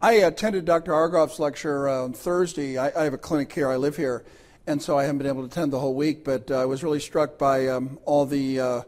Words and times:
I 0.00 0.12
attended 0.12 0.64
Dr. 0.64 0.94
Argoff's 0.94 1.40
lecture 1.40 1.88
uh, 1.88 2.04
on 2.04 2.12
Thursday. 2.12 2.78
I, 2.78 2.92
I, 3.00 3.02
have 3.02 3.14
a 3.14 3.18
clinic 3.18 3.52
here, 3.52 3.68
I 3.68 3.74
live 3.74 3.96
here, 3.96 4.24
and 4.64 4.80
so 4.80 4.96
I 4.96 5.02
haven't 5.02 5.18
been 5.18 5.26
able 5.26 5.40
to 5.40 5.48
attend 5.48 5.72
the 5.72 5.80
whole 5.80 5.96
week, 5.96 6.22
but 6.22 6.52
uh, 6.52 6.62
I 6.62 6.66
was 6.66 6.84
really 6.84 7.00
struck 7.00 7.36
by 7.36 7.66
um, 7.66 7.98
all 8.04 8.24
the 8.24 8.60
uh, 8.60 8.82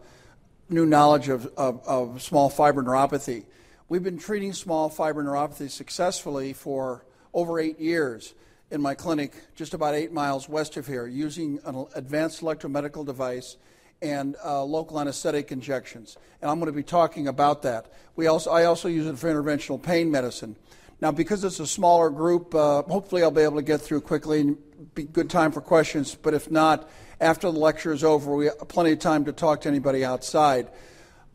new 0.68 0.86
knowledge 0.86 1.28
of, 1.28 1.46
of, 1.56 1.82
of, 1.84 2.22
small 2.22 2.48
fiber 2.48 2.80
neuropathy. 2.80 3.46
We've 3.88 4.04
been 4.04 4.20
treating 4.20 4.52
small 4.52 4.88
fiber 4.88 5.24
neuropathy 5.24 5.68
successfully 5.68 6.52
for 6.52 7.04
over 7.34 7.58
eight 7.58 7.80
years 7.80 8.34
in 8.70 8.80
my 8.80 8.94
clinic, 8.94 9.32
just 9.56 9.74
about 9.74 9.96
eight 9.96 10.12
miles 10.12 10.48
west 10.48 10.76
of 10.76 10.86
here, 10.86 11.08
using 11.08 11.58
an 11.64 11.86
advanced 11.96 12.40
electromedical 12.40 13.04
device 13.04 13.56
and 14.00 14.36
uh, 14.44 14.62
local 14.62 15.00
anesthetic 15.00 15.50
injections. 15.50 16.16
And 16.40 16.48
I'm 16.48 16.60
going 16.60 16.72
to 16.72 16.76
be 16.76 16.84
talking 16.84 17.26
about 17.26 17.62
that. 17.62 17.92
We 18.14 18.28
also, 18.28 18.52
I 18.52 18.64
also 18.64 18.86
use 18.86 19.08
it 19.08 19.18
for 19.18 19.28
interventional 19.28 19.82
pain 19.82 20.08
medicine. 20.08 20.54
Now, 21.00 21.10
because 21.10 21.44
it's 21.44 21.60
a 21.60 21.66
smaller 21.66 22.10
group, 22.10 22.54
uh, 22.54 22.82
hopefully 22.82 23.22
I'll 23.22 23.30
be 23.30 23.40
able 23.40 23.56
to 23.56 23.62
get 23.62 23.80
through 23.80 24.02
quickly 24.02 24.40
and 24.40 24.58
be 24.94 25.04
good 25.04 25.30
time 25.30 25.50
for 25.50 25.62
questions. 25.62 26.14
But 26.14 26.34
if 26.34 26.50
not, 26.50 26.90
after 27.20 27.50
the 27.50 27.58
lecture 27.58 27.92
is 27.92 28.04
over, 28.04 28.34
we 28.34 28.46
have 28.46 28.68
plenty 28.68 28.92
of 28.92 28.98
time 28.98 29.24
to 29.24 29.32
talk 29.32 29.62
to 29.62 29.68
anybody 29.68 30.04
outside. 30.04 30.68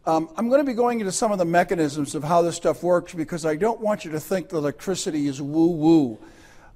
Um, 0.06 0.30
I'm 0.38 0.50
going 0.50 0.62
to 0.62 0.66
be 0.66 0.76
going 0.76 1.00
into 1.00 1.12
some 1.12 1.32
of 1.32 1.40
the 1.40 1.46
mechanisms 1.46 2.14
of 2.14 2.24
how 2.24 2.44
this 2.44 2.56
stuff 2.56 2.84
works 2.84 3.16
because 3.16 3.44
I 3.44 3.56
don't 3.56 3.82
want 3.82 4.06
you 4.06 4.12
to 4.12 4.20
think 4.20 4.50
the 4.50 4.58
electricity 4.58 5.28
is 5.28 5.42
woo 5.42 5.72
woo. 5.72 6.20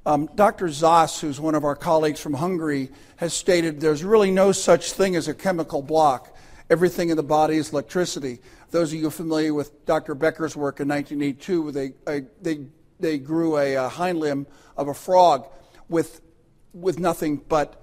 Um, 0.06 0.28
Dr. 0.34 0.66
Szasz, 0.66 1.20
who's 1.20 1.40
one 1.40 1.54
of 1.54 1.64
our 1.64 1.76
colleagues 1.76 2.20
from 2.20 2.34
Hungary, 2.34 2.90
has 3.18 3.36
stated 3.36 3.82
there's 3.82 4.04
really 4.04 4.32
no 4.32 4.52
such 4.52 4.94
thing 4.94 5.16
as 5.16 5.28
a 5.28 5.36
chemical 5.36 5.84
block. 5.84 6.36
Everything 6.72 7.10
in 7.10 7.18
the 7.18 7.24
body 7.24 7.58
is 7.58 7.72
electricity. 7.72 8.40
Those 8.72 8.94
of 8.94 9.00
you 9.00 9.12
familiar 9.12 9.54
with 9.54 9.86
Dr. 9.86 10.16
Becker's 10.16 10.56
work 10.56 10.80
in 10.80 10.88
1982, 10.88 11.72
they, 11.72 11.94
they 12.42 12.66
they 13.00 13.18
grew 13.18 13.58
a, 13.58 13.76
a 13.76 13.90
hind 13.90 14.20
limb 14.20 14.48
of 14.76 14.88
a 14.88 14.94
frog 14.94 15.48
with, 15.88 16.22
with 16.74 17.00
nothing 17.00 17.38
but 17.38 17.82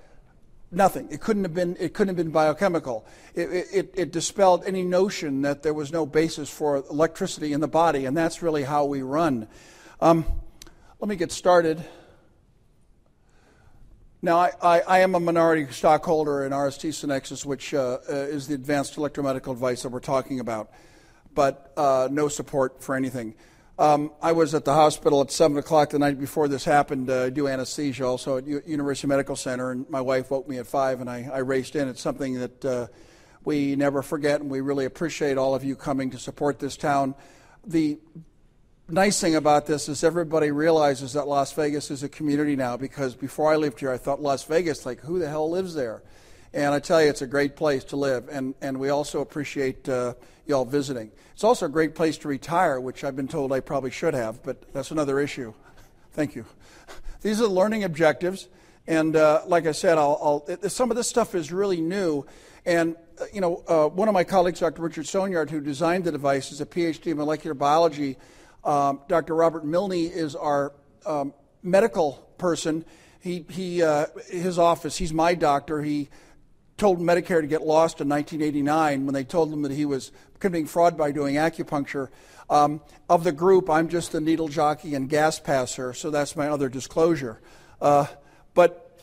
nothing. 0.71 1.09
It 1.11 1.21
couldn't 1.21 1.45
have 1.45 1.55
been, 1.55 1.77
it 1.79 1.95
couldn't 1.95 2.17
have 2.17 2.25
been 2.25 2.33
biochemical. 2.33 3.07
It, 3.35 3.67
it, 3.73 3.95
it, 3.95 4.13
dispelled 4.13 4.65
any 4.65 4.83
notion 4.83 5.43
that 5.43 5.63
there 5.63 5.75
was 5.75 5.93
no 5.93 6.07
basis 6.07 6.51
for 6.51 6.77
electricity 6.91 7.53
in 7.53 7.61
the 7.61 7.69
body, 7.69 8.05
and 8.05 8.17
that's 8.17 8.43
really 8.43 8.63
how 8.63 8.85
we 8.85 9.03
run. 9.03 9.49
Um, 10.01 10.25
let 11.01 11.09
me 11.09 11.17
get 11.17 11.33
started. 11.33 11.85
Now, 14.23 14.39
I, 14.39 14.51
I, 14.63 14.81
I, 14.81 14.99
am 15.01 15.15
a 15.15 15.21
minority 15.21 15.67
stockholder 15.71 16.45
in 16.45 16.53
RST 16.53 16.89
Sanexas, 16.89 17.45
which 17.45 17.75
uh, 17.75 17.99
uh, 18.09 18.13
is 18.13 18.49
the 18.49 18.55
advanced 18.55 18.97
electromedical 18.97 19.55
device 19.55 19.83
that 19.83 19.91
we're 19.91 20.01
talking 20.01 20.41
about, 20.41 20.71
but 21.35 21.73
uh, 21.77 22.09
no 22.11 22.29
support 22.29 22.83
for 22.83 22.95
anything. 22.95 23.35
Um, 23.79 24.13
I 24.23 24.33
was 24.33 24.55
at 24.55 24.65
the 24.65 24.73
hospital 24.73 25.21
at 25.21 25.31
7 25.31 25.59
o'clock 25.59 25.91
the 25.91 25.99
night 25.99 26.19
before 26.19 26.49
this 26.49 26.65
happened. 26.65 27.11
Uh, 27.11 27.25
I 27.25 27.31
do 27.31 27.47
anesthesia 27.47 28.07
also 28.07 28.39
at 28.39 28.47
U- 28.47 28.63
University 28.65 29.07
Medical 29.07 29.37
Center, 29.37 29.71
and 29.71 29.89
my 29.91 30.01
wife 30.01 30.31
woke 30.31 30.49
me 30.49 30.57
at 30.57 30.67
5, 30.67 31.03
and 31.03 31.11
I, 31.11 31.29
I 31.31 31.39
raced 31.39 31.77
in. 31.77 31.87
It's 31.87 32.01
something 32.01 32.41
that 32.41 32.65
uh, 32.65 32.87
we 33.45 33.77
never 33.77 34.01
forget, 34.01 34.41
and 34.41 34.51
we 34.51 34.63
really 34.63 34.87
appreciate 34.87 35.37
all 35.37 35.55
of 35.55 35.63
you 35.63 35.77
coming 35.77 36.11
to 36.13 36.19
support 36.19 36.59
this 36.59 36.79
town. 36.79 37.15
The 37.67 37.99
nice 38.89 39.21
thing 39.21 39.35
about 39.35 39.67
this 39.67 39.91
is 39.91 40.03
everybody 40.03 40.51
realizes 40.53 41.13
that 41.13 41.29
Las 41.29 41.53
Vegas 41.53 41.91
is 41.91 42.03
a 42.03 42.09
community 42.09 42.57
now, 42.57 42.79
because 42.79 43.15
before 43.15 43.53
I 43.53 43.57
lived 43.57 43.81
here, 43.81 43.93
I 43.93 43.99
thought 43.99 44.23
Las 44.23 44.45
Vegas, 44.45 44.87
like, 44.87 45.01
who 45.01 45.19
the 45.19 45.29
hell 45.29 45.51
lives 45.51 45.75
there? 45.75 46.03
And 46.57 46.73
I 46.73 46.79
tell 46.79 47.03
you, 47.03 47.11
it's 47.11 47.21
a 47.21 47.27
great 47.27 47.55
place 47.55 47.85
to 47.85 47.97
live, 47.97 48.31
and, 48.33 48.55
and 48.63 48.81
we 48.81 48.89
also 48.89 49.21
appreciate 49.21 49.87
uh, 49.91 50.15
y'all 50.47 50.65
visiting. 50.65 51.13
It's 51.35 51.45
also 51.45 51.67
a 51.67 51.69
great 51.69 51.95
place 51.95 52.17
to 52.19 52.29
retire, 52.29 52.81
which 52.81 53.05
I've 53.05 53.15
been 53.15 53.29
told 53.29 53.53
I 53.53 53.61
probably 53.61 53.91
should 53.91 54.15
have, 54.15 54.43
but 54.43 54.73
that's 54.73 54.91
another 54.91 55.21
issue. 55.21 55.53
Thank 56.15 56.35
you. 56.35 56.47
These 57.21 57.41
are 57.41 57.43
the 57.43 57.51
learning 57.51 57.85
objectives, 57.85 58.49
and 58.87 59.15
uh, 59.17 59.43
like 59.47 59.67
I 59.67 59.73
said, 59.73 59.99
I'll, 59.99 60.47
I'll, 60.49 60.71
some 60.71 60.91
of 60.91 60.97
this 60.97 61.07
stuff 61.07 61.35
is 61.35 61.53
really 61.53 61.83
new. 61.83 62.25
And 62.65 62.97
uh, 63.21 63.27
you 63.35 63.43
know, 63.43 63.63
uh, 63.69 63.89
one 63.89 64.09
of 64.09 64.15
my 64.15 64.25
colleagues, 64.25 64.61
Dr. 64.61 64.81
Richard 64.81 65.05
Sorgnard, 65.05 65.51
who 65.51 65.61
designed 65.61 66.05
the 66.05 66.13
device, 66.13 66.53
is 66.53 66.63
a 66.63 66.67
PhD 66.67 67.09
in 67.09 67.19
molecular 67.19 67.53
biology. 67.53 68.17
Um, 68.65 69.03
Dr. 69.09 69.35
Robert 69.35 69.67
Milne 69.67 69.93
is 69.93 70.35
our 70.35 70.73
um, 71.05 71.35
medical 71.63 72.13
person. 72.39 72.87
He, 73.21 73.45
he, 73.51 73.83
uh, 73.83 74.07
his 74.31 74.59
office. 74.59 74.97
He's 74.97 75.13
my 75.13 75.35
doctor. 75.35 75.83
He 75.83 76.09
told 76.77 77.01
Medicare 77.01 77.41
to 77.41 77.47
get 77.47 77.63
lost 77.63 78.01
in 78.01 78.09
1989 78.09 79.07
when 79.07 79.15
they 79.15 79.25
told 79.25 79.53
him 79.53 79.63
that 79.63 79.73
he 79.73 79.85
was 79.85 80.13
committing 80.39 80.67
fraud 80.67 80.97
by 80.97 81.11
doing 81.11 81.37
acupuncture. 81.37 82.09
Um, 82.49 82.81
of 83.09 83.25
the 83.25 83.33
group, 83.33 83.69
I'm 83.69 83.89
just 83.89 84.13
the 84.13 84.21
needle 84.21 84.49
jockey 84.49 84.95
and 84.95 85.09
gas 85.09 85.41
passer, 85.41 85.93
so 85.93 86.11
that's 86.11 86.37
my 86.37 86.49
other 86.49 86.69
disclosure. 86.69 87.41
Uh, 87.81 88.07
but 88.55 89.01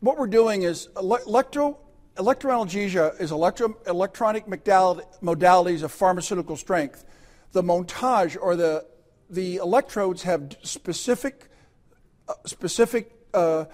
what 0.00 0.16
we're 0.16 0.28
doing 0.28 0.62
is 0.62 0.88
electro, 0.96 1.78
electroanalgesia 2.16 3.20
is 3.20 3.32
electro, 3.32 3.76
electronic 3.86 4.46
modalities 4.46 5.82
of 5.82 5.90
pharmaceutical 5.90 6.56
strength. 6.56 7.04
The 7.52 7.62
montage 7.62 8.36
or 8.40 8.54
the, 8.54 8.86
the 9.28 9.56
electrodes 9.56 10.22
have 10.22 10.56
specific, 10.62 11.48
uh, 12.28 12.34
specific 12.46 13.10
uh, 13.32 13.64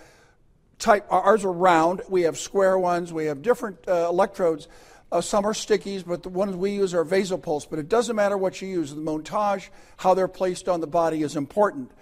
type, 0.80 1.06
ours 1.10 1.44
are 1.44 1.52
round. 1.52 2.02
We 2.08 2.22
have 2.22 2.38
square 2.38 2.78
ones. 2.78 3.12
We 3.12 3.26
have 3.26 3.42
different 3.42 3.78
uh, 3.86 4.08
electrodes. 4.08 4.68
Uh, 5.12 5.20
some 5.20 5.44
are 5.44 5.52
stickies, 5.52 6.04
but 6.06 6.22
the 6.22 6.28
ones 6.28 6.56
we 6.56 6.70
use 6.70 6.94
are 6.94 7.04
vasopulse. 7.04 7.68
But 7.68 7.78
it 7.78 7.88
doesn't 7.88 8.16
matter 8.16 8.36
what 8.36 8.60
you 8.62 8.68
use. 8.68 8.94
The 8.94 9.00
montage, 9.00 9.68
how 9.98 10.14
they're 10.14 10.28
placed 10.28 10.68
on 10.68 10.80
the 10.80 10.86
body, 10.86 11.22
is 11.22 11.36
important. 11.36 11.92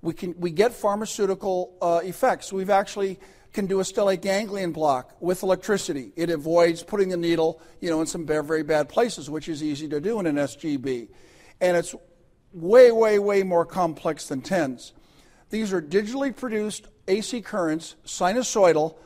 We 0.00 0.14
can 0.14 0.34
we 0.38 0.50
get 0.50 0.72
pharmaceutical 0.72 1.76
uh, 1.82 2.00
effects. 2.04 2.52
We've 2.52 2.70
actually 2.70 3.18
can 3.52 3.66
do 3.66 3.80
a 3.80 3.82
stellate 3.82 4.20
ganglion 4.20 4.72
block 4.72 5.16
with 5.20 5.42
electricity. 5.42 6.12
It 6.16 6.30
avoids 6.30 6.82
putting 6.82 7.08
the 7.08 7.16
needle, 7.16 7.60
you 7.80 7.90
know, 7.90 8.00
in 8.00 8.06
some 8.06 8.26
very 8.26 8.62
bad 8.62 8.88
places, 8.88 9.30
which 9.30 9.48
is 9.48 9.62
easy 9.62 9.88
to 9.88 10.00
do 10.00 10.20
in 10.20 10.26
an 10.26 10.36
SGB, 10.36 11.08
and 11.60 11.76
it's 11.76 11.94
way, 12.52 12.92
way, 12.92 13.18
way 13.18 13.42
more 13.42 13.64
complex 13.64 14.28
than 14.28 14.42
TENS. 14.42 14.92
These 15.50 15.72
are 15.72 15.80
digitally 15.80 16.34
produced 16.34 16.88
AC 17.06 17.40
currents, 17.40 17.96
sinusoidal. 18.04 18.96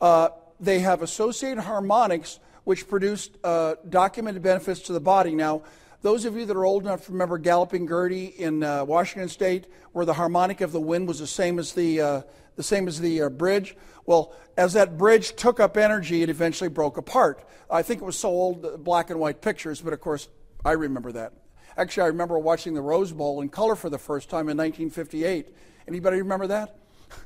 Uh, 0.00 0.30
they 0.58 0.80
have 0.80 1.02
associated 1.02 1.62
harmonics, 1.62 2.40
which 2.64 2.88
produce 2.88 3.30
uh, 3.44 3.74
documented 3.88 4.42
benefits 4.42 4.80
to 4.82 4.92
the 4.92 5.00
body. 5.00 5.34
Now, 5.34 5.62
those 6.02 6.24
of 6.24 6.36
you 6.36 6.44
that 6.46 6.56
are 6.56 6.64
old 6.64 6.82
enough 6.82 7.06
to 7.06 7.12
remember 7.12 7.38
Galloping 7.38 7.86
Gertie 7.86 8.26
in 8.26 8.64
uh, 8.64 8.84
Washington 8.84 9.28
State, 9.28 9.68
where 9.92 10.04
the 10.04 10.14
harmonic 10.14 10.60
of 10.60 10.72
the 10.72 10.80
wind 10.80 11.06
was 11.06 11.20
the 11.20 11.26
same 11.28 11.60
as 11.60 11.72
the, 11.72 12.00
uh, 12.00 12.22
the, 12.56 12.62
same 12.62 12.88
as 12.88 13.00
the 13.00 13.22
uh, 13.22 13.28
bridge, 13.28 13.76
well, 14.04 14.34
as 14.56 14.72
that 14.72 14.98
bridge 14.98 15.36
took 15.36 15.60
up 15.60 15.76
energy, 15.76 16.22
it 16.22 16.28
eventually 16.28 16.68
broke 16.68 16.96
apart. 16.96 17.44
I 17.70 17.82
think 17.82 18.02
it 18.02 18.04
was 18.04 18.18
so 18.18 18.28
old, 18.28 18.66
uh, 18.66 18.76
black 18.76 19.10
and 19.10 19.20
white 19.20 19.40
pictures, 19.40 19.80
but 19.80 19.92
of 19.92 20.00
course, 20.00 20.28
I 20.64 20.72
remember 20.72 21.12
that. 21.12 21.32
Actually, 21.76 22.04
I 22.04 22.08
remember 22.08 22.38
watching 22.38 22.74
the 22.74 22.82
Rose 22.82 23.12
Bowl 23.12 23.40
in 23.40 23.48
color 23.48 23.76
for 23.76 23.88
the 23.88 23.98
first 23.98 24.28
time 24.28 24.48
in 24.48 24.56
1958. 24.56 25.54
Anybody 25.88 26.18
remember 26.18 26.46
that? 26.48 26.76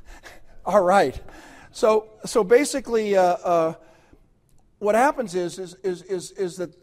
All 0.65 0.81
right. 0.81 1.19
So, 1.71 2.09
so 2.25 2.43
basically, 2.43 3.15
uh, 3.15 3.21
uh, 3.21 3.73
what 4.79 4.95
happens 4.95 5.35
is, 5.35 5.59
is, 5.59 5.75
is, 5.83 6.01
is, 6.03 6.31
is 6.31 6.57
that 6.57 6.75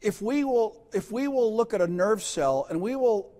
if 0.00 0.20
we, 0.20 0.44
will, 0.44 0.86
if 0.92 1.10
we 1.10 1.28
will 1.28 1.54
look 1.56 1.72
at 1.72 1.80
a 1.80 1.86
nerve 1.86 2.22
cell 2.22 2.66
and 2.68 2.80
we 2.80 2.96
will 2.96 3.32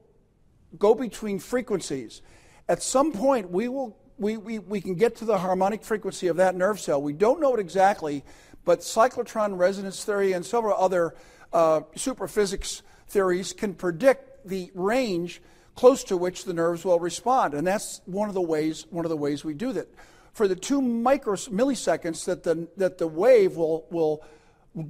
go 0.79 0.95
between 0.95 1.39
frequencies, 1.39 2.23
at 2.69 2.83
some 2.83 3.13
point 3.13 3.51
we, 3.51 3.69
will, 3.69 3.97
we, 4.19 4.37
we, 4.37 4.59
we 4.59 4.81
can 4.81 4.95
get 4.95 5.17
to 5.17 5.25
the 5.25 5.39
harmonic 5.39 5.85
frequency 5.85 6.29
of 6.29 6.37
that 6.37 6.55
nerve 6.55 6.81
cell. 6.81 7.03
We 7.03 7.13
don't 7.13 7.41
know 7.41 7.55
it 7.55 7.61
exactly, 7.61 8.25
but 8.65 8.81
cyclotron 8.81 9.59
resonance 9.59 10.05
theory 10.05 10.33
and 10.33 10.45
several 10.45 10.77
other 10.77 11.15
uh, 11.53 11.83
superphysics 11.95 12.83
theories 13.09 13.53
can 13.53 13.75
predict 13.75 14.49
the 14.49 14.71
range 14.75 15.43
close 15.75 16.05
to 16.05 16.17
which 16.17 16.45
the 16.45 16.55
nerves 16.55 16.85
will 16.85 17.01
respond. 17.01 17.55
And 17.55 17.67
that's 17.67 18.01
one 18.07 18.29
of 18.29 18.35
the 18.35 18.43
ways, 18.43 18.87
one 18.91 19.05
of 19.05 19.09
the 19.09 19.17
ways 19.17 19.45
we 19.45 19.55
do 19.55 19.73
that. 19.73 19.89
For 20.33 20.49
the 20.49 20.57
two 20.57 20.83
micro 20.83 21.35
milliseconds 21.35 22.25
that 22.25 22.43
the, 22.43 22.69
that 22.77 22.99
the 22.99 23.07
wave 23.07 23.57
will, 23.57 23.87
will 23.91 24.25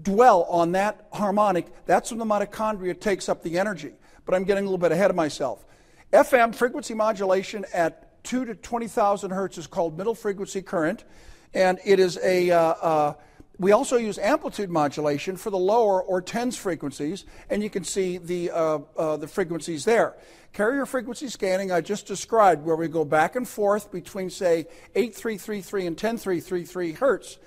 dwell 0.03 0.45
on 0.45 0.73
that 0.73 1.07
harmonic, 1.13 1.67
that's 1.87 2.11
when 2.11 2.19
the 2.19 2.25
mitochondria 2.25 2.99
takes 2.99 3.29
up 3.29 3.43
the 3.43 3.59
energy. 3.59 3.93
But 4.25 4.35
I'm 4.35 4.45
getting 4.45 4.65
a 4.65 4.67
little 4.67 4.79
bit 4.79 4.93
ahead 4.93 5.11
of 5.11 5.17
myself. 5.17 5.65
FM, 6.13 6.55
frequency 6.55 6.95
modulation 6.95 7.67
at 7.75 8.23
2 8.25 8.47
to 8.47 8.55
20,000 8.55 9.31
hertz, 9.31 9.59
is 9.59 9.67
called 9.67 9.99
middle 9.99 10.15
frequency 10.15 10.63
current. 10.63 11.05
And 11.53 11.79
it 11.85 12.01
is 12.01 12.19
a, 12.23 12.51
uh, 12.51 12.59
uh, 12.59 13.15
we 13.59 13.73
also 13.73 13.97
use 13.97 14.19
amplitude 14.19 14.71
modulation 14.71 15.37
for 15.37 15.51
the 15.51 15.59
lower 15.59 16.03
or 16.03 16.21
TENS 16.21 16.57
frequencies, 16.57 17.25
and 17.49 17.63
you 17.63 17.71
can 17.71 17.85
see 17.85 18.19
the, 18.19 18.51
uh, 18.51 18.79
uh, 18.97 19.17
the 19.17 19.29
frequencies 19.29 19.85
there. 19.85 20.17
Carrier 20.53 20.87
frequency 20.87 21.29
scanning 21.29 21.71
I 21.71 21.81
just 21.81 22.07
described, 22.07 22.65
where 22.65 22.77
we 22.77 22.89
go 22.89 23.05
back 23.05 23.37
and 23.37 23.49
forth 23.49 23.93
between, 23.93 24.31
say, 24.31 24.67
8333 24.95 25.87
and 25.87 25.97
10333 25.97 26.93
hertz. 26.93 27.39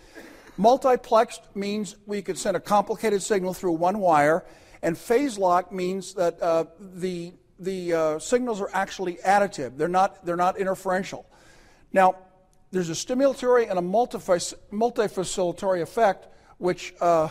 Multiplexed 0.57 1.41
means 1.55 1.95
we 2.05 2.21
could 2.21 2.37
send 2.37 2.57
a 2.57 2.59
complicated 2.59 3.21
signal 3.21 3.53
through 3.53 3.73
one 3.73 3.99
wire, 3.99 4.45
and 4.81 4.97
phase 4.97 5.37
lock 5.37 5.71
means 5.71 6.13
that 6.13 6.41
uh, 6.41 6.65
the 6.79 7.33
the 7.59 7.93
uh, 7.93 8.19
signals 8.19 8.61
are 8.61 8.69
actually 8.73 9.15
additive. 9.25 9.77
They're 9.77 9.87
not, 9.87 10.25
they're 10.25 10.35
not 10.35 10.57
interferential. 10.57 11.25
Now, 11.91 12.15
there's 12.71 12.89
a 12.89 12.93
stimulatory 12.93 13.69
and 13.69 13.79
a 13.79 13.81
multifacilitatory 13.81 15.81
effect, 15.81 16.27
which 16.57 16.93
uh, 16.99 17.29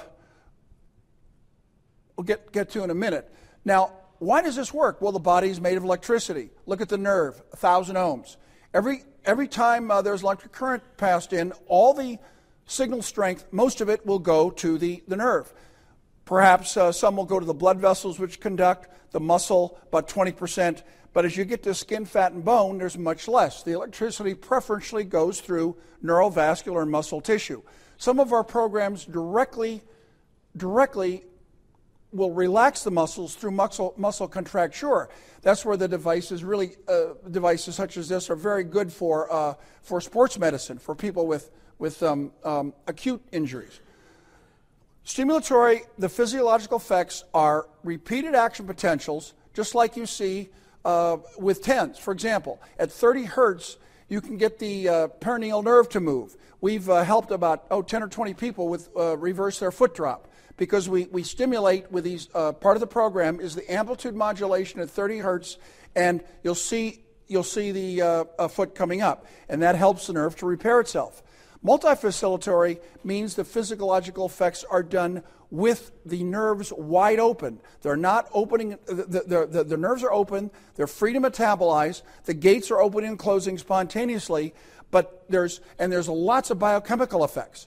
we'll 2.17 2.25
get, 2.25 2.51
get 2.53 2.71
to 2.71 2.83
in 2.85 2.91
a 2.91 2.95
minute. 2.95 3.31
Now, 3.65 3.93
why 4.19 4.43
does 4.43 4.57
this 4.57 4.73
work? 4.73 5.03
Well, 5.03 5.13
the 5.13 5.19
body 5.19 5.51
is 5.51 5.61
made 5.61 5.77
of 5.77 5.85
electricity. 5.85 6.51
Look 6.65 6.81
at 6.81 6.89
the 6.89 6.99
nerve, 6.99 7.35
1,000 7.51 7.97
ohms. 7.97 8.37
Every, 8.73 9.03
every 9.25 9.49
time 9.49 9.91
uh, 9.91 10.03
there's 10.03 10.23
electric 10.23 10.53
current 10.53 10.83
passed 10.97 11.33
in, 11.33 11.53
all 11.67 11.93
the 11.93 12.19
signal 12.67 13.03
strength, 13.03 13.45
most 13.53 13.81
of 13.81 13.89
it 13.89 14.05
will 14.07 14.19
go 14.19 14.51
to 14.51 14.79
the, 14.79 15.03
the 15.07 15.17
nerve. 15.17 15.53
Perhaps 16.25 16.77
uh, 16.77 16.93
some 16.93 17.17
will 17.17 17.25
go 17.25 17.39
to 17.39 17.47
the 17.47 17.55
blood 17.55 17.79
vessels 17.79 18.19
which 18.19 18.41
conduct, 18.41 18.89
the 19.13 19.21
muscle, 19.21 19.79
about 19.89 20.09
20%. 20.09 20.83
But 21.17 21.25
as 21.25 21.35
you 21.35 21.47
get 21.47 21.63
to 21.63 21.73
skin, 21.73 22.05
fat, 22.05 22.33
and 22.33 22.45
bone, 22.45 22.77
there's 22.77 22.99
much 22.99 23.27
less. 23.27 23.63
The 23.63 23.73
electricity 23.73 24.35
preferentially 24.35 25.05
goes 25.05 25.41
through 25.41 25.75
neurovascular 26.05 26.83
and 26.83 26.91
muscle 26.91 27.23
tissue. 27.23 27.63
Some 27.97 28.21
of 28.21 28.35
our 28.35 28.45
programs 28.45 29.07
directly, 29.07 29.81
directly 30.59 31.25
will 32.13 32.33
relax 32.33 32.85
the 32.85 32.91
muscles 32.91 33.35
through 33.35 33.53
muscle, 33.53 33.95
muscle 33.97 34.29
contracture. 34.29 35.09
That's 35.41 35.65
where 35.65 35.79
the 35.79 35.89
devices 35.89 36.45
really, 36.45 36.77
uh, 36.87 37.15
devices 37.31 37.77
such 37.77 37.97
as 37.97 38.11
this 38.11 38.29
are 38.29 38.37
very 38.37 38.65
good 38.65 38.93
for, 38.93 39.33
uh, 39.33 39.55
for 39.81 40.03
sports 40.03 40.39
medicine, 40.39 40.77
for 40.77 40.95
people 40.95 41.27
with, 41.27 41.51
with 41.79 42.03
um, 42.03 42.31
um, 42.45 42.75
acute 42.89 43.23
injuries. 43.33 43.81
Stimulatory, 45.07 45.81
the 45.97 46.11
physiological 46.11 46.77
effects 46.77 47.25
are 47.33 47.69
repeated 47.85 48.35
action 48.35 48.67
potentials, 48.67 49.33
just 49.55 49.75
like 49.75 49.97
you 49.97 50.05
see 50.05 50.51
uh, 50.87 51.19
with 51.37 51.63
TENS. 51.63 51.99
For 51.99 52.13
example, 52.13 52.63
at 52.79 52.93
30 52.93 53.25
hertz, 53.25 53.77
you 54.09 54.21
can 54.21 54.37
get 54.37 54.61
the 54.61 54.89
uh, 54.89 55.09
peroneal 55.21 55.63
nerve 55.63 55.89
to 55.91 56.01
move. 56.01 56.37
We've 56.61 56.89
uh, 56.89 57.03
helped 57.03 57.33
about 57.33 57.65
oh, 57.73 57.83
10 57.83 58.05
or 58.05 58.09
20 58.09 58.35
people 58.35 58.69
with 58.69 58.89
uh, 58.97 59.17
reverse 59.19 59.59
their 59.59 59.73
foot 59.73 59.95
drop 59.95 60.29
because 60.57 60.89
we, 60.89 61.07
we 61.07 61.25
stimulate 61.25 61.91
with 61.91 62.05
these. 62.05 62.29
Uh, 62.33 62.53
part 62.53 62.77
of 62.77 62.81
the 62.81 62.87
program 62.87 63.41
is 63.41 63.57
the 63.57 63.71
amplitude 63.71 64.15
modulation 64.15 64.81
at 64.81 64.89
30 64.89 65.19
hertz, 65.19 65.59
and 65.97 66.23
you'll 66.45 66.55
see 66.55 67.03
you'll 67.27 67.43
see 67.43 67.73
the 67.73 68.29
uh, 68.39 68.47
foot 68.47 68.77
coming 68.77 69.03
up, 69.03 69.27
and 69.49 69.63
that 69.63 69.75
helps 69.75 70.07
the 70.07 70.13
nerve 70.13 70.37
to 70.37 70.47
repair 70.47 70.79
itself. 70.79 71.21
Multifacilitatory 71.67 72.79
means 73.03 73.35
the 73.35 73.45
physiological 73.45 74.25
effects 74.27 74.65
are 74.71 74.85
done 74.85 75.25
with 75.51 75.91
the 76.05 76.23
nerves 76.23 76.73
wide 76.73 77.19
open. 77.19 77.61
They're 77.83 77.97
not 77.97 78.29
opening, 78.33 78.79
the, 78.87 79.25
the, 79.27 79.47
the, 79.51 79.65
the, 79.65 79.77
nerves 79.77 80.05
are 80.05 80.13
open, 80.13 80.51
they're 80.77 80.87
free 80.87 81.13
to 81.13 81.21
metabolize, 81.21 82.03
the 82.25 82.35
gates 82.35 82.71
are 82.71 82.81
opening 82.81 83.11
and 83.11 83.19
closing 83.19 83.59
spontaneously, 83.59 84.55
but 84.93 85.25
there's, 85.29 85.61
and 85.79 85.93
there's 85.93 86.09
lots 86.09 86.51
of 86.51 86.59
biochemical 86.61 87.25
effects. 87.25 87.67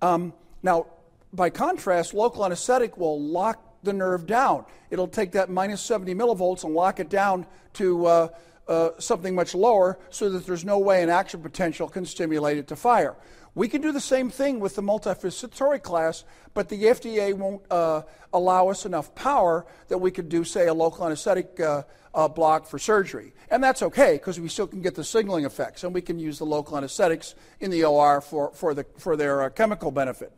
Um, 0.00 0.32
now, 0.62 0.86
by 1.32 1.50
contrast, 1.50 2.14
local 2.14 2.44
anesthetic 2.44 2.96
will 2.96 3.20
lock 3.20 3.82
the 3.82 3.92
nerve 3.92 4.26
down. 4.26 4.64
It'll 4.90 5.08
take 5.08 5.32
that 5.32 5.50
minus 5.50 5.80
70 5.80 6.14
millivolts 6.14 6.62
and 6.62 6.74
lock 6.74 7.00
it 7.00 7.08
down 7.08 7.46
to 7.74 8.06
uh, 8.06 8.28
uh, 8.68 8.90
something 8.98 9.34
much 9.34 9.54
lower 9.54 9.98
so 10.10 10.30
that 10.30 10.46
there's 10.46 10.64
no 10.64 10.78
way 10.78 11.02
an 11.02 11.10
action 11.10 11.42
potential 11.42 11.88
can 11.88 12.06
stimulate 12.06 12.56
it 12.56 12.68
to 12.68 12.76
fire. 12.76 13.16
We 13.54 13.68
can 13.68 13.80
do 13.80 13.90
the 13.90 14.00
same 14.00 14.30
thing 14.30 14.60
with 14.60 14.76
the 14.76 14.82
multifacilitatory 14.82 15.82
class, 15.82 16.24
but 16.54 16.68
the 16.68 16.84
FDA 16.84 17.34
won't 17.34 17.62
uh, 17.70 18.02
allow 18.32 18.68
us 18.68 18.86
enough 18.86 19.14
power 19.14 19.66
that 19.88 19.98
we 19.98 20.10
could 20.10 20.28
do, 20.28 20.44
say, 20.44 20.68
a 20.68 20.74
local 20.74 21.04
anesthetic 21.04 21.58
uh, 21.58 21.82
uh, 22.14 22.28
block 22.28 22.66
for 22.66 22.78
surgery. 22.78 23.32
And 23.50 23.62
that's 23.62 23.82
okay 23.82 24.14
because 24.14 24.38
we 24.38 24.48
still 24.48 24.68
can 24.68 24.82
get 24.82 24.94
the 24.94 25.02
signaling 25.02 25.44
effects, 25.44 25.82
and 25.82 25.92
we 25.92 26.00
can 26.00 26.18
use 26.18 26.38
the 26.38 26.46
local 26.46 26.76
anesthetics 26.76 27.34
in 27.58 27.70
the 27.72 27.84
OR 27.84 28.20
for, 28.20 28.52
for, 28.52 28.72
the, 28.72 28.86
for 28.98 29.16
their 29.16 29.42
uh, 29.42 29.50
chemical 29.50 29.90
benefit. 29.90 30.32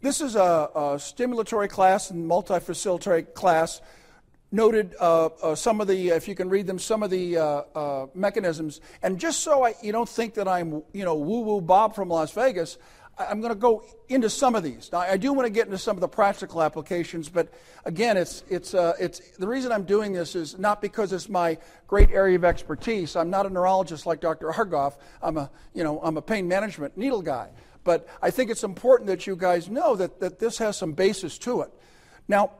This 0.00 0.20
is 0.20 0.34
a, 0.34 0.70
a 0.74 0.80
stimulatory 0.96 1.68
class 1.68 2.10
and 2.10 2.30
multifacilitatory 2.30 3.34
class 3.34 3.80
noted 4.52 4.94
uh, 5.00 5.26
uh, 5.26 5.54
some 5.54 5.80
of 5.80 5.88
the, 5.88 6.10
if 6.10 6.28
you 6.28 6.34
can 6.34 6.48
read 6.48 6.66
them, 6.66 6.78
some 6.78 7.02
of 7.02 7.10
the 7.10 7.36
uh, 7.36 7.62
uh 7.74 8.06
mechanisms. 8.14 8.80
And 9.02 9.18
just 9.18 9.40
so 9.40 9.64
I, 9.64 9.74
you 9.82 9.92
don't 9.92 10.08
think 10.08 10.34
that 10.34 10.48
I'm, 10.48 10.82
you 10.92 11.04
know, 11.04 11.14
woo 11.14 11.40
woo 11.40 11.60
Bob 11.60 11.94
from 11.94 12.08
Las 12.08 12.32
Vegas, 12.32 12.78
I'm 13.18 13.40
going 13.40 13.52
to 13.52 13.58
go 13.58 13.82
into 14.08 14.28
some 14.28 14.54
of 14.54 14.62
these. 14.62 14.90
Now, 14.92 14.98
I 14.98 15.16
do 15.16 15.32
want 15.32 15.46
to 15.46 15.50
get 15.50 15.66
into 15.66 15.78
some 15.78 15.96
of 15.96 16.02
the 16.02 16.08
practical 16.08 16.62
applications, 16.62 17.30
but 17.30 17.48
again, 17.86 18.18
it's, 18.18 18.44
it's, 18.50 18.74
uh, 18.74 18.92
it's, 19.00 19.20
the 19.38 19.48
reason 19.48 19.72
I'm 19.72 19.84
doing 19.84 20.12
this 20.12 20.36
is 20.36 20.58
not 20.58 20.82
because 20.82 21.14
it's 21.14 21.28
my 21.28 21.56
great 21.86 22.10
area 22.10 22.36
of 22.36 22.44
expertise. 22.44 23.16
I'm 23.16 23.30
not 23.30 23.46
a 23.46 23.50
neurologist 23.50 24.04
like 24.04 24.20
Dr. 24.20 24.52
Argoff. 24.52 24.98
I'm 25.22 25.38
a, 25.38 25.50
you 25.72 25.82
know, 25.82 25.98
I'm 26.02 26.18
a 26.18 26.22
pain 26.22 26.46
management 26.46 26.96
needle 26.98 27.22
guy. 27.22 27.48
But 27.84 28.06
I 28.20 28.30
think 28.30 28.50
it's 28.50 28.64
important 28.64 29.06
that 29.06 29.26
you 29.26 29.34
guys 29.34 29.70
know 29.70 29.96
that, 29.96 30.20
that 30.20 30.38
this 30.38 30.58
has 30.58 30.76
some 30.76 30.92
basis 30.92 31.38
to 31.38 31.62
it. 31.62 31.70
Now, 32.28 32.50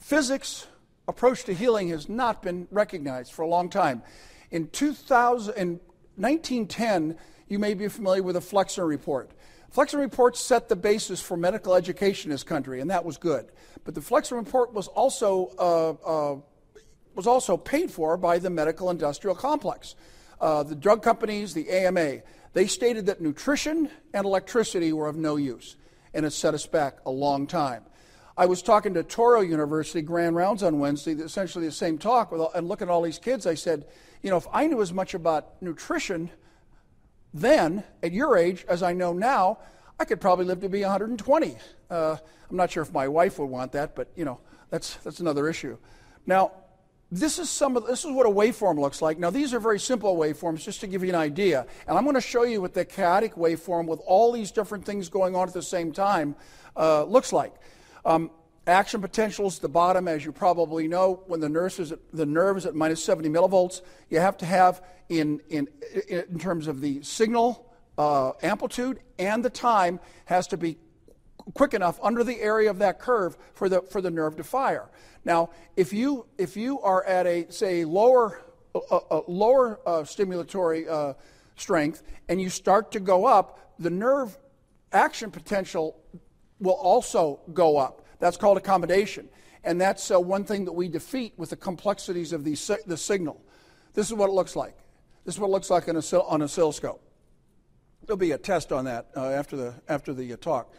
physics 0.00 0.66
approach 1.08 1.44
to 1.44 1.54
healing 1.54 1.88
has 1.88 2.08
not 2.08 2.42
been 2.42 2.66
recognized 2.70 3.32
for 3.32 3.42
a 3.42 3.48
long 3.48 3.68
time. 3.68 4.02
In, 4.50 4.68
2000, 4.68 5.54
in 5.56 5.80
1910, 6.16 7.16
you 7.48 7.58
may 7.58 7.74
be 7.74 7.88
familiar 7.88 8.22
with 8.22 8.34
the 8.34 8.40
Flexner 8.40 8.86
Report. 8.86 9.30
Flexner 9.70 10.00
Report 10.00 10.36
set 10.36 10.68
the 10.68 10.76
basis 10.76 11.20
for 11.20 11.36
medical 11.36 11.74
education 11.74 12.30
in 12.30 12.34
this 12.34 12.42
country, 12.42 12.80
and 12.80 12.90
that 12.90 13.04
was 13.04 13.18
good. 13.18 13.50
But 13.84 13.94
the 13.94 14.00
Flexner 14.00 14.38
Report 14.38 14.72
was 14.72 14.88
also, 14.88 15.50
uh, 15.58 16.34
uh, 16.34 16.36
was 17.14 17.26
also 17.26 17.56
paid 17.56 17.90
for 17.90 18.16
by 18.16 18.38
the 18.38 18.50
medical 18.50 18.90
industrial 18.90 19.36
complex. 19.36 19.94
Uh, 20.40 20.62
the 20.62 20.74
drug 20.74 21.02
companies, 21.02 21.54
the 21.54 21.68
AMA, 21.70 22.22
they 22.52 22.66
stated 22.66 23.06
that 23.06 23.20
nutrition 23.20 23.90
and 24.14 24.24
electricity 24.24 24.92
were 24.92 25.08
of 25.08 25.16
no 25.16 25.36
use, 25.36 25.76
and 26.14 26.24
it 26.24 26.32
set 26.32 26.54
us 26.54 26.66
back 26.66 26.98
a 27.04 27.10
long 27.10 27.46
time. 27.46 27.84
I 28.38 28.46
was 28.46 28.60
talking 28.60 28.94
to 28.94 29.02
Touro 29.02 29.46
University 29.46 30.02
Grand 30.02 30.36
Rounds 30.36 30.62
on 30.62 30.78
Wednesday, 30.78 31.12
essentially 31.12 31.64
the 31.64 31.72
same 31.72 31.96
talk, 31.96 32.30
with, 32.30 32.42
and 32.54 32.68
looking 32.68 32.88
at 32.88 32.90
all 32.90 33.02
these 33.02 33.18
kids, 33.18 33.46
I 33.46 33.54
said, 33.54 33.86
you 34.22 34.30
know, 34.30 34.36
if 34.36 34.46
I 34.52 34.66
knew 34.66 34.82
as 34.82 34.92
much 34.92 35.14
about 35.14 35.60
nutrition 35.62 36.30
then, 37.32 37.84
at 38.02 38.12
your 38.12 38.36
age, 38.36 38.64
as 38.68 38.82
I 38.82 38.92
know 38.92 39.12
now, 39.12 39.58
I 39.98 40.04
could 40.04 40.20
probably 40.20 40.44
live 40.44 40.60
to 40.60 40.68
be 40.68 40.82
120. 40.82 41.56
Uh, 41.90 42.16
I'm 42.50 42.56
not 42.56 42.70
sure 42.70 42.82
if 42.82 42.92
my 42.92 43.08
wife 43.08 43.38
would 43.38 43.46
want 43.46 43.72
that, 43.72 43.94
but, 43.94 44.10
you 44.16 44.24
know, 44.24 44.40
that's, 44.70 44.96
that's 44.96 45.20
another 45.20 45.48
issue. 45.48 45.78
Now, 46.26 46.52
this 47.10 47.38
is 47.38 47.48
some 47.48 47.76
of 47.76 47.86
this 47.86 48.04
is 48.04 48.10
what 48.10 48.26
a 48.26 48.30
waveform 48.30 48.80
looks 48.80 49.00
like. 49.00 49.16
Now 49.16 49.30
these 49.30 49.54
are 49.54 49.60
very 49.60 49.78
simple 49.78 50.16
waveforms, 50.16 50.64
just 50.64 50.80
to 50.80 50.88
give 50.88 51.04
you 51.04 51.10
an 51.10 51.14
idea. 51.14 51.64
And 51.86 51.96
I'm 51.96 52.02
going 52.02 52.14
to 52.14 52.20
show 52.20 52.42
you 52.42 52.60
what 52.60 52.74
the 52.74 52.84
chaotic 52.84 53.36
waveform 53.36 53.86
with 53.86 54.00
all 54.04 54.32
these 54.32 54.50
different 54.50 54.84
things 54.84 55.08
going 55.08 55.36
on 55.36 55.46
at 55.46 55.54
the 55.54 55.62
same 55.62 55.92
time 55.92 56.34
uh, 56.76 57.04
looks 57.04 57.32
like. 57.32 57.54
Um, 58.06 58.30
action 58.68 59.00
potentials 59.00 59.56
at 59.56 59.62
the 59.62 59.68
bottom, 59.68 60.06
as 60.06 60.24
you 60.24 60.30
probably 60.30 60.86
know, 60.86 61.24
when 61.26 61.40
the, 61.40 61.48
nurse 61.48 61.80
is 61.80 61.90
at, 61.90 61.98
the 62.12 62.24
nerve 62.24 62.56
is 62.56 62.64
at 62.64 62.74
minus 62.74 63.04
70 63.04 63.28
millivolts, 63.28 63.82
you 64.10 64.20
have 64.20 64.36
to 64.38 64.46
have, 64.46 64.80
in, 65.08 65.40
in, 65.48 65.68
in 66.08 66.38
terms 66.38 66.68
of 66.68 66.80
the 66.80 67.02
signal 67.02 67.74
uh, 67.98 68.32
amplitude 68.44 69.00
and 69.18 69.44
the 69.44 69.50
time, 69.50 69.98
has 70.26 70.46
to 70.46 70.56
be 70.56 70.78
quick 71.54 71.74
enough 71.74 71.98
under 72.00 72.22
the 72.22 72.40
area 72.40 72.70
of 72.70 72.78
that 72.78 73.00
curve 73.00 73.36
for 73.54 73.68
the, 73.68 73.82
for 73.82 74.00
the 74.00 74.10
nerve 74.10 74.36
to 74.36 74.44
fire. 74.44 74.88
Now, 75.24 75.50
if 75.76 75.92
you, 75.92 76.26
if 76.38 76.56
you 76.56 76.80
are 76.82 77.04
at 77.04 77.26
a, 77.26 77.50
say, 77.50 77.84
lower, 77.84 78.40
a 78.74 79.22
lower 79.26 79.80
uh, 79.84 80.02
stimulatory 80.02 80.88
uh, 80.88 81.14
strength 81.56 82.04
and 82.28 82.40
you 82.40 82.50
start 82.50 82.92
to 82.92 83.00
go 83.00 83.26
up, 83.26 83.74
the 83.80 83.90
nerve 83.90 84.38
action 84.92 85.30
potential 85.30 85.96
will 86.60 86.72
also 86.72 87.40
go 87.52 87.76
up. 87.76 88.06
That's 88.18 88.36
called 88.36 88.56
accommodation. 88.56 89.28
And 89.64 89.80
that's 89.80 90.10
uh, 90.10 90.20
one 90.20 90.44
thing 90.44 90.64
that 90.66 90.72
we 90.72 90.88
defeat 90.88 91.34
with 91.36 91.50
the 91.50 91.56
complexities 91.56 92.32
of 92.32 92.44
the, 92.44 92.56
the 92.86 92.96
signal. 92.96 93.42
This 93.94 94.06
is 94.06 94.14
what 94.14 94.28
it 94.28 94.32
looks 94.32 94.54
like. 94.54 94.76
This 95.24 95.34
is 95.34 95.40
what 95.40 95.48
it 95.48 95.50
looks 95.50 95.70
like 95.70 95.88
on, 95.88 95.96
a, 95.96 96.20
on 96.20 96.42
oscilloscope. 96.42 97.02
There'll 98.06 98.16
be 98.16 98.30
a 98.30 98.38
test 98.38 98.70
on 98.70 98.84
that 98.84 99.08
uh, 99.16 99.26
after 99.26 99.56
the, 99.56 99.74
after 99.88 100.14
the 100.14 100.34
uh, 100.34 100.36
talk. 100.36 100.72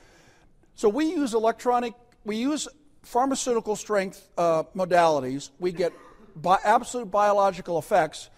So 0.75 0.88
we 0.88 1.05
use 1.05 1.34
electronic, 1.34 1.93
we 2.24 2.38
use 2.38 2.67
pharmaceutical 3.01 3.75
strength 3.75 4.29
uh, 4.38 4.63
modalities. 4.75 5.50
We 5.60 5.74
get 5.74 5.91
bi- 6.36 6.60
absolute 6.63 7.12
biological 7.12 7.77
effects. 7.77 8.29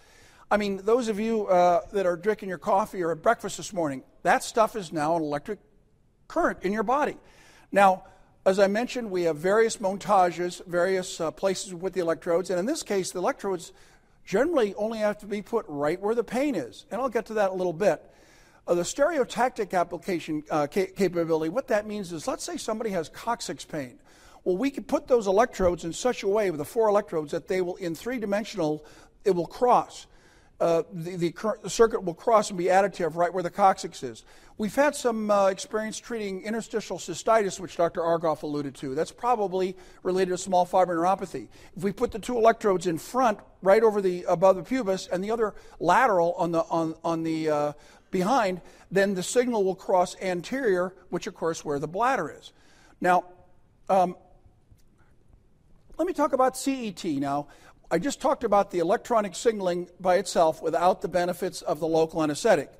I 0.50 0.56
mean, 0.56 0.80
those 0.84 1.08
of 1.08 1.20
you 1.20 1.46
uh, 1.46 1.82
that 1.92 2.06
are 2.06 2.16
drinking 2.16 2.48
your 2.48 2.58
coffee 2.58 3.02
or 3.02 3.12
at 3.12 3.22
breakfast 3.22 3.56
this 3.56 3.72
morning, 3.72 4.02
that 4.22 4.42
stuff 4.42 4.74
is 4.74 4.92
now 4.92 5.16
an 5.16 5.22
electric 5.22 5.60
current 6.30 6.58
in 6.62 6.72
your 6.72 6.84
body. 6.84 7.16
Now, 7.72 8.04
as 8.46 8.58
I 8.58 8.68
mentioned, 8.68 9.10
we 9.10 9.24
have 9.24 9.36
various 9.36 9.78
montages, 9.78 10.64
various 10.64 11.20
uh, 11.20 11.30
places 11.32 11.74
with 11.74 11.92
the 11.92 12.00
electrodes, 12.00 12.50
and 12.50 12.58
in 12.58 12.66
this 12.66 12.82
case, 12.82 13.10
the 13.10 13.18
electrodes 13.18 13.72
generally 14.24 14.72
only 14.74 14.98
have 14.98 15.18
to 15.18 15.26
be 15.26 15.42
put 15.42 15.64
right 15.68 16.00
where 16.00 16.14
the 16.14 16.24
pain 16.24 16.54
is. 16.54 16.86
And 16.90 17.00
I'll 17.00 17.08
get 17.08 17.26
to 17.26 17.34
that 17.34 17.50
a 17.50 17.54
little 17.54 17.72
bit. 17.72 18.00
Uh, 18.66 18.74
the 18.74 18.82
stereotactic 18.82 19.74
application 19.74 20.44
uh, 20.50 20.68
ca- 20.72 20.92
capability, 20.96 21.48
what 21.50 21.68
that 21.68 21.86
means 21.86 22.12
is 22.12 22.28
let's 22.28 22.44
say 22.44 22.56
somebody 22.56 22.90
has 22.90 23.08
coccyx 23.08 23.64
pain. 23.64 23.98
Well, 24.44 24.56
we 24.56 24.70
can 24.70 24.84
put 24.84 25.08
those 25.08 25.26
electrodes 25.26 25.84
in 25.84 25.92
such 25.92 26.22
a 26.22 26.28
way 26.28 26.50
with 26.50 26.58
the 26.58 26.64
four 26.64 26.88
electrodes 26.88 27.32
that 27.32 27.48
they 27.48 27.60
will, 27.60 27.76
in 27.76 27.94
three 27.94 28.18
dimensional, 28.18 28.84
it 29.24 29.34
will 29.34 29.48
cross. 29.48 30.06
Uh, 30.60 30.82
the, 30.92 31.16
the, 31.16 31.68
circuit 31.68 32.04
will 32.04 32.12
cross 32.12 32.50
and 32.50 32.58
be 32.58 32.66
additive 32.66 33.16
right 33.16 33.32
where 33.32 33.42
the 33.42 33.50
coccyx 33.50 34.02
is. 34.02 34.24
We've 34.58 34.74
had 34.74 34.94
some 34.94 35.30
uh, 35.30 35.46
experience 35.46 35.98
treating 35.98 36.42
interstitial 36.42 36.98
cystitis, 36.98 37.58
which 37.58 37.78
Dr. 37.78 38.02
Argoff 38.02 38.42
alluded 38.42 38.74
to. 38.76 38.94
That's 38.94 39.10
probably 39.10 39.74
related 40.02 40.32
to 40.32 40.38
small 40.38 40.66
fiber 40.66 40.94
neuropathy. 40.94 41.48
If 41.74 41.82
we 41.82 41.92
put 41.92 42.12
the 42.12 42.18
two 42.18 42.36
electrodes 42.36 42.86
in 42.86 42.98
front, 42.98 43.38
right 43.62 43.82
over 43.82 44.02
the 44.02 44.24
above 44.24 44.56
the 44.56 44.62
pubis, 44.62 45.08
and 45.10 45.24
the 45.24 45.30
other 45.30 45.54
lateral 45.78 46.34
on 46.34 46.52
the 46.52 46.60
on 46.64 46.94
on 47.02 47.22
the 47.22 47.48
uh, 47.48 47.72
behind, 48.10 48.60
then 48.90 49.14
the 49.14 49.22
signal 49.22 49.64
will 49.64 49.74
cross 49.74 50.14
anterior, 50.20 50.92
which 51.08 51.26
of 51.26 51.34
course 51.34 51.64
where 51.64 51.78
the 51.78 51.88
bladder 51.88 52.30
is. 52.38 52.52
Now, 53.00 53.24
um, 53.88 54.14
let 55.96 56.06
me 56.06 56.12
talk 56.12 56.32
about 56.32 56.56
CET 56.56 57.04
now. 57.04 57.48
I 57.92 57.98
just 57.98 58.20
talked 58.20 58.44
about 58.44 58.70
the 58.70 58.78
electronic 58.78 59.34
signaling 59.34 59.88
by 59.98 60.16
itself 60.16 60.62
without 60.62 61.02
the 61.02 61.08
benefits 61.08 61.60
of 61.60 61.80
the 61.80 61.88
local 61.88 62.22
anesthetic. 62.22 62.70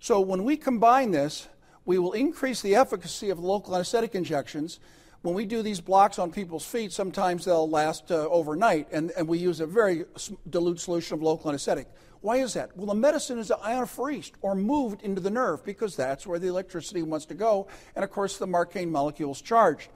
So 0.00 0.20
when 0.20 0.42
we 0.42 0.56
combine 0.56 1.10
this, 1.10 1.48
we 1.84 1.98
will 1.98 2.12
increase 2.12 2.62
the 2.62 2.74
efficacy 2.74 3.28
of 3.28 3.38
local 3.38 3.74
anesthetic 3.74 4.14
injections. 4.14 4.80
When 5.20 5.34
we 5.34 5.44
do 5.44 5.60
these 5.60 5.82
blocks 5.82 6.18
on 6.18 6.30
people's 6.30 6.64
feet, 6.64 6.92
sometimes 6.92 7.44
they'll 7.44 7.68
last 7.68 8.10
uh, 8.10 8.26
overnight, 8.30 8.88
and, 8.90 9.10
and 9.18 9.28
we 9.28 9.36
use 9.36 9.60
a 9.60 9.66
very 9.66 10.06
dilute 10.48 10.80
solution 10.80 11.14
of 11.14 11.22
local 11.22 11.50
anesthetic. 11.50 11.86
Why 12.22 12.38
is 12.38 12.54
that? 12.54 12.74
Well, 12.74 12.86
the 12.86 12.94
medicine 12.94 13.38
is 13.38 13.50
ionophorese 13.50 14.32
or 14.40 14.54
moved 14.54 15.02
into 15.02 15.20
the 15.20 15.30
nerve 15.30 15.62
because 15.62 15.94
that's 15.94 16.26
where 16.26 16.38
the 16.38 16.48
electricity 16.48 17.02
wants 17.02 17.26
to 17.26 17.34
go, 17.34 17.68
and 17.94 18.02
of 18.02 18.10
course 18.10 18.38
the 18.38 18.46
marcaine 18.46 18.90
molecule 18.90 19.32
is 19.32 19.42
charged. 19.42 19.90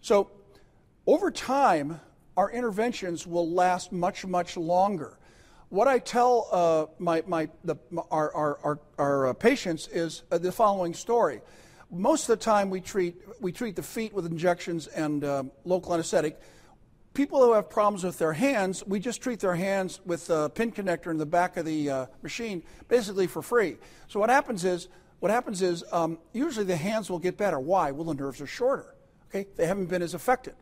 So 0.00 0.30
over 1.06 1.30
time, 1.30 2.00
our 2.36 2.50
interventions 2.50 3.26
will 3.26 3.50
last 3.50 3.92
much, 3.92 4.26
much 4.26 4.56
longer. 4.56 5.18
What 5.68 5.88
I 5.88 5.98
tell 5.98 6.48
uh, 6.52 6.86
my, 6.98 7.22
my, 7.26 7.48
the, 7.64 7.76
our, 8.10 8.32
our, 8.34 8.58
our, 8.62 8.80
our 8.98 9.26
uh, 9.28 9.32
patients 9.32 9.88
is 9.88 10.22
uh, 10.30 10.38
the 10.38 10.52
following 10.52 10.94
story. 10.94 11.40
Most 11.90 12.28
of 12.28 12.38
the 12.38 12.44
time, 12.44 12.70
we 12.70 12.80
treat, 12.80 13.16
we 13.40 13.52
treat 13.52 13.74
the 13.74 13.82
feet 13.82 14.12
with 14.12 14.26
injections 14.26 14.86
and 14.86 15.24
uh, 15.24 15.42
local 15.64 15.94
anesthetic. 15.94 16.40
People 17.14 17.42
who 17.42 17.54
have 17.54 17.70
problems 17.70 18.04
with 18.04 18.18
their 18.18 18.34
hands, 18.34 18.84
we 18.86 19.00
just 19.00 19.22
treat 19.22 19.40
their 19.40 19.54
hands 19.54 20.00
with 20.04 20.28
a 20.30 20.50
pin 20.50 20.70
connector 20.70 21.10
in 21.10 21.16
the 21.16 21.26
back 21.26 21.56
of 21.56 21.64
the 21.64 21.90
uh, 21.90 22.06
machine, 22.22 22.62
basically 22.88 23.26
for 23.26 23.40
free. 23.42 23.76
So 24.08 24.20
what 24.20 24.30
happens 24.30 24.64
is, 24.64 24.88
what 25.20 25.30
happens 25.30 25.62
is, 25.62 25.82
um, 25.92 26.18
usually 26.32 26.66
the 26.66 26.76
hands 26.76 27.08
will 27.08 27.18
get 27.18 27.36
better. 27.36 27.58
Why? 27.58 27.90
Well, 27.90 28.04
the 28.04 28.14
nerves 28.14 28.40
are 28.40 28.46
shorter. 28.46 28.94
Okay, 29.30 29.48
they 29.56 29.66
haven't 29.66 29.86
been 29.86 30.02
as 30.02 30.14
affected. 30.14 30.54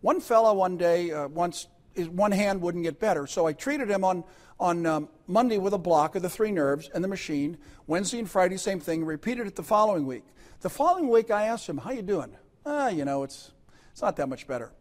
One 0.00 0.20
fellow 0.20 0.54
one 0.54 0.76
day, 0.76 1.10
uh, 1.10 1.28
once 1.28 1.66
his 1.94 2.08
one 2.08 2.32
hand 2.32 2.60
wouldn't 2.60 2.84
get 2.84 3.00
better, 3.00 3.26
so 3.26 3.46
I 3.46 3.52
treated 3.52 3.90
him 3.90 4.04
on, 4.04 4.24
on 4.60 4.84
um, 4.86 5.08
Monday 5.26 5.58
with 5.58 5.72
a 5.72 5.78
block 5.78 6.14
of 6.14 6.22
the 6.22 6.28
three 6.28 6.52
nerves 6.52 6.90
and 6.94 7.02
the 7.02 7.08
machine. 7.08 7.56
Wednesday 7.86 8.18
and 8.18 8.30
Friday, 8.30 8.56
same 8.56 8.80
thing. 8.80 9.04
Repeated 9.04 9.46
it 9.46 9.56
the 9.56 9.62
following 9.62 10.06
week. 10.06 10.24
The 10.60 10.70
following 10.70 11.08
week, 11.08 11.30
I 11.30 11.46
asked 11.46 11.68
him, 11.68 11.78
"How 11.78 11.90
you 11.92 12.02
doing?" 12.02 12.36
Ah, 12.64 12.88
you 12.88 13.04
know, 13.04 13.22
it's 13.22 13.52
it's 13.92 14.02
not 14.02 14.16
that 14.16 14.28
much 14.28 14.46
better. 14.46 14.72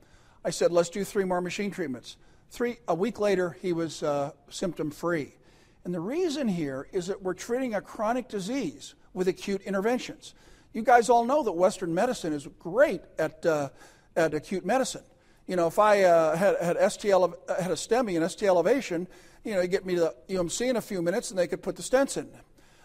I 0.43 0.49
said, 0.49 0.71
"Let's 0.71 0.89
do 0.89 1.03
three 1.03 1.23
more 1.23 1.41
machine 1.41 1.71
treatments." 1.71 2.17
Three 2.49 2.77
a 2.87 2.95
week 2.95 3.19
later, 3.19 3.57
he 3.61 3.73
was 3.73 4.03
uh, 4.03 4.31
symptom 4.49 4.91
free. 4.91 5.35
And 5.83 5.93
the 5.93 5.99
reason 5.99 6.47
here 6.47 6.87
is 6.91 7.07
that 7.07 7.21
we're 7.21 7.33
treating 7.33 7.75
a 7.75 7.81
chronic 7.81 8.27
disease 8.27 8.95
with 9.13 9.27
acute 9.27 9.61
interventions. 9.61 10.33
You 10.73 10.81
guys 10.81 11.09
all 11.09 11.25
know 11.25 11.43
that 11.43 11.53
Western 11.53 11.93
medicine 11.93 12.33
is 12.33 12.47
great 12.59 13.01
at 13.17 13.45
uh, 13.45 13.69
at 14.15 14.33
acute 14.33 14.65
medicine. 14.65 15.03
You 15.47 15.55
know, 15.55 15.67
if 15.67 15.77
I 15.77 16.03
uh, 16.03 16.35
had, 16.35 16.55
had, 16.61 16.91
ST 16.91 17.11
ele- 17.11 17.37
had 17.47 17.71
a 17.71 17.75
STEMI 17.75 18.19
and 18.19 18.29
ST 18.29 18.47
elevation, 18.47 19.07
you 19.43 19.53
know, 19.53 19.61
you 19.61 19.67
get 19.67 19.85
me 19.85 19.95
to 19.95 20.13
the 20.27 20.35
UMC 20.35 20.69
in 20.69 20.75
a 20.75 20.81
few 20.81 21.01
minutes 21.01 21.29
and 21.29 21.37
they 21.37 21.47
could 21.47 21.61
put 21.61 21.75
the 21.75 21.83
stents 21.83 22.17
in. 22.17 22.27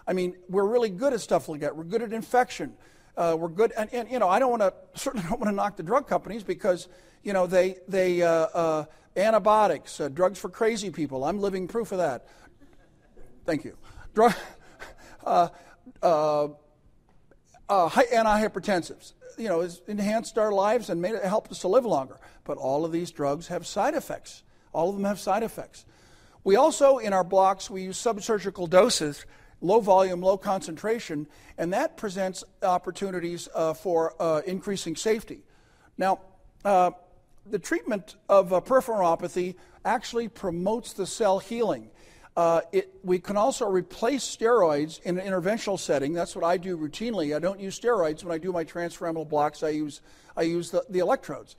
I 0.06 0.12
mean, 0.12 0.36
we're 0.48 0.66
really 0.66 0.90
good 0.90 1.12
at 1.12 1.20
stuff 1.20 1.48
like 1.48 1.60
that. 1.60 1.74
We're 1.74 1.84
good 1.84 2.02
at 2.02 2.12
infection. 2.12 2.74
Uh, 3.16 3.36
we're 3.38 3.48
good, 3.48 3.72
and, 3.76 3.92
and, 3.92 4.10
you 4.10 4.18
know, 4.18 4.28
I 4.28 4.38
don't 4.38 4.50
want 4.50 4.62
to 4.62 4.72
certainly 5.00 5.26
don't 5.28 5.40
want 5.40 5.50
to 5.50 5.56
knock 5.56 5.76
the 5.76 5.82
drug 5.82 6.06
companies 6.08 6.42
because 6.42 6.88
you 7.22 7.32
know 7.32 7.46
they 7.46 7.76
they 7.86 8.22
uh, 8.22 8.30
uh, 8.30 8.84
antibiotics, 9.16 10.00
uh, 10.00 10.08
drugs 10.08 10.38
for 10.38 10.48
crazy 10.48 10.90
people. 10.90 11.24
I'm 11.24 11.38
living 11.38 11.68
proof 11.68 11.92
of 11.92 11.98
that. 11.98 12.26
Thank 13.44 13.64
you. 13.64 13.76
Drug, 14.14 14.32
uh, 17.70 17.88
antihypertensives 17.88 19.14
you 19.40 19.48
know, 19.48 19.62
has 19.62 19.80
enhanced 19.88 20.36
our 20.36 20.52
lives 20.52 20.90
and 20.90 21.00
made 21.00 21.14
it 21.14 21.24
helped 21.24 21.50
us 21.50 21.60
to 21.60 21.68
live 21.68 21.86
longer. 21.86 22.18
But 22.44 22.58
all 22.58 22.84
of 22.84 22.92
these 22.92 23.10
drugs 23.10 23.48
have 23.48 23.66
side 23.66 23.94
effects. 23.94 24.42
All 24.72 24.90
of 24.90 24.96
them 24.96 25.04
have 25.04 25.18
side 25.18 25.42
effects. 25.42 25.84
We 26.44 26.56
also, 26.56 26.98
in 26.98 27.12
our 27.12 27.24
blocks, 27.24 27.70
we 27.70 27.82
use 27.82 27.98
subsurgical 27.98 28.68
doses, 28.68 29.24
low 29.60 29.80
volume, 29.80 30.20
low 30.20 30.36
concentration, 30.36 31.26
and 31.58 31.72
that 31.72 31.96
presents 31.96 32.44
opportunities 32.62 33.48
uh, 33.54 33.74
for 33.74 34.14
uh, 34.20 34.42
increasing 34.46 34.96
safety. 34.96 35.42
Now, 35.98 36.20
uh, 36.64 36.92
the 37.46 37.58
treatment 37.58 38.16
of 38.28 38.52
uh, 38.52 38.60
peripheral 38.60 38.98
neuropathy 38.98 39.56
actually 39.84 40.28
promotes 40.28 40.92
the 40.92 41.06
cell 41.06 41.38
healing. 41.38 41.90
Uh, 42.36 42.60
it, 42.72 42.94
we 43.02 43.18
can 43.18 43.36
also 43.36 43.66
replace 43.66 44.24
steroids 44.24 45.02
in 45.02 45.18
an 45.18 45.26
interventional 45.26 45.78
setting. 45.78 46.12
That's 46.12 46.36
what 46.36 46.44
I 46.44 46.56
do 46.56 46.76
routinely. 46.76 47.34
I 47.34 47.38
don't 47.38 47.58
use 47.58 47.78
steroids 47.78 48.22
when 48.22 48.32
I 48.32 48.38
do 48.38 48.52
my 48.52 48.64
transforaminal 48.64 49.28
blocks. 49.28 49.62
I 49.62 49.70
use, 49.70 50.00
I 50.36 50.42
use 50.42 50.70
the, 50.70 50.84
the 50.88 51.00
electrodes. 51.00 51.56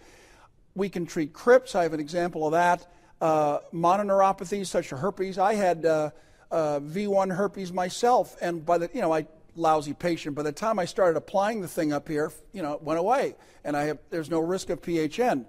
We 0.73 0.89
can 0.89 1.05
treat 1.05 1.33
crypts. 1.33 1.75
I 1.75 1.83
have 1.83 1.93
an 1.93 1.99
example 1.99 2.45
of 2.45 2.53
that. 2.53 2.91
Uh, 3.19 3.59
mononeuropathies 3.73 4.67
such 4.67 4.91
as 4.91 4.99
herpes. 4.99 5.37
I 5.37 5.53
had 5.53 5.85
uh, 5.85 6.11
uh 6.49 6.79
V1 6.79 7.35
herpes 7.35 7.71
myself, 7.71 8.35
and 8.41 8.65
by 8.65 8.77
the 8.77 8.89
you 8.93 9.01
know 9.01 9.13
I 9.13 9.27
lousy 9.55 9.93
patient. 9.93 10.35
By 10.35 10.43
the 10.43 10.51
time 10.51 10.79
I 10.79 10.85
started 10.85 11.17
applying 11.17 11.61
the 11.61 11.67
thing 11.67 11.93
up 11.93 12.07
here, 12.07 12.31
you 12.53 12.61
know, 12.61 12.73
it 12.73 12.81
went 12.81 12.99
away, 12.99 13.35
and 13.63 13.75
I 13.75 13.83
have, 13.85 13.99
there's 14.09 14.29
no 14.29 14.39
risk 14.39 14.69
of 14.69 14.81
PHN. 14.81 15.45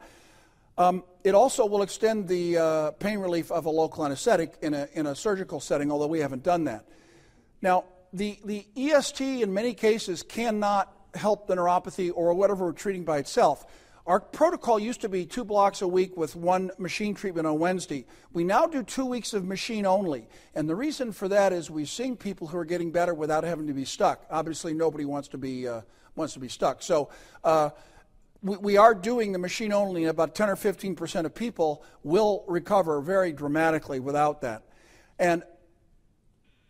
Um, 0.79 1.05
it 1.23 1.35
also 1.35 1.67
will 1.67 1.83
extend 1.83 2.29
the 2.29 2.57
uh, 2.57 2.91
pain 2.93 3.19
relief 3.19 3.53
of 3.53 3.67
a 3.67 3.71
local 3.71 4.05
anesthetic 4.05 4.55
in 4.63 4.75
a, 4.75 4.89
in 4.95 5.07
a 5.07 5.15
surgical 5.15 5.61
setting, 5.61 5.93
although 5.93 6.07
we 6.07 6.21
haven't 6.21 6.43
done 6.43 6.65
that. 6.65 6.87
Now, 7.61 7.85
the, 8.13 8.39
the 8.45 8.67
EST 8.77 9.43
in 9.43 9.53
many 9.53 9.75
cases 9.75 10.23
cannot 10.23 10.93
help 11.15 11.47
the 11.47 11.55
neuropathy 11.55 12.11
or 12.15 12.35
whatever 12.35 12.67
we're 12.67 12.73
treating 12.73 13.05
by 13.05 13.19
itself. 13.19 13.67
Our 14.05 14.19
protocol 14.19 14.81
used 14.81 15.03
to 15.03 15.09
be 15.09 15.27
two 15.27 15.45
blocks 15.45 15.81
a 15.81 15.87
week 15.87 16.17
with 16.17 16.35
one 16.35 16.73
machine 16.77 17.15
treatment 17.15 17.47
on 17.47 17.61
Wednesday. 17.61 18.05
We 18.33 18.43
now 18.43 18.67
do 18.67 18.83
two 18.83 19.07
weeks 19.07 19.33
of 19.33 19.45
machine 19.45 19.87
only. 19.87 20.27
And 20.57 20.69
the 20.69 20.75
reason 20.75 21.13
for 21.13 21.29
that 21.29 21.53
is 21.53 21.71
we're 21.71 21.87
seeing 21.87 22.17
people 22.17 22.49
who 22.49 22.59
are 22.59 22.65
getting 22.65 22.91
better 22.91 23.15
without 23.15 23.45
having 23.45 23.69
to 23.69 23.73
be 23.73 23.85
stuck. 23.85 24.27
Obviously, 24.29 24.75
nobody 24.75 25.05
wants 25.05 25.29
to 25.29 25.39
be, 25.39 25.69
uh, 25.69 25.83
wants 26.17 26.35
to 26.35 26.41
be 26.41 26.49
stuck. 26.49 26.83
So, 26.83 27.11
uh, 27.45 27.71
we, 28.43 28.57
we 28.57 28.77
are 28.77 28.95
doing 28.95 29.33
the 29.33 29.39
machine 29.39 29.73
only, 29.73 30.03
and 30.03 30.11
about 30.11 30.35
10 30.35 30.51
or 30.51 30.57
15 30.57 30.95
percent 30.95 31.27
of 31.27 31.35
people 31.35 31.83
will 32.03 32.45
recover 32.47 33.01
very 33.01 33.33
dramatically 33.33 34.01
without 34.01 34.41
that. 34.43 34.65
And 35.19 35.43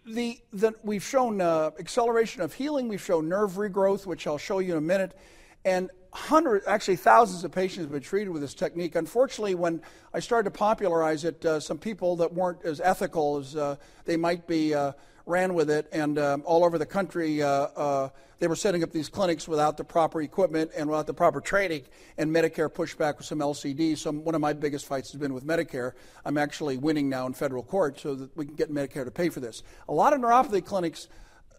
the, 0.05 0.41
the, 0.53 0.75
we've 0.83 1.05
shown 1.05 1.41
uh, 1.41 1.71
acceleration 1.79 2.43
of 2.43 2.53
healing, 2.53 2.89
we've 2.89 3.03
shown 3.03 3.29
nerve 3.29 3.53
regrowth, 3.53 4.05
which 4.05 4.27
I'll 4.27 4.39
show 4.39 4.59
you 4.59 4.73
in 4.73 4.79
a 4.79 4.83
minute, 4.83 5.17
and 5.65 5.91
hundreds, 6.13 6.67
actually 6.67 6.97
thousands 6.97 7.45
of 7.45 7.53
patients 7.53 7.85
have 7.85 7.93
been 7.93 8.03
treated 8.03 8.31
with 8.31 8.43
this 8.43 8.55
technique. 8.55 8.97
Unfortunately, 8.97 9.55
when 9.55 9.81
I 10.13 10.21
started 10.21 10.53
to 10.53 10.59
popularize 10.59 11.25
it, 11.25 11.45
uh, 11.45 11.61
some 11.61 11.79
people 11.79 12.17
that 12.17 12.33
weren't 12.33 12.65
as 12.65 12.81
ethical 12.81 13.39
as 13.39 13.57
uh, 13.57 13.77
they 14.05 14.17
might 14.17 14.47
be 14.47 14.75
uh, 14.75 14.93
ran 15.27 15.55
with 15.55 15.71
it, 15.71 15.89
and 15.93 16.19
um, 16.19 16.43
all 16.45 16.65
over 16.65 16.79
the 16.79 16.87
country, 16.87 17.43
uh, 17.43 17.49
uh, 17.49 18.09
they 18.39 18.49
were 18.49 18.57
setting 18.57 18.83
up 18.83 18.91
these 18.91 19.09
clinics 19.09 19.47
without 19.47 19.77
the 19.77 19.85
proper 19.85 20.21
equipment 20.21 20.71
and 20.77 20.89
without 20.89 21.07
the 21.07 21.15
proper 21.15 21.41
training, 21.41 21.85
and 22.19 22.35
Medicare 22.35 22.73
pushed 22.73 22.99
back 22.99 23.19
with 23.19 23.27
some 23.27 23.39
LCDs. 23.39 23.99
So 23.99 24.11
one 24.11 24.35
of 24.35 24.41
my 24.41 24.53
biggest 24.53 24.87
fights 24.87 25.13
has 25.13 25.21
been 25.21 25.33
with 25.33 25.47
Medicare. 25.47 25.93
I'm 26.25 26.37
actually 26.37 26.77
winning 26.77 27.09
now 27.09 27.27
in 27.27 27.35
federal 27.35 27.63
court 27.63 28.01
so 28.01 28.15
that 28.17 28.37
we 28.37 28.47
can 28.47 28.57
get 28.57 28.71
Medicare 28.71 29.05
to 29.05 29.13
pay 29.13 29.29
for 29.29 29.41
this. 29.41 29.63
A 29.89 29.93
lot 29.93 30.13
of 30.13 30.21
neuropathy 30.21 30.65
clinics, 30.65 31.09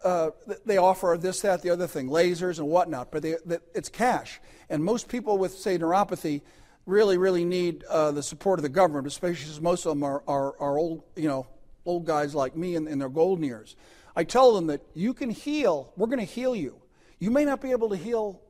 uh, 0.03 0.32
they 0.65 0.77
offer 0.77 1.17
this, 1.20 1.39
that, 1.41 1.62
the 1.62 1.70
other 1.70 1.88
thing, 1.88 2.10
lasers 2.10 2.60
and 2.60 2.67
whatnot, 2.67 3.12
but 3.12 3.22
they, 3.22 3.36
they, 3.46 3.60
it's 3.74 3.88
cash. 3.88 4.41
And 4.70 4.84
most 4.84 5.08
people 5.08 5.38
with, 5.38 5.58
say, 5.58 5.77
neuropathy 5.77 6.41
really, 6.86 7.17
really 7.17 7.46
need 7.46 7.84
uh, 7.86 8.12
the 8.12 8.24
support 8.24 8.60
of 8.60 8.63
the 8.63 8.70
government, 8.70 9.08
especially 9.08 9.46
since 9.46 9.62
most 9.62 9.86
of 9.86 9.91
them 9.91 10.03
are, 10.03 10.22
are, 10.27 10.60
are 10.60 10.77
old, 10.77 11.03
you 11.15 11.27
know, 11.27 11.48
old 11.85 12.05
guys 12.05 12.33
like 12.33 12.55
me 12.55 12.75
in, 12.75 12.87
in 12.87 12.99
their 12.99 13.09
golden 13.09 13.43
years. 13.43 13.75
I 14.15 14.23
tell 14.23 14.53
them 14.53 14.67
that 14.67 14.81
you 14.93 15.13
can 15.13 15.29
heal, 15.29 15.91
we're 15.97 16.07
going 16.07 16.19
to 16.19 16.25
heal 16.25 16.55
you. 16.55 16.81
You 17.19 17.31
may 17.31 17.45
not 17.45 17.61
be 17.61 17.71
able 17.71 17.89
to 17.89 17.95
heal 17.95 18.41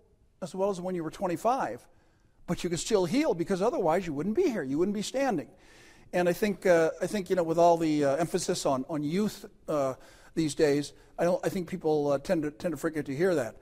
as 0.41 0.53
well 0.53 0.69
as 0.69 0.81
when 0.81 0.93
you 0.93 1.03
were 1.03 1.11
25, 1.11 1.87
but 2.47 2.63
you 2.63 2.69
can 2.69 2.77
still 2.77 3.05
heal 3.05 3.33
because 3.33 3.61
otherwise 3.61 4.05
you 4.05 4.13
wouldn't 4.13 4.35
be 4.35 4.49
here. 4.49 4.63
You 4.63 4.77
wouldn't 4.77 4.95
be 4.95 5.01
standing. 5.01 5.47
And 6.11 6.29
I 6.29 6.33
think, 6.33 6.65
uh, 6.65 6.91
I 7.01 7.07
think 7.07 7.29
you 7.29 7.35
know, 7.35 7.43
with 7.43 7.57
all 7.57 7.77
the 7.77 8.05
uh, 8.05 8.15
emphasis 8.17 8.65
on, 8.65 8.85
on 8.89 9.03
youth 9.03 9.45
uh, 9.67 9.95
these 10.35 10.53
days, 10.53 10.93
I, 11.17 11.23
don't, 11.23 11.43
I 11.45 11.49
think 11.49 11.67
people 11.67 12.11
uh, 12.11 12.17
tend, 12.19 12.43
to, 12.43 12.51
tend 12.51 12.73
to 12.73 12.77
forget 12.77 13.05
to 13.05 13.15
hear 13.15 13.33
that, 13.35 13.55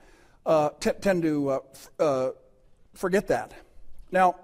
uh, 0.44 0.70
t- 0.80 0.90
tend 1.00 1.22
to 1.22 1.50
uh, 1.50 1.58
f- 2.00 2.32
forget 2.94 3.28
that. 3.28 3.54
Now, 4.10 4.36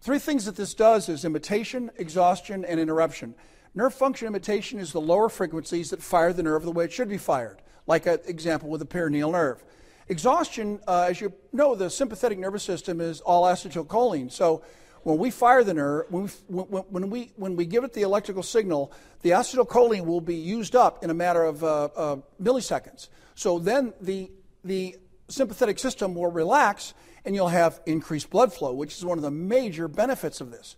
three 0.00 0.18
things 0.18 0.46
that 0.46 0.56
this 0.56 0.72
does 0.72 1.08
is 1.08 1.24
imitation, 1.24 1.90
exhaustion, 1.96 2.64
and 2.64 2.78
interruption. 2.78 3.34
Nerve 3.74 3.94
function 3.94 4.28
imitation 4.28 4.78
is 4.78 4.92
the 4.92 5.00
lower 5.00 5.28
frequencies 5.28 5.90
that 5.90 6.02
fire 6.02 6.32
the 6.32 6.42
nerve 6.42 6.62
the 6.62 6.72
way 6.72 6.84
it 6.84 6.92
should 6.92 7.08
be 7.08 7.16
fired, 7.16 7.62
like 7.86 8.06
an 8.06 8.18
example 8.26 8.68
with 8.68 8.80
the 8.80 8.86
peroneal 8.86 9.32
nerve. 9.32 9.64
Exhaustion, 10.08 10.78
uh, 10.86 11.06
as 11.08 11.20
you 11.20 11.32
know, 11.52 11.74
the 11.74 11.88
sympathetic 11.88 12.38
nervous 12.38 12.62
system 12.62 13.00
is 13.00 13.22
all 13.22 13.44
acetylcholine. 13.44 14.30
So 14.30 14.62
when 15.04 15.16
we 15.16 15.30
fire 15.30 15.64
the 15.64 15.72
nerve, 15.72 16.06
when 16.10 16.28
we, 16.48 16.60
when, 16.60 17.08
we, 17.08 17.32
when 17.36 17.56
we 17.56 17.64
give 17.64 17.82
it 17.82 17.94
the 17.94 18.02
electrical 18.02 18.42
signal, 18.42 18.92
the 19.22 19.30
acetylcholine 19.30 20.04
will 20.04 20.20
be 20.20 20.36
used 20.36 20.76
up 20.76 21.02
in 21.02 21.08
a 21.08 21.14
matter 21.14 21.42
of 21.42 21.64
uh, 21.64 21.84
uh, 21.96 22.16
milliseconds. 22.42 23.08
So 23.34 23.58
then 23.58 23.94
the, 24.02 24.30
the 24.64 24.96
sympathetic 25.28 25.78
system 25.78 26.14
will 26.14 26.30
relax 26.30 26.92
and 27.24 27.34
you'll 27.34 27.48
have 27.48 27.80
increased 27.86 28.28
blood 28.28 28.52
flow, 28.52 28.74
which 28.74 28.96
is 28.96 29.04
one 29.04 29.16
of 29.16 29.22
the 29.22 29.30
major 29.30 29.88
benefits 29.88 30.42
of 30.42 30.50
this. 30.50 30.76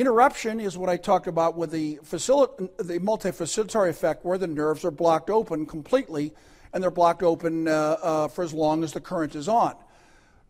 Interruption 0.00 0.60
is 0.60 0.78
what 0.78 0.88
I 0.88 0.96
talked 0.96 1.26
about 1.26 1.58
with 1.58 1.72
the, 1.72 1.98
facil- 2.02 2.56
the 2.78 2.98
multifacilitary 3.00 3.90
effect, 3.90 4.24
where 4.24 4.38
the 4.38 4.46
nerves 4.46 4.82
are 4.82 4.90
blocked 4.90 5.28
open 5.28 5.66
completely, 5.66 6.32
and 6.72 6.82
they're 6.82 6.90
blocked 6.90 7.22
open 7.22 7.68
uh, 7.68 7.98
uh, 8.00 8.28
for 8.28 8.42
as 8.42 8.54
long 8.54 8.82
as 8.82 8.94
the 8.94 9.00
current 9.02 9.34
is 9.34 9.46
on. 9.46 9.74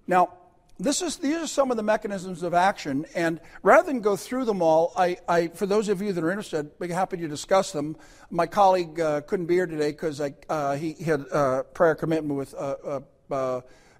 Now, 0.06 0.34
this 0.78 1.02
is, 1.02 1.16
these 1.16 1.34
are 1.34 1.48
some 1.48 1.72
of 1.72 1.76
the 1.76 1.82
mechanisms 1.82 2.44
of 2.44 2.54
action, 2.54 3.06
and 3.16 3.40
rather 3.64 3.88
than 3.88 4.02
go 4.02 4.14
through 4.14 4.44
them 4.44 4.62
all, 4.62 4.92
I, 4.96 5.16
I 5.28 5.48
for 5.48 5.66
those 5.66 5.88
of 5.88 6.00
you 6.00 6.12
that 6.12 6.22
are 6.22 6.30
interested, 6.30 6.78
be 6.78 6.86
happy 6.86 7.16
to 7.16 7.26
discuss 7.26 7.72
them. 7.72 7.96
My 8.30 8.46
colleague 8.46 9.00
uh, 9.00 9.22
couldn't 9.22 9.46
be 9.46 9.54
here 9.54 9.66
today 9.66 9.90
because 9.90 10.20
uh, 10.20 10.76
he, 10.76 10.92
he, 10.92 11.02
had 11.02 11.24
uh, 11.32 11.64
prior 11.74 11.96
commitment 11.96 12.38
with 12.38 12.54
uh, 12.54 13.00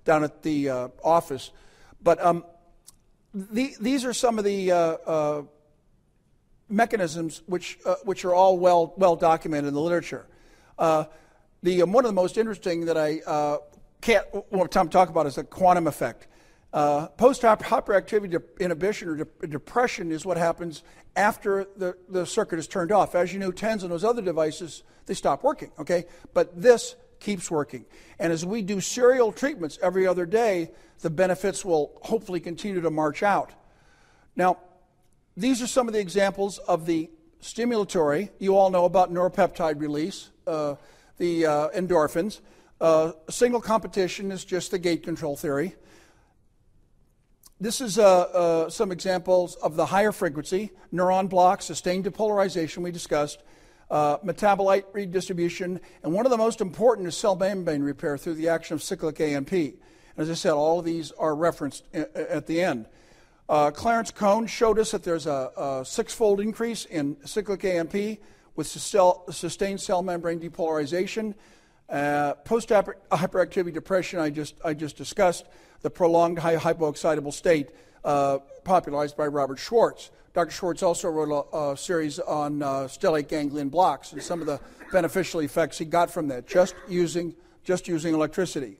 down 0.04 0.22
at 0.22 0.44
the 0.44 0.70
office, 1.02 1.50
but. 2.00 2.24
Um, 2.24 2.44
the, 3.34 3.74
these 3.80 4.04
are 4.04 4.12
some 4.12 4.38
of 4.38 4.44
the 4.44 4.72
uh, 4.72 4.76
uh, 4.76 5.42
mechanisms 6.68 7.42
which, 7.46 7.78
uh, 7.84 7.96
which 8.04 8.24
are 8.24 8.34
all 8.34 8.58
well, 8.58 8.94
well 8.96 9.16
documented 9.16 9.68
in 9.68 9.74
the 9.74 9.80
literature. 9.80 10.26
Uh, 10.78 11.04
the, 11.62 11.82
um, 11.82 11.92
one 11.92 12.04
of 12.04 12.08
the 12.08 12.14
most 12.14 12.38
interesting 12.38 12.86
that 12.86 12.96
I 12.96 13.20
uh, 13.26 13.58
can't 14.00 14.26
want 14.50 14.70
to 14.70 14.88
talk 14.88 15.08
about 15.08 15.26
is 15.26 15.34
the 15.34 15.44
quantum 15.44 15.86
effect. 15.86 16.26
Uh, 16.72 17.08
Post 17.08 17.42
hyperactivity 17.42 18.40
inhibition 18.60 19.08
or 19.08 19.16
de- 19.16 19.46
depression 19.46 20.12
is 20.12 20.24
what 20.24 20.36
happens 20.36 20.82
after 21.16 21.66
the, 21.76 21.96
the 22.08 22.24
circuit 22.24 22.58
is 22.58 22.68
turned 22.68 22.92
off. 22.92 23.14
As 23.14 23.32
you 23.32 23.40
know, 23.40 23.50
TENS 23.50 23.82
and 23.82 23.90
those 23.90 24.04
other 24.04 24.22
devices, 24.22 24.84
they 25.06 25.14
stop 25.14 25.42
working, 25.42 25.72
okay? 25.80 26.04
But 26.32 26.60
this 26.60 26.94
keeps 27.20 27.50
working. 27.50 27.84
And 28.18 28.32
as 28.32 28.44
we 28.44 28.62
do 28.62 28.80
serial 28.80 29.32
treatments 29.32 29.78
every 29.82 30.06
other 30.06 30.26
day, 30.26 30.72
the 31.00 31.10
benefits 31.10 31.64
will 31.64 31.92
hopefully 32.02 32.40
continue 32.40 32.80
to 32.80 32.90
march 32.90 33.22
out. 33.22 33.52
Now, 34.36 34.58
these 35.36 35.62
are 35.62 35.66
some 35.66 35.86
of 35.86 35.94
the 35.94 36.00
examples 36.00 36.58
of 36.58 36.86
the 36.86 37.10
stimulatory. 37.40 38.30
You 38.38 38.56
all 38.56 38.70
know 38.70 38.84
about 38.84 39.12
neuropeptide 39.12 39.80
release, 39.80 40.30
uh, 40.46 40.74
the 41.18 41.46
uh, 41.46 41.68
endorphins. 41.70 42.40
Uh, 42.80 43.12
single 43.28 43.60
competition 43.60 44.32
is 44.32 44.44
just 44.44 44.70
the 44.70 44.78
gate 44.78 45.02
control 45.02 45.36
theory. 45.36 45.76
This 47.60 47.82
is 47.82 47.98
uh, 47.98 48.20
uh, 48.20 48.70
some 48.70 48.90
examples 48.90 49.54
of 49.56 49.76
the 49.76 49.86
higher 49.86 50.12
frequency 50.12 50.70
neuron 50.92 51.28
block, 51.28 51.60
sustained 51.60 52.06
depolarization 52.06 52.78
we 52.78 52.90
discussed, 52.90 53.42
uh, 53.90 54.18
metabolite 54.18 54.84
redistribution, 54.92 55.80
and 56.02 56.12
one 56.12 56.24
of 56.24 56.30
the 56.30 56.38
most 56.38 56.60
important 56.60 57.08
is 57.08 57.16
cell 57.16 57.34
membrane 57.36 57.82
repair 57.82 58.16
through 58.16 58.34
the 58.34 58.48
action 58.48 58.74
of 58.74 58.82
cyclic 58.82 59.20
AMP. 59.20 59.52
And 59.52 59.78
As 60.16 60.30
I 60.30 60.34
said, 60.34 60.52
all 60.52 60.78
of 60.78 60.84
these 60.84 61.12
are 61.12 61.34
referenced 61.34 61.84
at 61.92 62.46
the 62.46 62.62
end. 62.62 62.86
Uh, 63.48 63.72
Clarence 63.72 64.12
Cone 64.12 64.46
showed 64.46 64.78
us 64.78 64.92
that 64.92 65.02
there's 65.02 65.26
a, 65.26 65.50
a 65.56 65.84
six-fold 65.84 66.40
increase 66.40 66.84
in 66.84 67.16
cyclic 67.24 67.64
AMP 67.64 68.20
with 68.54 68.66
sustained 68.66 69.80
cell 69.80 70.02
membrane 70.02 70.38
depolarization. 70.38 71.34
Uh, 71.88 72.34
Post-hyperactivity 72.44 73.72
depression, 73.72 74.20
I 74.20 74.30
just, 74.30 74.54
I 74.64 74.74
just 74.74 74.96
discussed, 74.96 75.46
the 75.80 75.90
prolonged 75.90 76.38
hypoexcitable 76.38 77.32
state 77.32 77.70
uh, 78.04 78.38
popularized 78.62 79.16
by 79.16 79.26
Robert 79.26 79.58
Schwartz. 79.58 80.10
Dr. 80.32 80.52
Schwartz 80.52 80.82
also 80.82 81.08
wrote 81.08 81.48
a, 81.52 81.58
a 81.72 81.76
series 81.76 82.20
on 82.20 82.62
uh, 82.62 82.66
stellate 82.84 83.28
ganglion 83.28 83.68
blocks 83.68 84.12
and 84.12 84.22
some 84.22 84.40
of 84.40 84.46
the 84.46 84.60
beneficial 84.92 85.40
effects 85.40 85.78
he 85.78 85.84
got 85.84 86.10
from 86.10 86.28
that, 86.28 86.46
just 86.46 86.74
using, 86.88 87.34
just 87.64 87.88
using 87.88 88.14
electricity. 88.14 88.78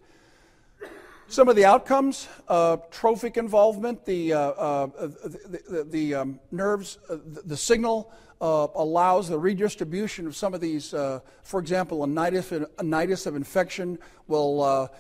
Some 1.26 1.48
of 1.48 1.54
the 1.54 1.64
outcomes 1.64 2.28
uh, 2.48 2.78
trophic 2.90 3.36
involvement, 3.36 4.04
the, 4.04 4.32
uh, 4.32 4.38
uh, 4.38 4.86
the, 4.86 5.60
the, 5.68 5.84
the 5.84 6.14
um, 6.16 6.40
nerves, 6.50 6.98
uh, 7.08 7.18
the, 7.24 7.56
signal 7.56 8.12
uh, 8.40 8.66
allows 8.74 9.28
the 9.28 9.38
redistribution 9.38 10.26
of 10.26 10.34
some 10.34 10.54
of 10.54 10.60
these. 10.60 10.90
For 10.90 11.60
example, 11.60 12.02
a 12.02 12.06
nidus, 12.06 12.50
a 12.50 12.82
nidus 12.82 13.28
of 13.28 13.36
infection 13.36 13.98
will, 14.26 14.62
of, 14.64 14.90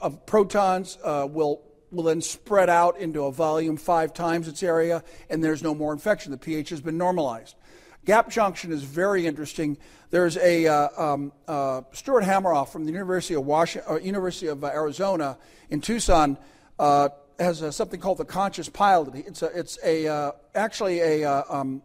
of, 0.00 0.24
protons 0.24 0.96
will, 1.04 1.62
will 1.90 2.04
then 2.04 2.20
spread 2.20 2.70
out 2.70 2.98
into 2.98 3.24
a 3.24 3.32
volume 3.32 3.76
five 3.76 4.14
times 4.14 4.48
its 4.48 4.62
area, 4.62 5.02
and 5.28 5.42
there's 5.42 5.62
no 5.62 5.74
more 5.74 5.92
infection. 5.92 6.30
The 6.32 6.38
pH 6.38 6.70
has 6.70 6.80
been 6.80 6.98
normalized. 6.98 7.56
Gap 8.04 8.30
junction 8.30 8.72
is 8.72 8.82
very 8.82 9.26
interesting. 9.26 9.76
There's 10.10 10.36
a 10.38 10.66
uh, 10.66 10.88
um, 10.96 11.32
uh, 11.46 11.82
Stuart 11.92 12.24
Hameroff 12.24 12.70
from 12.70 12.86
the 12.86 12.92
University 12.92 13.34
of 13.34 13.44
Washington, 13.44 13.92
uh, 13.92 13.98
University 13.98 14.46
of 14.46 14.64
Arizona 14.64 15.36
in 15.68 15.80
Tucson 15.80 16.38
uh, 16.78 17.10
has 17.38 17.74
something 17.76 18.00
called 18.00 18.18
the 18.18 18.24
conscious 18.24 18.68
pilot. 18.68 19.14
It's 19.26 19.42
a, 19.42 19.58
it's 19.58 19.78
a 19.84 20.08
uh, 20.08 20.32
actually 20.54 21.00
a 21.00 21.24
uh, 21.24 21.42
um, 21.48 21.82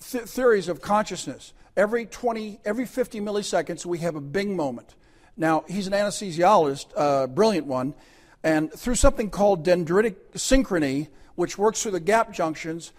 th- 0.00 0.24
theories 0.24 0.68
of 0.68 0.80
consciousness. 0.80 1.52
Every 1.76 2.04
20, 2.04 2.60
every 2.64 2.84
50 2.84 3.20
milliseconds, 3.20 3.86
we 3.86 3.98
have 3.98 4.16
a 4.16 4.20
Bing 4.20 4.54
moment. 4.54 4.94
Now 5.36 5.64
he's 5.68 5.86
an 5.86 5.92
anesthesiologist, 5.92 6.86
a 6.96 7.26
brilliant 7.26 7.66
one, 7.66 7.94
and 8.42 8.72
through 8.72 8.96
something 8.96 9.30
called 9.30 9.64
dendritic 9.64 10.16
synchrony, 10.34 11.08
which 11.34 11.58
works 11.58 11.82
through 11.82 11.92
the 11.92 12.00
gap 12.00 12.32
junctions 12.32 12.92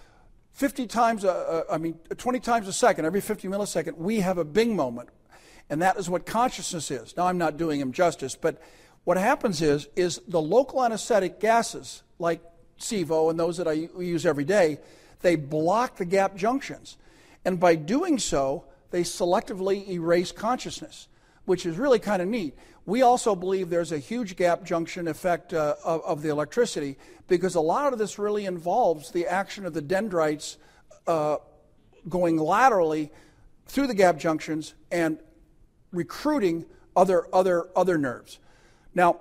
50 0.54 0.88
times, 0.88 1.24
a, 1.24 1.66
a, 1.70 1.74
I 1.74 1.78
mean, 1.78 1.96
20 2.16 2.40
times 2.40 2.68
a 2.68 2.74
second, 2.74 3.06
every 3.06 3.22
50 3.22 3.48
millisecond, 3.48 3.98
we 3.98 4.20
have 4.20 4.38
a 4.38 4.44
bing 4.44 4.76
moment. 4.76 5.10
And 5.70 5.82
that 5.82 5.98
is 5.98 6.10
what 6.10 6.26
consciousness 6.26 6.92
is. 6.92 7.16
Now, 7.16 7.28
I'm 7.28 7.38
not 7.38 7.58
doing 7.58 7.80
him 7.80 7.94
justice, 7.94 8.36
but 8.36 8.62
what 9.04 9.18
happens 9.18 9.62
is, 9.62 9.88
is 9.96 10.22
the 10.28 10.42
local 10.42 10.84
anesthetic 10.84 11.40
gases, 11.40 12.04
like 12.20 12.42
sevo 12.80 13.30
and 13.30 13.40
those 13.40 13.58
that 13.58 13.68
I 13.68 13.90
use 13.98 14.26
every 14.26 14.44
day, 14.44 14.80
they 15.22 15.36
block 15.36 15.98
the 15.98 16.06
gap 16.06 16.36
junctions. 16.36 16.98
And 17.46 17.60
by 17.60 17.76
doing 17.76 18.20
so, 18.20 18.66
they 18.92 19.04
selectively 19.04 19.88
erase 19.88 20.32
consciousness, 20.32 21.08
which 21.46 21.66
is 21.66 21.78
really 21.78 22.00
kind 22.00 22.22
of 22.22 22.28
neat. 22.28 22.56
We 22.86 23.02
also 23.02 23.36
believe 23.36 23.70
there's 23.70 23.92
a 23.92 24.00
huge 24.00 24.36
gap 24.36 24.64
junction 24.64 25.08
effect 25.08 25.54
uh, 25.54 25.76
of, 25.84 26.02
of, 26.02 26.22
the 26.22 26.30
electricity 26.30 26.98
because 27.28 27.56
a 27.56 27.62
lot 27.62 27.94
of 27.94 28.00
this 28.00 28.18
really 28.18 28.46
involves 28.46 29.12
the 29.12 29.28
action 29.28 29.66
of 29.66 29.74
the 29.74 29.82
dendrites 29.82 30.58
uh, 31.08 31.38
going 32.10 32.38
laterally 32.38 33.12
through 33.68 33.88
the 33.88 33.94
gap 33.94 34.18
junctions 34.18 34.74
and 34.92 35.20
recruiting 35.92 36.66
other, 36.96 37.28
other, 37.34 37.68
other 37.76 37.98
nerves. 37.98 38.40
Now, 38.94 39.20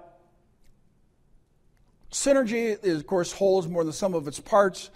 synergy 2.11 2.83
is, 2.83 3.00
of 3.00 3.06
course, 3.06 3.33
holds 3.33 3.68
more 3.68 3.83
than 3.83 3.88
the 3.88 3.92
sum 3.92 4.14
of 4.14 4.26
its 4.26 4.40
parts. 4.40 4.90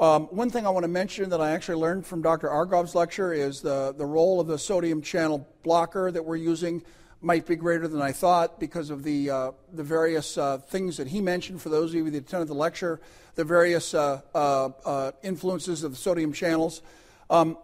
Um, 0.00 0.28
one 0.28 0.48
thing 0.48 0.66
I 0.66 0.70
want 0.70 0.84
to 0.84 0.88
mention 0.88 1.28
that 1.28 1.42
I 1.42 1.50
actually 1.50 1.74
learned 1.74 2.06
from 2.06 2.22
Dr. 2.22 2.48
Argoff's 2.48 2.94
lecture 2.94 3.34
is 3.34 3.60
the, 3.60 3.94
the 3.98 4.06
role 4.06 4.40
of 4.40 4.46
the 4.46 4.56
sodium 4.56 5.02
channel 5.02 5.46
blocker 5.62 6.10
that 6.10 6.24
we're 6.24 6.36
using 6.36 6.82
might 7.20 7.44
be 7.44 7.54
greater 7.54 7.86
than 7.86 8.00
I 8.00 8.12
thought 8.12 8.58
because 8.58 8.88
of 8.88 9.02
the, 9.02 9.28
uh, 9.28 9.50
the 9.74 9.82
various 9.82 10.38
uh, 10.38 10.56
things 10.56 10.96
that 10.96 11.08
he 11.08 11.20
mentioned. 11.20 11.60
For 11.60 11.68
those 11.68 11.90
of 11.90 11.96
you 11.96 12.10
that 12.10 12.16
attended 12.16 12.48
the 12.48 12.54
lecture, 12.54 12.98
the 13.34 13.44
various 13.44 13.92
uh, 13.92 14.22
uh, 14.34 14.70
uh 14.86 15.12
influences 15.22 15.84
of 15.84 15.90
the 15.90 15.98
sodium 15.98 16.32
channels. 16.32 16.80
Um, 17.28 17.58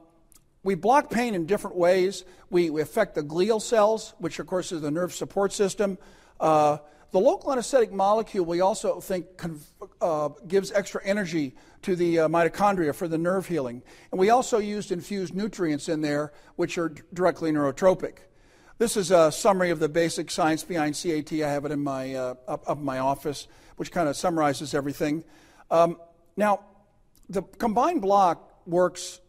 we 0.63 0.75
block 0.75 1.09
pain 1.09 1.35
in 1.35 1.47
different 1.47 1.77
ways. 1.77 2.23
We, 2.51 2.69
we, 2.69 2.83
affect 2.83 3.15
the 3.15 3.23
glial 3.23 3.63
cells, 3.63 4.13
which 4.19 4.39
of 4.41 4.47
course 4.47 4.73
is 4.73 4.83
the 4.83 4.91
nerve 4.91 5.15
support 5.15 5.55
system. 5.55 5.97
Uh, 7.07 7.13
the 7.13 7.21
local 7.21 7.53
anesthetic 7.53 7.93
molecule 7.93 8.45
we 8.45 8.61
also 8.61 9.01
think 9.01 9.27
gives 10.49 10.73
extra 10.73 11.01
energy 11.05 11.55
to 11.83 11.97
the 11.97 12.17
mitochondria 12.17 12.95
for 12.95 13.09
the 13.09 13.19
nerve 13.19 13.47
healing. 13.47 13.83
And 14.11 14.21
we 14.21 14.31
also 14.31 14.59
used 14.59 14.93
infused 14.93 15.35
nutrients 15.35 15.89
in 15.89 16.01
there, 16.01 16.33
which 16.57 16.79
are 16.79 16.93
directly 17.13 17.53
neurotropic. 17.53 18.19
This 18.79 18.97
is 18.97 19.11
a 19.11 19.33
summary 19.33 19.71
of 19.71 19.79
the 19.79 19.89
basic 19.89 20.31
science 20.31 20.63
behind 20.63 20.97
CET. 20.97 21.33
I 21.33 21.51
have 21.51 21.65
it 21.65 21.73
in 21.73 21.83
my 21.83 22.15
uh, 22.15 22.35
up, 22.47 22.69
up 22.69 22.79
my 22.79 22.99
office, 22.99 23.49
which 23.77 23.91
kind 23.91 24.09
of 24.09 24.17
summarizes 24.17 24.75
everything. 24.75 25.25
Um, 25.71 25.99
now, 26.37 26.61
the 27.31 27.43
combined 27.43 28.03
block 28.03 28.67
works 28.67 29.21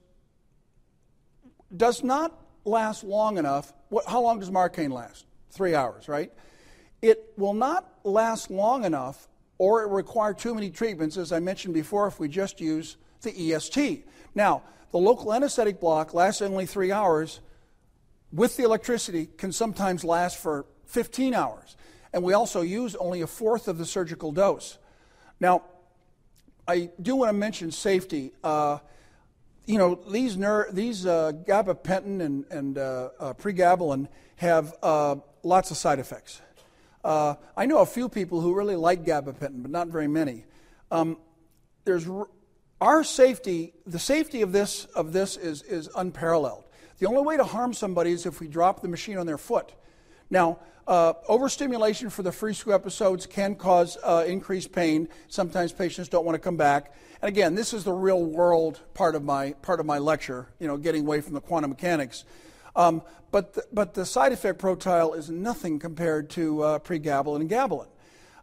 does 1.76 2.04
not 2.04 2.38
last 2.66 3.04
long 3.04 3.38
enough. 3.38 3.74
What, 3.90 4.06
how 4.06 4.22
long 4.22 4.40
does 4.40 4.52
Marcaine 4.52 4.92
last? 4.92 5.26
Three 5.52 5.74
hours, 5.74 6.10
right? 6.10 6.32
It 7.08 7.32
will 7.38 7.54
not 7.54 7.90
last 8.04 8.52
long 8.52 8.84
enough 8.84 9.30
or 9.60 9.82
it 9.84 9.88
require 9.88 10.34
too 10.34 10.54
many 10.54 10.70
treatments, 10.70 11.16
as 11.16 11.32
I 11.32 11.40
mentioned 11.40 11.74
before, 11.74 12.06
if 12.06 12.20
we 12.20 12.28
just 12.28 12.60
use 12.60 12.98
the 13.22 13.54
EST. 13.54 14.06
Now, 14.36 14.64
the 14.92 14.98
local 14.98 15.34
anesthetic 15.34 15.80
block 15.80 16.14
lasts 16.14 16.42
only 16.42 16.66
three 16.66 16.92
hours. 16.92 17.40
With 18.34 18.58
the 18.58 18.64
electricity, 18.64 19.30
can 19.38 19.54
sometimes 19.54 20.04
last 20.04 20.38
for 20.38 20.66
15 20.88 21.34
hours. 21.34 21.78
And 22.12 22.24
we 22.24 22.34
also 22.34 22.60
use 22.60 22.94
only 22.98 23.22
a 23.22 23.28
fourth 23.28 23.70
of 23.70 23.78
the 23.78 23.86
surgical 23.86 24.34
dose. 24.34 24.78
Now, 25.40 25.64
I 26.68 26.90
do 27.02 27.16
want 27.16 27.30
to 27.30 27.34
mention 27.34 27.72
safety. 27.72 28.34
Uh, 28.44 28.80
you 29.66 29.78
know, 29.78 29.96
these, 30.12 30.36
ner- 30.36 30.68
these 30.74 31.06
uh, 31.06 31.32
gabapentin 31.48 32.20
and, 32.20 32.46
and 32.52 32.78
uh, 32.78 33.10
uh, 33.18 33.34
pregabalin 33.34 34.10
have 34.36 34.76
uh, 34.84 35.16
lots 35.44 35.72
of 35.72 35.78
side 35.78 36.00
effects. 36.00 36.42
Uh, 37.08 37.36
I 37.56 37.66
know 37.68 37.78
a 37.78 37.86
few 37.86 38.10
people 38.10 38.42
who 38.42 38.54
really 38.54 38.76
like 38.76 39.06
gabapentin, 39.06 39.62
but 39.62 39.72
not 39.72 39.88
very 39.88 40.10
many. 40.10 40.44
Um, 40.92 41.18
there's 41.86 42.06
our 42.82 43.02
safety, 43.06 43.74
the 43.86 43.98
safety 43.98 44.42
of 44.42 44.52
this, 44.52 44.84
of 44.94 45.14
this 45.14 45.38
is, 45.38 45.62
is 45.62 45.90
unparalleled. 45.96 46.66
The 47.00 47.08
only 47.08 47.22
way 47.22 47.38
to 47.38 47.46
harm 47.46 47.72
somebody 47.72 48.12
is 48.12 48.26
if 48.26 48.42
we 48.42 48.50
drop 48.50 48.82
the 48.82 48.90
machine 48.90 49.18
on 49.18 49.26
their 49.26 49.38
foot. 49.38 49.72
Now, 50.30 50.60
uh, 50.86 51.14
overstimulation 51.30 52.10
for 52.10 52.24
the 52.24 52.34
free 52.34 52.54
screw 52.54 52.76
episodes 52.76 53.26
can 53.26 53.56
cause 53.56 53.98
uh, 54.04 54.26
increased 54.28 54.74
pain. 54.74 55.08
Sometimes 55.30 55.72
patients 55.72 56.10
don't 56.10 56.26
want 56.26 56.36
to 56.36 56.40
come 56.40 56.58
back. 56.58 56.94
And 57.22 57.30
again, 57.30 57.56
this 57.56 57.74
is 57.74 57.86
the 57.86 57.94
real 57.94 58.22
world 58.22 58.82
part 58.94 59.16
of 59.16 59.24
my 59.24 59.54
part 59.62 59.80
of 59.80 59.86
my 59.86 60.00
lecture. 60.00 60.50
You 60.60 60.68
know, 60.68 60.76
getting 60.76 61.06
away 61.06 61.22
from 61.22 61.36
the 61.36 61.42
quantum 61.42 61.70
mechanics. 61.70 62.26
Um, 62.78 63.02
but 63.32 63.56
the, 63.56 63.66
but 63.74 63.94
the 63.96 64.06
side 64.06 64.32
effect 64.32 64.60
profile 64.60 65.14
is 65.14 65.30
nothing 65.30 65.80
compared 65.80 66.30
to 66.32 66.62
uh, 66.62 66.80
pregabalin 66.80 67.42
and 67.42 67.50
gabalin. 67.50 67.88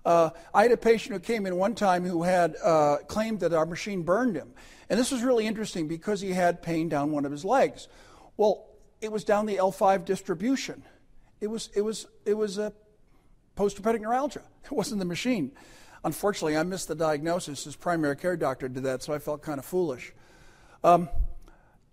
Uh, 0.05 0.31
I 0.53 0.65
had 0.65 0.73
a 0.73 0.77
patient 0.77 1.15
who 1.15 1.21
came 1.21 1.47
in 1.47 1.57
one 1.57 1.75
time 1.75 2.05
who 2.05 2.25
had 2.25 2.57
uh, 2.63 2.99
claimed 3.07 3.41
that 3.41 3.55
our 3.55 3.65
machine 3.65 4.03
burned 4.03 4.37
him. 4.37 4.53
And 4.91 5.01
this 5.01 5.11
was 5.11 5.23
really 5.23 5.47
interesting 5.47 5.89
because 5.89 6.21
he 6.21 6.31
had 6.31 6.63
pain 6.63 6.91
down 6.91 7.11
one 7.13 7.25
of 7.25 7.33
his 7.33 7.45
legs. 7.45 7.89
Well, 8.37 8.67
it 9.01 9.11
was 9.11 9.25
down 9.25 9.47
the 9.47 9.57
L5 9.57 10.05
distribution. 10.05 10.83
It 11.41 11.47
was, 11.47 11.71
it 11.75 11.81
was, 11.81 12.07
it 12.27 12.35
was 12.35 12.59
a 12.59 12.73
postherpetic 13.57 14.01
neuralgia. 14.01 14.43
It 14.65 14.73
wasn't 14.73 14.99
the 14.99 15.05
machine. 15.05 15.53
Unfortunately, 16.05 16.57
I 16.57 16.63
missed 16.63 16.89
the 16.89 16.95
diagnosis. 16.95 17.65
His 17.65 17.77
primary 17.77 18.17
care 18.17 18.35
doctor 18.35 18.67
did 18.67 18.85
that, 18.85 19.03
so 19.03 19.13
I 19.13 19.19
felt 19.19 19.43
kind 19.43 19.59
of 19.59 19.67
foolish. 19.67 20.15
Um, 20.83 21.11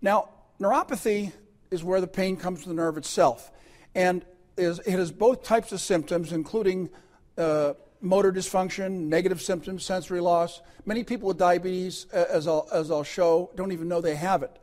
now, 0.00 0.30
neuropathy 0.58 1.32
is 1.72 1.82
where 1.82 2.00
the 2.00 2.06
pain 2.06 2.36
comes 2.36 2.62
from 2.62 2.76
the 2.76 2.82
nerve 2.82 2.96
itself. 2.96 3.50
And 3.94 4.24
is, 4.56 4.78
it 4.80 4.92
has 4.92 5.10
both 5.10 5.42
types 5.42 5.72
of 5.72 5.80
symptoms, 5.80 6.32
including 6.32 6.90
uh, 7.38 7.72
motor 8.00 8.30
dysfunction, 8.30 9.08
negative 9.08 9.40
symptoms, 9.40 9.84
sensory 9.84 10.20
loss. 10.20 10.60
Many 10.84 11.02
people 11.02 11.28
with 11.28 11.38
diabetes, 11.38 12.06
as 12.12 12.46
I'll, 12.46 12.68
as 12.72 12.90
I'll 12.90 13.04
show, 13.04 13.50
don't 13.56 13.72
even 13.72 13.88
know 13.88 14.00
they 14.00 14.16
have 14.16 14.42
it. 14.42 14.54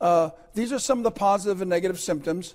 Uh, 0.00 0.30
these 0.54 0.72
are 0.72 0.78
some 0.78 0.98
of 0.98 1.04
the 1.04 1.10
positive 1.10 1.62
and 1.62 1.70
negative 1.70 1.98
symptoms, 1.98 2.54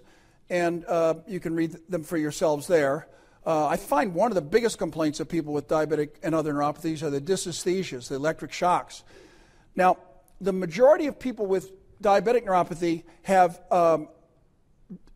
and 0.49 0.85
uh, 0.85 1.15
you 1.27 1.39
can 1.39 1.55
read 1.55 1.77
them 1.89 2.03
for 2.03 2.17
yourselves 2.17 2.67
there. 2.67 3.07
Uh, 3.45 3.67
I 3.67 3.77
find 3.77 4.13
one 4.13 4.29
of 4.29 4.35
the 4.35 4.41
biggest 4.41 4.77
complaints 4.77 5.21
of 5.21 5.29
people 5.29 5.53
with 5.53 5.69
diabetic 5.69 6.09
and 6.21 6.35
other 6.35 6.53
neuropathies 6.53 7.01
are 7.01 7.09
the 7.09 7.21
dysesthesias, 7.21 8.09
the 8.09 8.15
electric 8.15 8.51
shocks. 8.51 9.03
Now, 9.75 9.97
the 10.41 10.51
majority 10.51 11.07
of 11.07 11.17
people 11.17 11.45
with 11.45 11.71
diabetic 12.01 12.45
neuropathy 12.45 13.03
have, 13.23 13.61
um, 13.71 14.07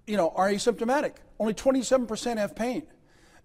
you 0.07 0.17
know, 0.17 0.31
are 0.35 0.49
asymptomatic. 0.49 1.13
Only 1.39 1.53
27% 1.53 2.37
have 2.37 2.55
pain. 2.55 2.83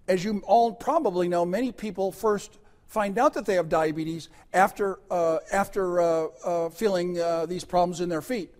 As 0.09 0.25
you 0.25 0.43
all 0.47 0.73
probably 0.73 1.29
know, 1.29 1.45
many 1.45 1.73
people 1.73 2.13
first 2.13 2.59
find 2.87 3.19
out 3.19 3.35
that 3.35 3.47
they 3.47 3.55
have 3.55 3.69
diabetes 3.69 4.29
after, 4.53 5.01
uh, 5.11 5.39
after 5.53 6.01
uh, 6.01 6.27
uh, 6.45 6.69
feeling 6.71 7.19
uh, 7.21 7.47
these 7.47 7.65
problems 7.65 8.01
in 8.01 8.09
their 8.09 8.23
feet. 8.23 8.53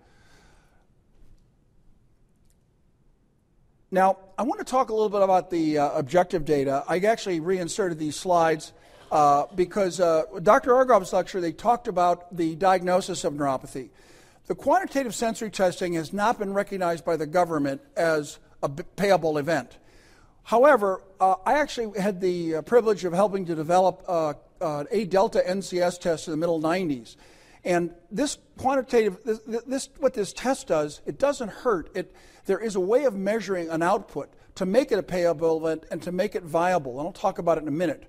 Now, 3.91 4.19
I 4.37 4.43
want 4.43 4.59
to 4.59 4.65
talk 4.65 4.91
a 4.91 4.93
little 4.93 5.09
bit 5.09 5.23
about 5.23 5.51
the 5.51 5.79
uh, 5.79 5.91
objective 5.93 6.45
data. 6.45 6.85
I 6.89 6.99
actually 6.99 7.39
reinserted 7.39 7.99
these 7.99 8.17
slides 8.17 8.73
uh, 9.13 9.45
because 9.55 9.99
Dr. 9.99 10.75
Argoff's 10.75 11.13
lecture, 11.13 11.41
they 11.41 11.53
talked 11.53 11.87
about 11.87 12.37
the 12.37 12.57
diagnosis 12.57 13.23
of 13.23 13.35
neuropathy. 13.35 13.91
The 14.47 14.55
quantitative 14.55 15.15
sensory 15.15 15.51
testing 15.51 15.95
has 15.95 16.13
not 16.13 16.39
been 16.39 16.53
recognized 16.53 17.05
by 17.05 17.17
the 17.17 17.27
government 17.27 17.81
as 17.97 18.39
a 18.63 18.69
payable 18.69 19.39
event. 19.39 19.79
However, 20.45 21.03
uh, 21.21 21.35
I 21.45 21.55
actually 21.55 22.01
had 22.01 22.21
the 22.21 22.57
uh, 22.57 22.63
privilege 22.63 23.05
of 23.05 23.13
helping 23.13 23.45
to 23.47 23.55
develop 23.55 24.05
uh, 24.07 24.35
uh 24.61 24.85
a 24.91 25.05
delta 25.05 25.43
NCS 25.47 26.01
test 26.01 26.29
in 26.29 26.31
the 26.31 26.37
middle 26.37 26.61
90s. 26.61 27.17
And 27.65 27.93
this 28.13 28.39
quantitative, 28.57 29.19
this, 29.25 29.41
this, 29.67 29.89
what 29.99 30.15
this 30.15 30.33
test 30.33 30.69
does, 30.69 31.01
it 31.05 31.19
doesn't 31.19 31.51
hurt. 31.51 31.91
It, 31.97 32.15
there 32.45 32.61
is 32.61 32.77
a 32.77 32.81
way 32.81 33.05
of 33.05 33.15
measuring 33.15 33.69
an 33.69 33.83
output 33.83 34.33
to 34.55 34.65
make 34.65 34.93
it 34.93 35.01
a 35.01 35.03
payable 35.03 35.59
event 35.67 35.85
and 35.91 36.01
to 36.03 36.13
make 36.13 36.37
it 36.37 36.45
viable. 36.45 37.01
And 37.01 37.09
I'll 37.09 37.13
talk 37.13 37.39
about 37.39 37.59
it 37.59 37.63
in 37.63 37.69
a 37.69 37.73
minute. 37.73 38.09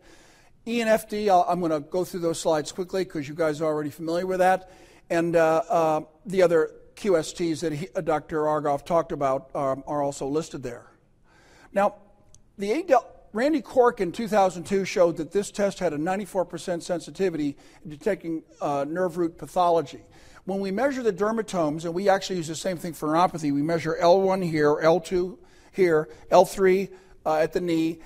ENFD, 0.68 1.30
i 1.30 1.52
am 1.52 1.60
going 1.60 1.72
to 1.72 1.80
go 1.80 2.06
through 2.06 2.20
those 2.20 2.40
slides 2.40 2.72
quickly 2.72 3.04
because 3.04 3.28
you 3.28 3.34
guys 3.34 3.60
are 3.60 3.66
already 3.66 3.90
familiar 3.90 4.28
with 4.28 4.40
that. 4.40 4.70
And 5.10 5.36
uh, 5.36 5.64
uh, 5.70 6.02
the 6.26 6.42
other 6.42 6.72
QSTs 6.96 7.62
that 7.62 7.74
he, 7.74 7.88
uh, 7.96 8.02
Dr. 8.02 8.42
Argoff 8.44 8.86
talked 8.86 9.12
about 9.12 9.56
um, 9.56 9.84
are 9.88 10.02
also 10.02 10.28
listed 10.28 10.64
there. 10.64 10.92
Now, 11.72 11.96
the 12.58 12.86
Randy 13.34 13.62
Cork 13.62 14.02
in 14.02 14.12
2002 14.12 14.86
showed 14.86 15.18
that 15.18 15.32
this 15.32 15.52
test 15.52 15.80
had 15.80 15.94
a 15.94 15.98
94% 15.98 16.82
sensitivity 16.82 17.56
in 17.84 17.92
detecting 17.92 18.44
uh, 18.62 18.86
nerve 18.88 19.18
root 19.18 19.38
pathology. 19.38 20.02
When 20.46 20.60
we 20.60 20.72
measure 20.72 21.04
the 21.04 21.14
dermatomes, 21.14 21.86
and 21.86 21.94
we 21.94 22.10
actually 22.10 22.38
use 22.38 22.48
the 22.48 22.56
same 22.56 22.78
thing 22.78 22.94
for 22.94 23.10
neuropathy, 23.10 23.54
we 23.54 23.62
measure 23.62 23.98
L1 24.02 24.50
here, 24.50 24.76
L2 24.76 25.38
here, 25.74 26.10
L3 26.32 26.90
uh, 27.26 27.36
at 27.36 27.54
the 27.54 27.62
knee, 27.62 28.00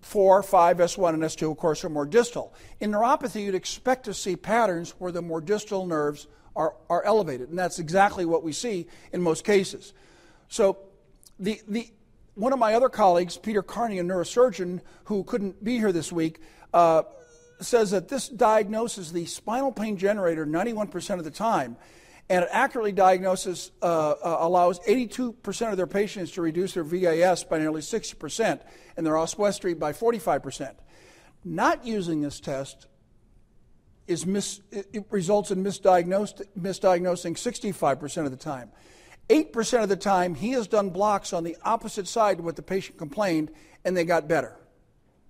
4, 0.00 0.42
5, 0.42 0.78
S1, 0.78 1.14
and 1.14 1.22
S2, 1.22 1.50
of 1.50 1.56
course, 1.58 1.84
are 1.84 1.88
more 1.88 2.06
distal. 2.06 2.54
In 2.80 2.90
neuropathy, 2.90 3.44
you'd 3.44 3.54
expect 3.54 4.04
to 4.06 4.14
see 4.14 4.36
patterns 4.36 4.94
where 4.98 5.12
the 5.12 5.22
more 5.22 5.40
distal 5.40 5.86
nerves 5.86 6.26
are, 6.56 6.74
are 6.88 7.02
elevated. 7.04 7.48
And 7.48 7.58
that's 7.58 7.78
exactly 7.78 8.24
what 8.24 8.42
we 8.42 8.52
see 8.52 8.86
in 9.12 9.22
most 9.22 9.44
cases. 9.44 9.92
So, 10.48 10.78
the, 11.38 11.60
the, 11.66 11.90
one 12.34 12.52
of 12.52 12.58
my 12.58 12.74
other 12.74 12.88
colleagues, 12.88 13.36
Peter 13.36 13.62
Carney, 13.62 13.98
a 13.98 14.02
neurosurgeon 14.02 14.80
who 15.04 15.24
couldn't 15.24 15.62
be 15.62 15.78
here 15.78 15.92
this 15.92 16.12
week, 16.12 16.40
uh, 16.72 17.02
says 17.60 17.90
that 17.90 18.08
this 18.08 18.28
diagnoses 18.28 19.12
the 19.12 19.26
spinal 19.26 19.72
pain 19.72 19.96
generator 19.96 20.46
91% 20.46 21.18
of 21.18 21.24
the 21.24 21.30
time. 21.30 21.76
And 22.30 22.44
it 22.44 22.48
accurately 22.52 22.92
diagnoses, 22.92 23.72
uh, 23.82 24.12
uh, 24.12 24.36
allows 24.40 24.80
82% 24.80 25.70
of 25.70 25.76
their 25.76 25.86
patients 25.86 26.30
to 26.32 26.42
reduce 26.42 26.74
their 26.74 26.84
VAS 26.84 27.44
by 27.44 27.58
nearly 27.58 27.82
60% 27.82 28.60
and 28.96 29.06
their 29.06 29.18
oswestry 29.18 29.74
by 29.74 29.92
45%. 29.92 30.74
Not 31.44 31.84
using 31.84 32.22
this 32.22 32.40
test 32.40 32.86
is 34.06 34.26
mis- 34.26 34.60
it 34.70 35.04
results 35.10 35.50
in 35.50 35.64
misdiagnosing 35.64 36.44
65% 36.56 38.24
of 38.24 38.30
the 38.30 38.36
time. 38.36 38.70
8% 39.28 39.82
of 39.82 39.88
the 39.88 39.96
time, 39.96 40.34
he 40.34 40.50
has 40.50 40.66
done 40.66 40.90
blocks 40.90 41.32
on 41.32 41.44
the 41.44 41.56
opposite 41.64 42.08
side 42.08 42.38
of 42.38 42.44
what 42.44 42.56
the 42.56 42.62
patient 42.62 42.98
complained, 42.98 43.50
and 43.84 43.96
they 43.96 44.04
got 44.04 44.28
better. 44.28 44.56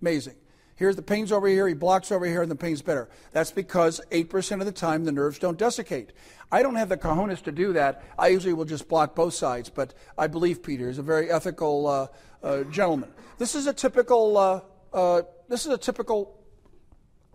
Amazing. 0.01 0.37
Here's 0.75 0.97
the 0.97 1.03
pain's 1.03 1.31
over 1.31 1.47
here, 1.47 1.69
he 1.69 1.75
blocks 1.75 2.11
over 2.11 2.27
here, 2.27 2.43
and 2.43 2.51
the 2.51 2.57
pain's 2.57 2.83
better. 2.83 3.09
That's 3.31 3.53
because 3.53 4.01
8% 4.11 4.61
of 4.61 4.67
the 4.67 4.73
time 4.73 5.05
the 5.05 5.13
nerves 5.13 5.39
don't 5.39 5.59
desiccate. 5.59 6.13
I 6.51 6.63
don't 6.63 6.75
have 6.75 6.89
the 6.89 6.97
cojones 6.97 7.43
to 7.43 7.53
do 7.53 7.75
that. 7.75 8.03
I 8.19 8.29
usually 8.29 8.55
will 8.55 8.65
just 8.65 8.89
block 8.89 9.15
both 9.15 9.35
sides, 9.35 9.71
but 9.71 9.95
I 10.19 10.27
believe 10.27 10.63
Peter 10.63 10.89
is 10.89 10.99
a 10.99 11.03
very 11.03 11.31
ethical 11.31 11.87
uh, 11.87 12.07
uh, 12.43 12.65
gentleman. 12.65 13.11
This 13.39 13.55
is 13.55 13.67
a 13.67 13.73
typical, 13.73 14.37
uh, 14.37 14.61
uh 14.93 15.23
this 15.49 15.67
is 15.67 15.73
a 15.73 15.79
typical 15.79 16.37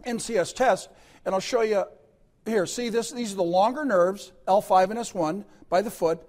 NCS 0.06 0.54
test, 0.54 0.90
and 1.28 1.36
I'll 1.36 1.42
show 1.42 1.62
you 1.62 1.84
here. 2.46 2.66
See 2.66 2.88
this? 2.88 3.12
These 3.12 3.34
are 3.34 3.36
the 3.36 3.44
longer 3.44 3.84
nerves, 3.84 4.32
L5 4.48 4.92
and 4.92 5.00
S1 5.00 5.44
by 5.70 5.82
the 5.82 5.92
foot. 5.92 6.22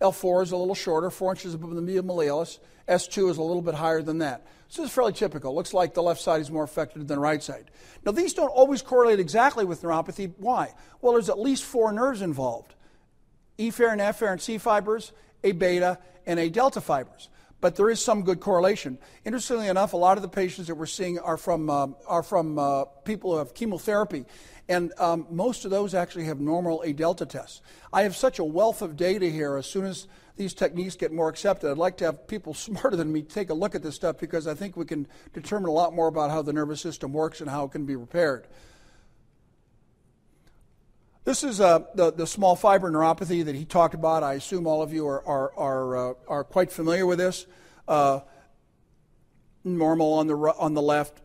L4 0.00 0.44
is 0.44 0.52
a 0.52 0.56
little 0.56 0.76
shorter, 0.76 1.10
four 1.10 1.32
inches 1.32 1.54
above 1.54 1.74
the 1.74 1.82
medial 1.82 2.04
malleolus. 2.04 2.60
S2 2.88 3.30
is 3.30 3.38
a 3.38 3.42
little 3.42 3.62
bit 3.62 3.74
higher 3.74 4.00
than 4.00 4.18
that. 4.18 4.46
So 4.68 4.82
this 4.82 4.92
is 4.92 4.94
fairly 4.94 5.12
typical. 5.12 5.56
Looks 5.56 5.74
like 5.74 5.92
the 5.92 6.04
left 6.04 6.20
side 6.20 6.40
is 6.40 6.52
more 6.52 6.62
affected 6.62 7.00
than 7.00 7.16
the 7.16 7.20
right 7.20 7.42
side. 7.42 7.72
Now, 8.06 8.12
these 8.12 8.32
don't 8.32 8.48
always 8.48 8.80
correlate 8.80 9.18
exactly 9.18 9.64
with 9.64 9.82
neuropathy. 9.82 10.32
Why? 10.38 10.72
Well, 11.00 11.14
there's 11.14 11.28
at 11.28 11.40
least 11.40 11.64
four 11.64 11.90
nerves 11.92 12.22
involved 12.22 12.76
E 13.58 13.70
afferent, 13.70 13.98
afferent 13.98 14.40
C 14.40 14.58
fibers, 14.58 15.12
A 15.42 15.50
beta, 15.50 15.98
and 16.26 16.38
A 16.38 16.48
delta 16.48 16.80
fibers. 16.80 17.28
But 17.64 17.76
there 17.76 17.88
is 17.88 18.04
some 18.04 18.20
good 18.20 18.40
correlation. 18.40 18.98
Interestingly 19.24 19.68
enough, 19.68 19.94
a 19.94 19.96
lot 19.96 20.18
of 20.18 20.22
the 20.22 20.28
patients 20.28 20.66
that 20.66 20.74
we're 20.74 20.84
seeing 20.84 21.18
are 21.18 21.38
from, 21.38 21.70
uh, 21.70 21.86
are 22.06 22.22
from 22.22 22.58
uh, 22.58 22.84
people 23.06 23.32
who 23.32 23.38
have 23.38 23.54
chemotherapy, 23.54 24.26
and 24.68 24.92
um, 24.98 25.26
most 25.30 25.64
of 25.64 25.70
those 25.70 25.94
actually 25.94 26.26
have 26.26 26.40
normal 26.40 26.82
A 26.82 26.92
delta 26.92 27.24
tests. 27.24 27.62
I 27.90 28.02
have 28.02 28.14
such 28.14 28.38
a 28.38 28.44
wealth 28.44 28.82
of 28.82 28.98
data 28.98 29.30
here. 29.30 29.56
As 29.56 29.64
soon 29.64 29.86
as 29.86 30.08
these 30.36 30.52
techniques 30.52 30.94
get 30.94 31.10
more 31.10 31.30
accepted, 31.30 31.70
I'd 31.70 31.78
like 31.78 31.96
to 31.96 32.04
have 32.04 32.28
people 32.28 32.52
smarter 32.68 32.96
than 32.96 33.10
me 33.10 33.22
take 33.22 33.48
a 33.48 33.54
look 33.54 33.74
at 33.74 33.82
this 33.82 33.94
stuff 33.94 34.18
because 34.18 34.46
I 34.46 34.52
think 34.52 34.76
we 34.76 34.84
can 34.84 35.06
determine 35.32 35.70
a 35.70 35.72
lot 35.72 35.94
more 35.94 36.08
about 36.08 36.30
how 36.30 36.42
the 36.42 36.52
nervous 36.52 36.82
system 36.82 37.14
works 37.14 37.40
and 37.40 37.48
how 37.48 37.64
it 37.64 37.70
can 37.70 37.86
be 37.86 37.96
repaired. 37.96 38.46
This 41.24 41.42
is 41.42 41.58
uh, 41.58 41.80
the, 41.94 42.12
the 42.12 42.26
small 42.26 42.54
fiber 42.54 42.90
neuropathy 42.90 43.46
that 43.46 43.54
he 43.54 43.64
talked 43.64 43.94
about. 43.94 44.22
I 44.22 44.34
assume 44.34 44.66
all 44.66 44.82
of 44.82 44.92
you 44.92 45.08
are, 45.08 45.26
are, 45.26 45.54
are, 45.56 45.96
uh, 45.96 46.14
are 46.28 46.44
quite 46.44 46.70
familiar 46.70 47.06
with 47.06 47.18
this. 47.18 47.46
Uh, 47.88 48.20
normal 49.64 50.12
on 50.12 50.26
the, 50.26 50.34
on 50.34 50.74
the 50.74 50.82
left, 50.82 51.22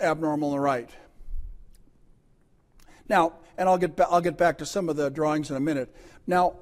abnormal 0.00 0.50
on 0.50 0.54
the 0.54 0.60
right. 0.60 0.90
Now, 3.08 3.32
and 3.58 3.68
I'll 3.68 3.78
get, 3.78 3.96
ba- 3.96 4.06
I'll 4.08 4.20
get 4.20 4.38
back 4.38 4.58
to 4.58 4.66
some 4.66 4.88
of 4.88 4.94
the 4.94 5.10
drawings 5.10 5.50
in 5.50 5.56
a 5.56 5.60
minute. 5.60 5.92
Now, 6.28 6.54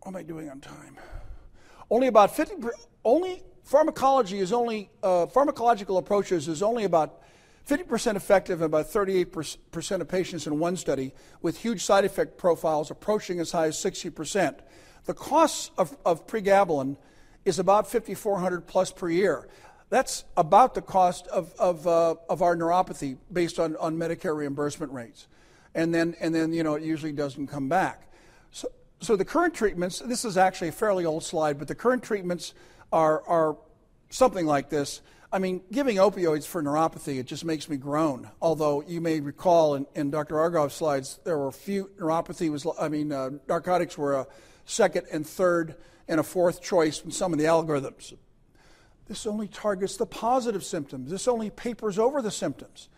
what 0.00 0.10
am 0.10 0.16
I 0.16 0.22
doing 0.22 0.48
on 0.48 0.60
time? 0.60 0.96
Only 1.90 2.06
about 2.06 2.36
50, 2.36 2.54
only 3.04 3.42
pharmacology 3.64 4.38
is 4.38 4.52
only, 4.52 4.90
uh, 5.02 5.26
pharmacological 5.26 5.98
approaches 5.98 6.46
is 6.46 6.62
only 6.62 6.84
about 6.84 7.20
50% 7.68 8.16
effective 8.16 8.60
in 8.60 8.66
about 8.66 8.86
38% 8.86 10.00
of 10.00 10.08
patients 10.08 10.46
in 10.46 10.58
one 10.58 10.76
study, 10.76 11.14
with 11.40 11.58
huge 11.58 11.84
side 11.84 12.04
effect 12.04 12.36
profiles 12.36 12.90
approaching 12.90 13.38
as 13.40 13.52
high 13.52 13.66
as 13.66 13.76
60%. 13.76 14.58
The 15.04 15.14
cost 15.14 15.72
of, 15.78 15.96
of 16.04 16.26
pregabalin 16.26 16.96
is 17.44 17.58
about 17.58 17.90
5,400 17.90 18.66
plus 18.66 18.92
per 18.92 19.08
year. 19.08 19.48
That's 19.90 20.24
about 20.36 20.74
the 20.74 20.82
cost 20.82 21.26
of, 21.28 21.52
of, 21.58 21.86
uh, 21.86 22.14
of 22.28 22.40
our 22.40 22.56
neuropathy 22.56 23.18
based 23.32 23.58
on, 23.58 23.76
on 23.76 23.96
Medicare 23.96 24.36
reimbursement 24.36 24.92
rates. 24.92 25.28
And 25.74 25.94
then, 25.94 26.16
and 26.20 26.34
then, 26.34 26.52
you 26.52 26.62
know, 26.62 26.74
it 26.74 26.82
usually 26.82 27.12
doesn't 27.12 27.48
come 27.48 27.68
back. 27.68 28.08
So, 28.52 28.68
so 29.00 29.16
the 29.16 29.24
current 29.24 29.54
treatments, 29.54 29.98
this 29.98 30.24
is 30.24 30.36
actually 30.36 30.68
a 30.68 30.72
fairly 30.72 31.04
old 31.04 31.24
slide, 31.24 31.58
but 31.58 31.68
the 31.68 31.74
current 31.74 32.02
treatments 32.02 32.54
are, 32.92 33.22
are 33.28 33.56
something 34.10 34.46
like 34.46 34.70
this. 34.70 35.00
I 35.34 35.38
mean, 35.38 35.62
giving 35.72 35.96
opioids 35.96 36.44
for 36.44 36.62
neuropathy, 36.62 37.18
it 37.18 37.24
just 37.24 37.42
makes 37.42 37.66
me 37.66 37.78
groan. 37.78 38.30
Although 38.42 38.82
you 38.82 39.00
may 39.00 39.18
recall 39.20 39.74
in, 39.74 39.86
in 39.94 40.10
Dr. 40.10 40.38
Argoff's 40.38 40.74
slides, 40.74 41.20
there 41.24 41.38
were 41.38 41.50
few, 41.50 41.90
neuropathy 41.98 42.50
was, 42.50 42.66
I 42.78 42.88
mean, 42.88 43.12
uh, 43.12 43.30
narcotics 43.48 43.96
were 43.96 44.12
a 44.12 44.26
second 44.66 45.06
and 45.10 45.26
third 45.26 45.76
and 46.06 46.20
a 46.20 46.22
fourth 46.22 46.60
choice 46.60 47.02
in 47.02 47.10
some 47.10 47.32
of 47.32 47.38
the 47.38 47.46
algorithms. 47.46 48.12
This 49.08 49.26
only 49.26 49.48
targets 49.48 49.96
the 49.96 50.04
positive 50.04 50.62
symptoms. 50.62 51.10
This 51.10 51.26
only 51.26 51.48
papers 51.48 51.98
over 51.98 52.20
the 52.20 52.30
symptoms. 52.30 52.90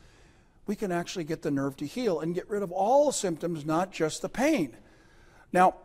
We 0.67 0.75
can 0.75 0.91
actually 0.91 1.25
get 1.25 1.43
the 1.43 1.53
nerve 1.53 1.77
to 1.77 1.87
heal 1.87 2.19
and 2.19 2.35
get 2.35 2.51
rid 2.51 2.65
of 2.65 2.73
all 2.73 3.07
the 3.07 3.13
symptoms, 3.13 3.65
not 3.65 3.93
just 3.93 4.23
the 4.23 4.29
pain. 4.29 4.77
Now, 5.53 5.77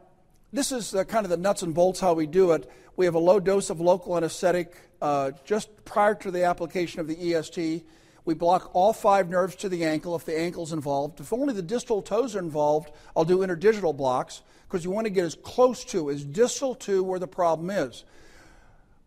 this 0.52 0.72
is 0.72 0.96
uh, 0.96 1.04
kind 1.04 1.26
of 1.26 1.30
the 1.30 1.38
nuts 1.38 1.62
and 1.62 1.76
bolts 1.76 2.00
how 2.00 2.14
we 2.14 2.26
do 2.26 2.54
it. 2.54 2.68
We 3.00 3.06
have 3.06 3.16
a 3.16 3.20
low 3.20 3.40
dose 3.40 3.70
of 3.70 3.80
local 3.80 4.18
anesthetic 4.18 4.76
uh, 5.02 5.32
just 5.46 5.86
prior 5.86 6.16
to 6.16 6.32
the 6.32 6.44
application 6.44 7.00
of 7.00 7.08
the 7.08 7.34
EST. 7.34 7.86
We 8.26 8.34
block 8.34 8.72
all 8.74 8.92
five 8.92 9.30
nerves 9.30 9.56
to 9.56 9.70
the 9.70 9.86
ankle 9.86 10.18
if 10.18 10.26
the 10.26 10.38
ankle's 10.38 10.74
involved. 10.74 11.22
If 11.22 11.32
only 11.32 11.54
the 11.54 11.62
distal 11.62 12.02
toes 12.02 12.36
are 12.36 12.40
involved, 12.40 12.92
I'll 13.16 13.24
do 13.24 13.38
interdigital 13.38 13.96
blocks 13.96 14.42
because 14.68 14.84
you 14.84 14.92
want 14.92 15.06
to 15.06 15.12
get 15.12 15.24
as 15.24 15.36
close 15.36 15.86
to, 15.86 16.10
as 16.10 16.26
distal 16.26 16.76
to 16.76 17.02
where 17.02 17.20
the 17.20 17.26
problem 17.28 17.70
is. 17.70 18.04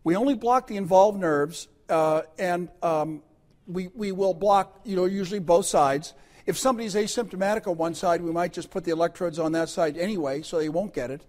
We 0.03 0.15
only 0.15 0.33
block 0.33 0.65
the 0.65 0.77
involved 0.77 1.19
nerves, 1.19 1.67
uh, 1.87 2.23
and 2.39 2.69
um, 2.81 3.21
we, 3.67 3.89
we 3.93 4.11
will 4.11 4.33
block, 4.33 4.79
you 4.85 4.95
know, 4.95 5.05
usually 5.05 5.37
both 5.37 5.67
sides. 5.67 6.15
If 6.47 6.57
somebody's 6.57 6.95
asymptomatic 6.95 7.67
on 7.67 7.77
one 7.77 7.93
side, 7.93 8.23
we 8.23 8.31
might 8.31 8.53
just 8.53 8.71
put 8.71 8.85
the 8.85 8.91
electrodes 8.91 9.37
on 9.37 9.51
that 9.51 9.69
side 9.69 9.99
anyway, 9.99 10.41
so 10.41 10.57
they 10.57 10.69
won't 10.69 10.95
get 10.95 11.11
it. 11.11 11.21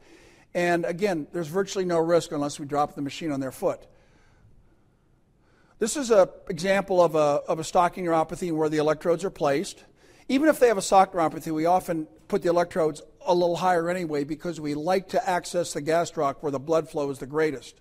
And 0.54 0.84
again, 0.84 1.26
there's 1.32 1.48
virtually 1.48 1.84
no 1.84 1.98
risk 1.98 2.32
unless 2.32 2.60
we 2.60 2.66
drop 2.66 2.94
the 2.94 3.02
machine 3.02 3.32
on 3.32 3.40
their 3.40 3.52
foot. 3.52 3.86
This 5.80 5.96
is 5.96 6.10
an 6.10 6.28
example 6.48 7.02
of 7.02 7.16
a, 7.16 7.42
of 7.48 7.58
a 7.58 7.64
stocking 7.64 8.04
neuropathy 8.04 8.52
where 8.52 8.68
the 8.68 8.78
electrodes 8.78 9.24
are 9.24 9.30
placed. 9.30 9.84
Even 10.28 10.48
if 10.48 10.60
they 10.60 10.68
have 10.68 10.78
a 10.78 10.82
sock 10.82 11.12
neuropathy, 11.12 11.52
we 11.52 11.66
often 11.66 12.06
put 12.28 12.42
the 12.42 12.48
electrodes 12.48 13.02
a 13.26 13.34
little 13.34 13.56
higher 13.56 13.90
anyway 13.90 14.22
because 14.22 14.60
we 14.60 14.74
like 14.74 15.08
to 15.08 15.28
access 15.28 15.72
the 15.72 15.82
gastroc 15.82 16.36
where 16.40 16.52
the 16.52 16.60
blood 16.60 16.88
flow 16.88 17.10
is 17.10 17.18
the 17.18 17.26
greatest. 17.26 17.80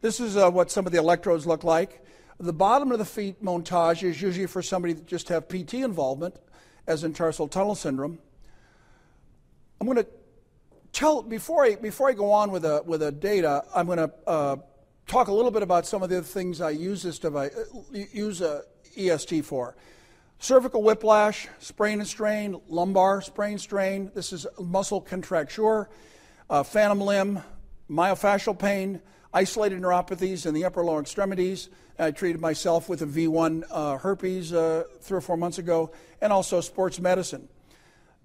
This 0.00 0.20
is 0.20 0.36
uh, 0.36 0.50
what 0.50 0.70
some 0.70 0.86
of 0.86 0.92
the 0.92 0.98
electrodes 0.98 1.46
look 1.46 1.64
like. 1.64 2.04
The 2.40 2.52
bottom 2.52 2.92
of 2.92 2.98
the 2.98 3.04
feet 3.04 3.44
montage 3.44 4.02
is 4.02 4.22
usually 4.22 4.46
for 4.46 4.62
somebody 4.62 4.94
that 4.94 5.06
just 5.06 5.28
have 5.28 5.48
PT 5.48 5.74
involvement, 5.74 6.36
as 6.86 7.04
in 7.04 7.12
tarsal 7.12 7.48
tunnel 7.48 7.74
syndrome. 7.74 8.18
I'm 9.80 9.86
going 9.86 9.98
to 9.98 10.06
tell 10.92 11.22
before 11.22 11.64
I 11.64 11.76
before 11.76 12.08
I 12.08 12.12
go 12.12 12.32
on 12.32 12.50
with 12.50 12.64
a 12.64 12.82
with 12.84 13.02
a 13.02 13.12
data, 13.12 13.64
I'm 13.74 13.86
going 13.86 13.98
to 13.98 14.12
uh, 14.26 14.56
talk 15.06 15.28
a 15.28 15.32
little 15.32 15.50
bit 15.50 15.62
about 15.62 15.86
some 15.86 16.02
of 16.02 16.10
the 16.10 16.22
things 16.22 16.60
I 16.60 16.70
use 16.70 17.02
this 17.02 17.18
device, 17.18 17.52
uh, 17.56 17.64
use 17.92 18.40
a 18.40 18.62
EST 18.96 19.44
for. 19.44 19.76
Cervical 20.40 20.82
whiplash, 20.82 21.48
sprain 21.58 21.98
and 21.98 22.08
strain, 22.08 22.60
lumbar 22.68 23.20
sprain 23.22 23.58
strain. 23.58 24.12
This 24.14 24.32
is 24.32 24.46
muscle 24.60 25.00
contracture, 25.00 25.88
uh, 26.48 26.62
phantom 26.62 27.00
limb, 27.00 27.42
myofascial 27.90 28.56
pain, 28.56 29.00
isolated 29.34 29.80
neuropathies 29.80 30.46
in 30.46 30.54
the 30.54 30.64
upper 30.64 30.84
lower 30.84 31.00
extremities. 31.00 31.70
I 31.98 32.12
treated 32.12 32.40
myself 32.40 32.88
with 32.88 33.02
a 33.02 33.06
V1 33.06 33.64
uh, 33.70 33.98
herpes 33.98 34.52
uh, 34.52 34.84
three 35.00 35.18
or 35.18 35.20
four 35.20 35.36
months 35.36 35.58
ago, 35.58 35.90
and 36.20 36.32
also 36.32 36.60
sports 36.60 37.00
medicine. 37.00 37.48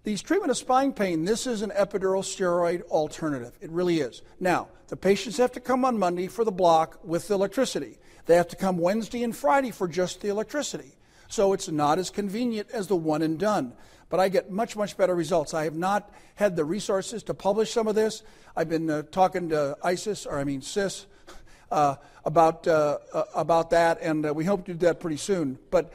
These 0.04 0.22
treatment 0.22 0.52
of 0.52 0.58
spine 0.58 0.92
pain, 0.92 1.24
this 1.24 1.48
is 1.48 1.62
an 1.62 1.72
epidural 1.72 2.24
steroid 2.24 2.82
alternative. 2.84 3.54
It 3.62 3.70
really 3.70 4.02
is. 4.02 4.22
Now, 4.38 4.68
the 4.90 4.98
patients 4.98 5.38
have 5.38 5.54
to 5.54 5.62
come 5.62 5.86
on 5.86 5.98
Monday 5.98 6.28
for 6.28 6.44
the 6.44 6.52
block 6.52 7.00
with 7.06 7.30
the 7.30 7.36
electricity. 7.36 8.00
They 8.26 8.36
have 8.36 8.50
to 8.50 8.58
come 8.58 8.78
Wednesday 8.78 9.24
and 9.24 9.34
Friday 9.34 9.72
for 9.72 9.88
just 9.88 10.20
the 10.20 10.28
electricity. 10.28 10.92
So 11.30 11.54
it's 11.54 11.70
not 11.70 12.00
as 12.00 12.10
convenient 12.10 12.70
as 12.72 12.88
the 12.88 12.98
one 12.98 13.22
and 13.22 13.40
done. 13.40 13.74
But 14.10 14.20
I 14.20 14.28
get 14.28 14.52
much, 14.52 14.76
much 14.76 14.98
better 14.98 15.16
results. 15.16 15.54
I 15.54 15.64
have 15.64 15.76
not 15.76 16.12
had 16.36 16.58
the 16.58 16.66
resources 16.66 17.24
to 17.24 17.34
publish 17.34 17.72
some 17.72 17.88
of 17.88 17.96
this. 17.96 18.24
I've 18.58 18.70
been 18.70 18.90
uh, 18.90 19.04
talking 19.04 19.50
to 19.50 19.78
ISIS, 19.84 20.26
or 20.26 20.38
I 20.38 20.44
mean 20.44 20.62
CIS, 20.62 21.08
uh, 21.72 21.96
about, 22.26 22.68
uh, 22.68 22.98
uh, 23.14 23.24
about 23.34 23.70
that, 23.70 24.00
and 24.02 24.26
uh, 24.26 24.34
we 24.34 24.44
hope 24.44 24.66
to 24.66 24.74
do 24.74 24.86
that 24.86 25.00
pretty 25.00 25.18
soon. 25.18 25.58
But 25.72 25.94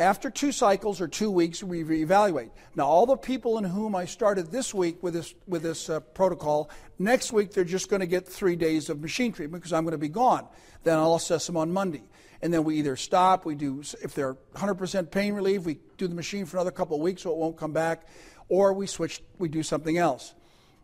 after 0.00 0.30
two 0.30 0.50
cycles 0.50 1.00
or 1.00 1.08
two 1.08 1.30
weeks, 1.30 1.62
we 1.62 1.84
reevaluate. 1.84 2.50
Now, 2.74 2.86
all 2.86 3.04
the 3.04 3.16
people 3.16 3.58
in 3.58 3.64
whom 3.64 3.94
I 3.94 4.06
started 4.06 4.50
this 4.50 4.72
week 4.72 5.02
with 5.02 5.14
this, 5.14 5.34
with 5.46 5.62
this 5.62 5.90
uh, 5.90 6.00
protocol, 6.00 6.70
next 6.98 7.32
week 7.32 7.52
they're 7.52 7.64
just 7.64 7.90
going 7.90 8.00
to 8.00 8.06
get 8.06 8.26
three 8.26 8.56
days 8.56 8.88
of 8.88 9.00
machine 9.00 9.32
treatment 9.32 9.62
because 9.62 9.74
I'm 9.74 9.84
going 9.84 9.92
to 9.92 9.98
be 9.98 10.08
gone. 10.08 10.48
Then 10.84 10.98
I'll 10.98 11.16
assess 11.16 11.46
them 11.46 11.56
on 11.56 11.70
Monday. 11.72 12.02
And 12.40 12.52
then 12.52 12.64
we 12.64 12.76
either 12.76 12.96
stop, 12.96 13.44
we 13.44 13.54
do, 13.54 13.82
if 14.02 14.14
they're 14.14 14.34
100% 14.54 15.10
pain 15.10 15.34
relief, 15.34 15.64
we 15.64 15.78
do 15.98 16.08
the 16.08 16.14
machine 16.14 16.46
for 16.46 16.56
another 16.56 16.70
couple 16.70 16.96
of 16.96 17.02
weeks 17.02 17.22
so 17.22 17.30
it 17.30 17.36
won't 17.36 17.58
come 17.58 17.72
back, 17.72 18.06
or 18.48 18.72
we 18.72 18.86
switch, 18.86 19.22
we 19.38 19.50
do 19.50 19.62
something 19.62 19.98
else. 19.98 20.34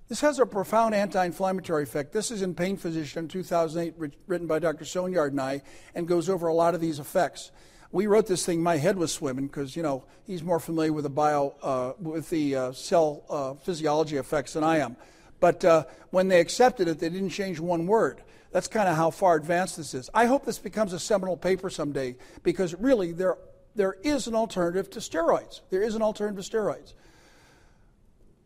This 0.09 0.21
has 0.21 0.39
a 0.39 0.47
profound 0.47 0.95
anti 0.95 1.25
inflammatory 1.25 1.83
effect. 1.83 2.13
This 2.13 2.31
is 2.31 2.43
in 2.43 2.55
Pain 2.55 2.77
Physician 2.77 3.27
2008, 3.27 3.95
written 4.27 4.47
by 4.47 4.59
Dr. 4.59 4.85
Sorgnard 4.85 5.31
and 5.31 5.41
I, 5.41 5.63
and 5.95 6.07
goes 6.07 6.29
over 6.29 6.47
a 6.47 6.55
lot 6.55 6.75
of 6.75 6.81
these 6.81 6.99
effects 6.99 7.51
we 7.92 8.07
wrote 8.07 8.27
this 8.27 8.44
thing. 8.44 8.62
My 8.62 8.77
head 8.77 8.96
was 8.96 9.12
swimming 9.12 9.46
because 9.46 9.77
you 9.77 9.83
know 9.83 10.05
he's 10.27 10.42
more 10.42 10.61
familiar 10.61 10.92
with 10.92 11.05
the 11.05 11.11
bio, 11.11 11.55
uh, 11.62 11.92
with 12.01 12.31
the 12.31 12.57
uh, 12.57 12.72
cell 12.72 13.22
uh, 13.29 13.55
physiology 13.55 14.16
effects 14.16 14.55
than 14.55 14.64
I 14.64 14.79
am. 14.79 14.96
But 15.40 15.64
uh, 15.64 15.85
when 16.11 16.29
they 16.29 16.40
accepted 16.40 16.88
it, 16.88 16.99
they 16.99 17.09
didn't 17.09 17.31
change 17.31 17.61
one 17.61 17.87
word. 17.87 18.22
That's 18.53 18.68
kind 18.68 18.88
of 18.88 18.96
how 18.96 19.11
far 19.11 19.37
advanced 19.37 19.77
this 19.77 19.92
is. 19.92 20.09
I 20.14 20.27
hope 20.27 20.44
this 20.44 20.59
becomes 20.59 20.92
a 20.92 20.99
seminal 20.99 21.37
paper 21.37 21.68
someday 21.68 22.16
because 22.42 22.75
really 22.75 23.12
there 23.12 23.37
there 23.75 23.96
is 24.03 24.27
an 24.27 24.35
alternative 24.35 24.90
to 24.90 25.01
steroids. 25.01 25.61
There 25.70 25.83
is 25.83 25.94
an 25.94 26.03
alternative 26.03 26.44
to 26.44 26.57
steroids. 26.57 26.94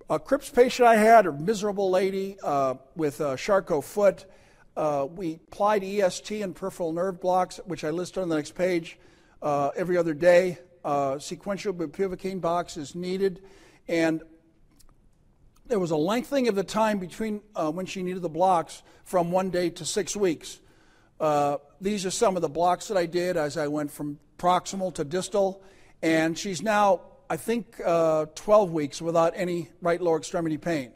A 0.08 0.18
Crips 0.18 0.50
patient 0.50 0.88
I 0.88 0.96
had, 0.96 1.26
a 1.26 1.32
miserable 1.32 1.88
lady 1.88 2.36
uh, 2.42 2.74
with 2.96 3.20
a 3.20 3.36
Charcot 3.36 3.84
foot. 3.84 4.24
Uh, 4.76 5.06
we 5.08 5.34
applied 5.34 5.84
EST 5.84 6.42
and 6.42 6.54
peripheral 6.54 6.92
nerve 6.92 7.20
blocks, 7.20 7.60
which 7.64 7.84
I 7.84 7.90
list 7.90 8.18
on 8.18 8.28
the 8.28 8.34
next 8.34 8.56
page 8.56 8.98
uh, 9.42 9.70
every 9.76 9.96
other 9.96 10.14
day. 10.14 10.58
Uh, 10.84 11.18
sequential 11.18 11.74
bupivacaine 11.74 12.40
box 12.40 12.76
is 12.76 12.94
needed. 12.94 13.42
And 13.88 14.22
there 15.66 15.78
was 15.78 15.90
a 15.90 15.96
lengthening 15.96 16.48
of 16.48 16.54
the 16.54 16.64
time 16.64 16.98
between 16.98 17.42
uh, 17.54 17.70
when 17.70 17.86
she 17.86 18.02
needed 18.02 18.22
the 18.22 18.28
blocks 18.28 18.82
from 19.04 19.30
one 19.30 19.50
day 19.50 19.70
to 19.70 19.84
six 19.84 20.16
weeks. 20.16 20.58
Uh, 21.20 21.58
these 21.80 22.06
are 22.06 22.10
some 22.10 22.36
of 22.36 22.42
the 22.42 22.48
blocks 22.48 22.88
that 22.88 22.96
I 22.96 23.06
did 23.06 23.36
as 23.36 23.56
I 23.56 23.68
went 23.68 23.90
from 23.90 24.18
proximal 24.38 24.94
to 24.94 25.04
distal. 25.04 25.62
And 26.02 26.36
she's 26.36 26.62
now, 26.62 27.02
I 27.28 27.36
think, 27.36 27.80
uh, 27.84 28.26
12 28.34 28.72
weeks 28.72 29.02
without 29.02 29.34
any 29.36 29.68
right 29.82 30.00
lower 30.00 30.16
extremity 30.16 30.56
pain. 30.56 30.92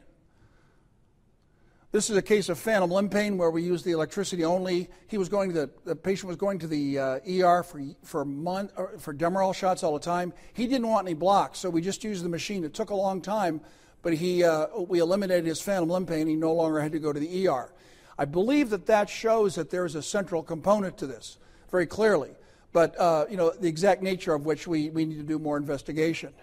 This 1.95 2.09
is 2.09 2.17
a 2.17 2.21
case 2.21 2.49
of 2.49 2.59
phantom 2.59 2.91
limb 2.91 3.07
pain 3.07 3.37
where 3.37 3.49
we 3.49 3.63
use 3.63 3.81
the 3.81 3.93
electricity 3.93 4.43
only. 4.43 4.89
He 5.07 5.17
was 5.17 5.29
going 5.29 5.53
to 5.53 5.55
the, 5.55 5.69
the 5.85 5.95
patient 5.95 6.27
was 6.27 6.35
going 6.35 6.59
to 6.59 6.67
the 6.67 6.99
uh, 6.99 7.19
ER 7.25 7.63
for 7.63 7.81
for 8.03 8.25
month, 8.25 8.73
for 8.99 9.13
Demerol 9.13 9.55
shots 9.55 9.81
all 9.81 9.93
the 9.93 10.03
time. 10.03 10.33
He 10.51 10.67
didn't 10.67 10.89
want 10.89 11.07
any 11.07 11.13
blocks, 11.13 11.59
so 11.59 11.69
we 11.69 11.79
just 11.79 12.03
used 12.03 12.25
the 12.25 12.27
machine. 12.27 12.65
It 12.65 12.73
took 12.73 12.89
a 12.89 12.95
long 12.95 13.21
time, 13.21 13.61
but 14.01 14.11
he 14.11 14.43
uh, 14.43 14.67
we 14.77 14.99
eliminated 14.99 15.45
his 15.45 15.61
phantom 15.61 15.89
limb 15.89 16.05
pain. 16.05 16.27
He 16.27 16.35
no 16.35 16.51
longer 16.51 16.81
had 16.81 16.91
to 16.91 16.99
go 16.99 17.13
to 17.13 17.19
the 17.19 17.47
ER. 17.47 17.73
I 18.19 18.25
believe 18.25 18.71
that 18.71 18.87
that 18.87 19.09
shows 19.09 19.55
that 19.55 19.69
there 19.69 19.85
is 19.85 19.95
a 19.95 20.03
central 20.03 20.43
component 20.43 20.97
to 20.97 21.07
this 21.07 21.37
very 21.71 21.87
clearly, 21.87 22.31
but 22.73 22.99
uh, 22.99 23.23
you 23.29 23.37
know 23.37 23.51
the 23.51 23.69
exact 23.69 24.01
nature 24.03 24.33
of 24.33 24.45
which 24.45 24.67
we, 24.67 24.89
we 24.89 25.05
need 25.05 25.19
to 25.19 25.23
do 25.23 25.39
more 25.39 25.55
investigation. 25.55 26.33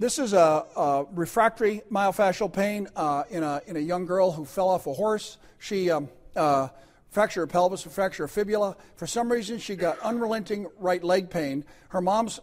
This 0.00 0.20
is 0.20 0.32
a, 0.32 0.64
a 0.76 1.06
refractory 1.12 1.82
myofascial 1.90 2.52
pain 2.52 2.86
uh, 2.94 3.24
in, 3.30 3.42
a, 3.42 3.60
in 3.66 3.76
a 3.76 3.80
young 3.80 4.06
girl 4.06 4.30
who 4.30 4.44
fell 4.44 4.68
off 4.68 4.86
a 4.86 4.92
horse. 4.92 5.38
She 5.58 5.90
um, 5.90 6.08
uh, 6.36 6.68
fractured 7.10 7.40
her 7.40 7.46
pelvis, 7.48 7.84
a 7.84 7.90
fractured 7.90 8.22
her 8.22 8.28
fibula. 8.28 8.76
For 8.94 9.08
some 9.08 9.30
reason, 9.30 9.58
she 9.58 9.74
got 9.74 9.98
unrelenting 9.98 10.68
right 10.78 11.02
leg 11.02 11.30
pain. 11.30 11.64
Her 11.88 12.00
mom's, 12.00 12.38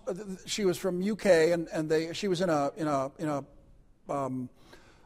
she 0.46 0.65
was 0.65 0.78
from 0.78 1.02
UK, 1.02 1.28
and, 1.28 1.70
and 1.72 1.89
they, 1.89 2.12
she 2.12 2.28
was 2.28 2.41
in 2.41 2.50
a, 2.50 2.74
in 2.76 2.89
a, 2.89 3.12
in 3.20 3.30
a, 3.30 3.46
um, 4.10 4.50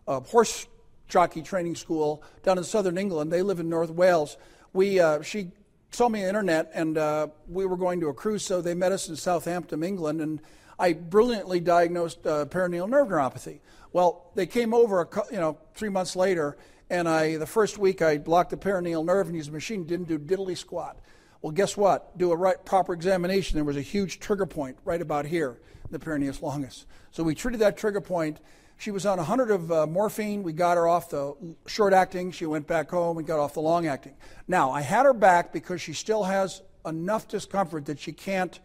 a 0.08 0.20
horse 0.20 0.66
jockey 1.08 1.44
training 1.44 1.76
school 1.76 2.24
down 2.42 2.58
in 2.58 2.64
southern 2.64 2.98
England. 2.98 3.32
They 3.32 3.44
live 3.44 3.60
in 3.60 3.70
North 3.70 3.92
Wales. 3.92 4.38
We, 4.74 5.00
uh, 5.00 5.22
she 5.22 5.52
saw 5.92 6.10
me 6.10 6.20
on 6.20 6.24
the 6.24 6.30
internet, 6.30 6.72
and 6.74 6.98
uh, 6.98 7.28
we 7.48 7.66
were 7.66 7.78
going 7.78 8.00
to 8.02 8.08
a 8.08 8.14
cruise, 8.14 8.44
so 8.44 8.62
they 8.62 8.74
met 8.74 8.92
us 8.92 9.10
in 9.10 9.16
Southampton, 9.16 9.84
England, 9.84 10.22
and 10.22 10.42
I 10.78 10.94
brilliantly 10.94 11.60
diagnosed 11.60 12.26
uh, 12.26 12.46
peroneal 12.46 12.88
nerve 12.88 13.08
neuropathy. 13.08 13.60
Well, 13.92 14.32
they 14.36 14.46
came 14.46 14.74
over, 14.74 15.08
you 15.32 15.40
know, 15.40 15.58
three 15.74 15.90
months 15.90 16.16
later, 16.16 16.58
and 16.90 17.10
I 17.10 17.38
the 17.38 17.46
first 17.46 17.78
week 17.78 18.02
I 18.02 18.18
blocked 18.18 18.52
the 18.52 18.58
peroneal 18.58 19.04
nerve 19.04 19.28
and 19.28 19.36
used 19.36 19.50
a 19.50 19.54
machine, 19.54 19.86
didn't 19.86 20.08
do 20.08 20.18
diddly 20.18 20.58
squat. 20.58 21.00
Well, 21.42 21.52
guess 21.52 21.76
what? 21.76 22.18
Do 22.18 22.32
a 22.32 22.36
right, 22.36 22.64
proper 22.66 22.94
examination. 22.94 23.56
There 23.56 23.64
was 23.64 23.78
a 23.78 23.82
huge 23.82 24.20
trigger 24.20 24.46
point 24.46 24.78
right 24.86 25.02
about 25.02 25.26
here, 25.26 25.60
the 25.90 26.00
peroneus 26.00 26.42
longus. 26.42 26.86
So 27.12 27.24
we 27.24 27.34
treated 27.34 27.62
that 27.62 27.78
trigger 27.78 28.02
point. 28.02 28.40
She 28.80 28.92
was 28.92 29.06
on 29.06 29.18
100 29.18 29.52
of 29.52 29.72
uh, 29.74 29.88
morphine. 29.88 30.42
We 30.42 30.54
got 30.54 30.78
her 30.78 30.88
off 30.88 31.10
the 31.10 31.36
short 31.68 31.92
acting. 31.92 32.32
She 32.32 32.46
went 32.46 32.66
back 32.66 32.90
home 32.90 33.18
and 33.18 33.28
got 33.28 33.38
off 33.38 33.54
the 33.54 33.60
long 33.60 33.88
acting. 33.88 34.16
Now, 34.48 34.72
I 34.72 34.80
had 34.80 35.06
her 35.06 35.12
back 35.12 35.52
because 35.52 35.82
she 35.82 35.92
still 35.92 36.24
has 36.24 36.62
enough 36.86 37.28
discomfort 37.28 37.86
that 37.88 38.00
she 38.00 38.14
can't 38.14 38.58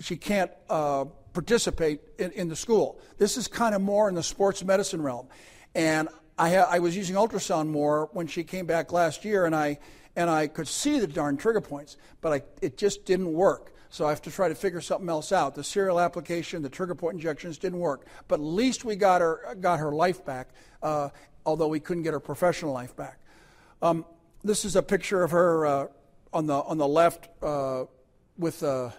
she 0.00 0.16
can't 0.16 0.50
uh, 0.70 1.06
participate 1.32 2.00
in, 2.18 2.30
in, 2.32 2.48
the 2.48 2.56
school. 2.56 3.00
This 3.18 3.36
is 3.36 3.46
kind 3.46 3.74
of 3.74 3.80
more 3.80 4.08
in 4.08 4.14
the 4.14 4.24
sports 4.24 4.64
medicine 4.64 5.02
realm. 5.02 5.28
And 5.74 6.08
I, 6.36 6.50
ha- 6.50 6.68
I 6.68 6.80
was 6.80 6.96
using 6.96 7.14
ultrasound 7.14 7.68
more 7.68 8.08
when 8.12 8.26
she 8.26 8.42
came 8.42 8.66
back 8.66 8.92
last 8.92 9.24
year, 9.24 9.46
and 9.46 9.54
I, 9.54 9.78
and 10.16 10.28
I 10.28 10.48
could 10.48 10.66
see 10.66 10.98
the 10.98 11.06
darn 11.06 11.36
trigger 11.36 11.60
points, 11.60 11.96
but 12.20 12.32
I, 12.32 12.42
it 12.60 12.76
just 12.76 13.04
didn't 13.04 13.32
work. 13.32 13.72
So 13.94 14.06
I 14.06 14.08
have 14.08 14.22
to 14.22 14.30
try 14.32 14.48
to 14.48 14.56
figure 14.56 14.80
something 14.80 15.08
else 15.08 15.30
out. 15.30 15.54
The 15.54 15.62
serial 15.62 16.00
application, 16.00 16.62
the 16.62 16.68
trigger 16.68 16.96
point 16.96 17.14
injections 17.14 17.58
didn't 17.58 17.78
work. 17.78 18.08
But 18.26 18.40
at 18.40 18.44
least 18.44 18.84
we 18.84 18.96
got 18.96 19.20
her, 19.20 19.56
got 19.60 19.78
her 19.78 19.92
life 19.92 20.24
back, 20.24 20.48
uh, 20.82 21.10
although 21.46 21.68
we 21.68 21.78
couldn't 21.78 22.02
get 22.02 22.12
her 22.12 22.18
professional 22.18 22.72
life 22.72 22.96
back. 22.96 23.20
Um, 23.82 24.04
this 24.42 24.64
is 24.64 24.74
a 24.74 24.82
picture 24.82 25.22
of 25.22 25.30
her 25.30 25.64
uh, 25.64 25.86
on, 26.32 26.46
the, 26.46 26.54
on 26.54 26.76
the 26.76 26.88
left 26.88 27.28
uh, 27.40 27.84
with 28.36 28.64
uh, 28.64 28.90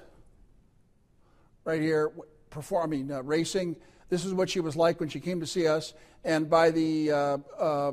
right 1.65 1.81
here 1.81 2.13
performing 2.49 3.11
uh, 3.11 3.21
racing. 3.21 3.75
This 4.07 4.23
is 4.23 4.33
what 4.33 4.49
she 4.49 4.61
was 4.61 4.77
like 4.77 5.01
when 5.01 5.09
she 5.09 5.19
came 5.19 5.41
to 5.41 5.45
see 5.45 5.67
us. 5.67 5.93
And 6.23 6.49
by 6.49 6.71
the 6.71 7.11
uh, 7.59 7.91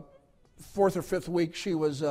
fourth 0.72 0.96
or 0.96 1.02
fifth 1.02 1.28
week, 1.28 1.56
she 1.56 1.74
was 1.74 2.04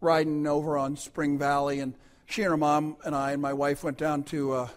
riding 0.00 0.46
over 0.46 0.78
on 0.78 0.96
Spring 0.96 1.40
Valley, 1.40 1.80
and 1.80 1.94
she 2.28 2.42
and 2.42 2.50
her 2.50 2.56
mom 2.56 2.96
and 3.04 3.14
I 3.14 3.32
and 3.32 3.42
my 3.42 3.52
wife 3.52 3.82
went 3.82 3.98
down 3.98 4.22
to 4.24 4.52
uh, 4.52 4.68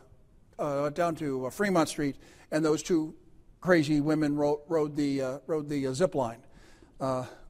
uh, 0.58 0.90
down 0.90 1.16
to 1.16 1.50
Fremont 1.52 1.90
Street, 1.90 2.16
and 2.52 2.64
those 2.66 2.82
two 2.82 3.14
crazy 3.60 4.02
women 4.02 4.36
rode, 4.36 4.60
rode 4.68 4.96
the 4.96 5.40
rode 5.48 5.70
the 5.70 5.94
zip 5.94 6.16
line. 6.16 6.40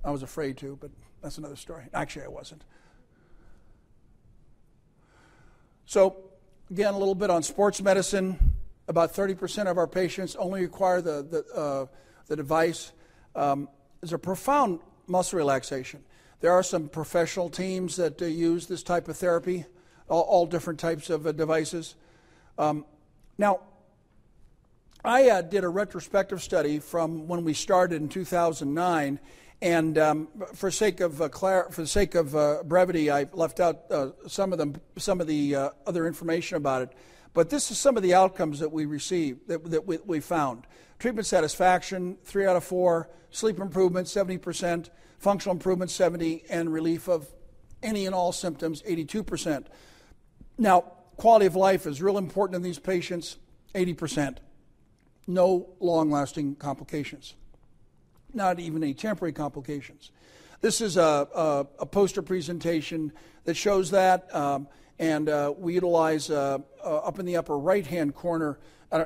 I 0.03 0.09
was 0.09 0.23
afraid 0.23 0.57
to, 0.57 0.77
but 0.81 0.89
that's 1.21 1.37
another 1.37 1.55
story. 1.55 1.83
Actually, 1.93 2.25
I 2.25 2.29
wasn't. 2.29 2.63
So, 5.85 6.15
again, 6.69 6.93
a 6.93 6.97
little 6.97 7.15
bit 7.15 7.29
on 7.29 7.43
sports 7.43 7.81
medicine. 7.81 8.55
About 8.87 9.13
30% 9.13 9.69
of 9.69 9.77
our 9.77 9.87
patients 9.87 10.35
only 10.37 10.61
require 10.61 11.01
the, 11.01 11.21
the, 11.21 11.55
uh, 11.55 11.85
the 12.27 12.35
device. 12.35 12.93
Um, 13.35 13.69
a 14.11 14.17
profound 14.17 14.79
muscle 15.07 15.37
relaxation. 15.37 16.03
There 16.39 16.51
are 16.51 16.63
some 16.63 16.89
professional 16.89 17.49
teams 17.49 17.97
that 17.97 18.21
uh, 18.21 18.25
use 18.25 18.65
this 18.65 18.81
type 18.81 19.07
of 19.07 19.17
therapy, 19.17 19.65
all, 20.11 20.21
all 20.23 20.45
different 20.45 20.79
types 20.79 21.09
of 21.09 21.25
uh, 21.25 21.31
devices. 21.31 21.95
Um, 22.57 22.85
now, 23.37 23.61
I 25.03 25.29
uh, 25.29 25.41
did 25.41 25.63
a 25.63 25.69
retrospective 25.69 26.43
study 26.43 26.77
from 26.77 27.27
when 27.27 27.43
we 27.43 27.53
started 27.53 28.01
in 28.01 28.09
2009, 28.09 29.19
and 29.63 29.97
um, 29.97 30.27
for 30.53 30.69
sake 30.69 30.99
of 30.99 31.21
uh, 31.21 31.29
clar- 31.29 31.71
for 31.71 31.81
the 31.81 31.87
sake 31.87 32.13
of 32.13 32.35
uh, 32.35 32.61
brevity, 32.63 33.09
I 33.09 33.27
left 33.31 33.59
out 33.59 33.83
uh, 33.89 34.09
some 34.27 34.51
of 34.51 34.59
them, 34.59 34.75
some 34.97 35.21
of 35.21 35.27
the 35.27 35.55
other 35.87 36.05
information 36.05 36.57
about 36.57 36.83
it. 36.83 36.93
But 37.33 37.49
this 37.49 37.71
is 37.71 37.77
some 37.77 37.95
of 37.95 38.03
the 38.03 38.13
outcomes 38.13 38.59
that 38.59 38.71
we 38.71 38.85
received, 38.85 39.47
that, 39.47 39.63
that 39.71 39.87
we, 39.87 39.97
we 40.05 40.19
found. 40.19 40.67
Treatment 40.99 41.25
satisfaction, 41.25 42.17
three 42.25 42.45
out 42.45 42.57
of 42.57 42.63
four. 42.63 43.09
Sleep 43.29 43.59
improvement, 43.59 44.07
70%. 44.07 44.89
Functional 45.17 45.55
improvement, 45.55 45.89
70 45.89 46.43
and 46.49 46.73
relief 46.73 47.07
of 47.07 47.27
any 47.81 48.05
and 48.05 48.13
all 48.13 48.33
symptoms, 48.33 48.81
82%. 48.81 49.65
Now, 50.61 50.81
quality 51.17 51.47
of 51.47 51.55
life 51.55 51.87
is 51.87 52.03
real 52.03 52.19
important 52.19 52.55
in 52.55 52.61
these 52.61 52.77
patients, 52.77 53.37
80%. 53.73 54.37
No 55.25 55.69
long 55.79 56.11
lasting 56.11 56.53
complications, 56.57 57.33
not 58.31 58.59
even 58.59 58.83
any 58.83 58.93
temporary 58.93 59.33
complications. 59.33 60.11
This 60.61 60.79
is 60.79 60.97
a, 60.97 61.27
a, 61.33 61.67
a 61.79 61.85
poster 61.87 62.21
presentation 62.21 63.11
that 63.45 63.55
shows 63.55 63.89
that. 63.89 64.33
Um, 64.35 64.67
and 64.99 65.29
uh, 65.29 65.51
we 65.57 65.73
utilize 65.73 66.29
uh, 66.29 66.59
uh, 66.85 66.97
up 66.97 67.17
in 67.17 67.25
the 67.25 67.37
upper 67.37 67.57
right 67.57 67.87
hand 67.87 68.13
corner. 68.13 68.59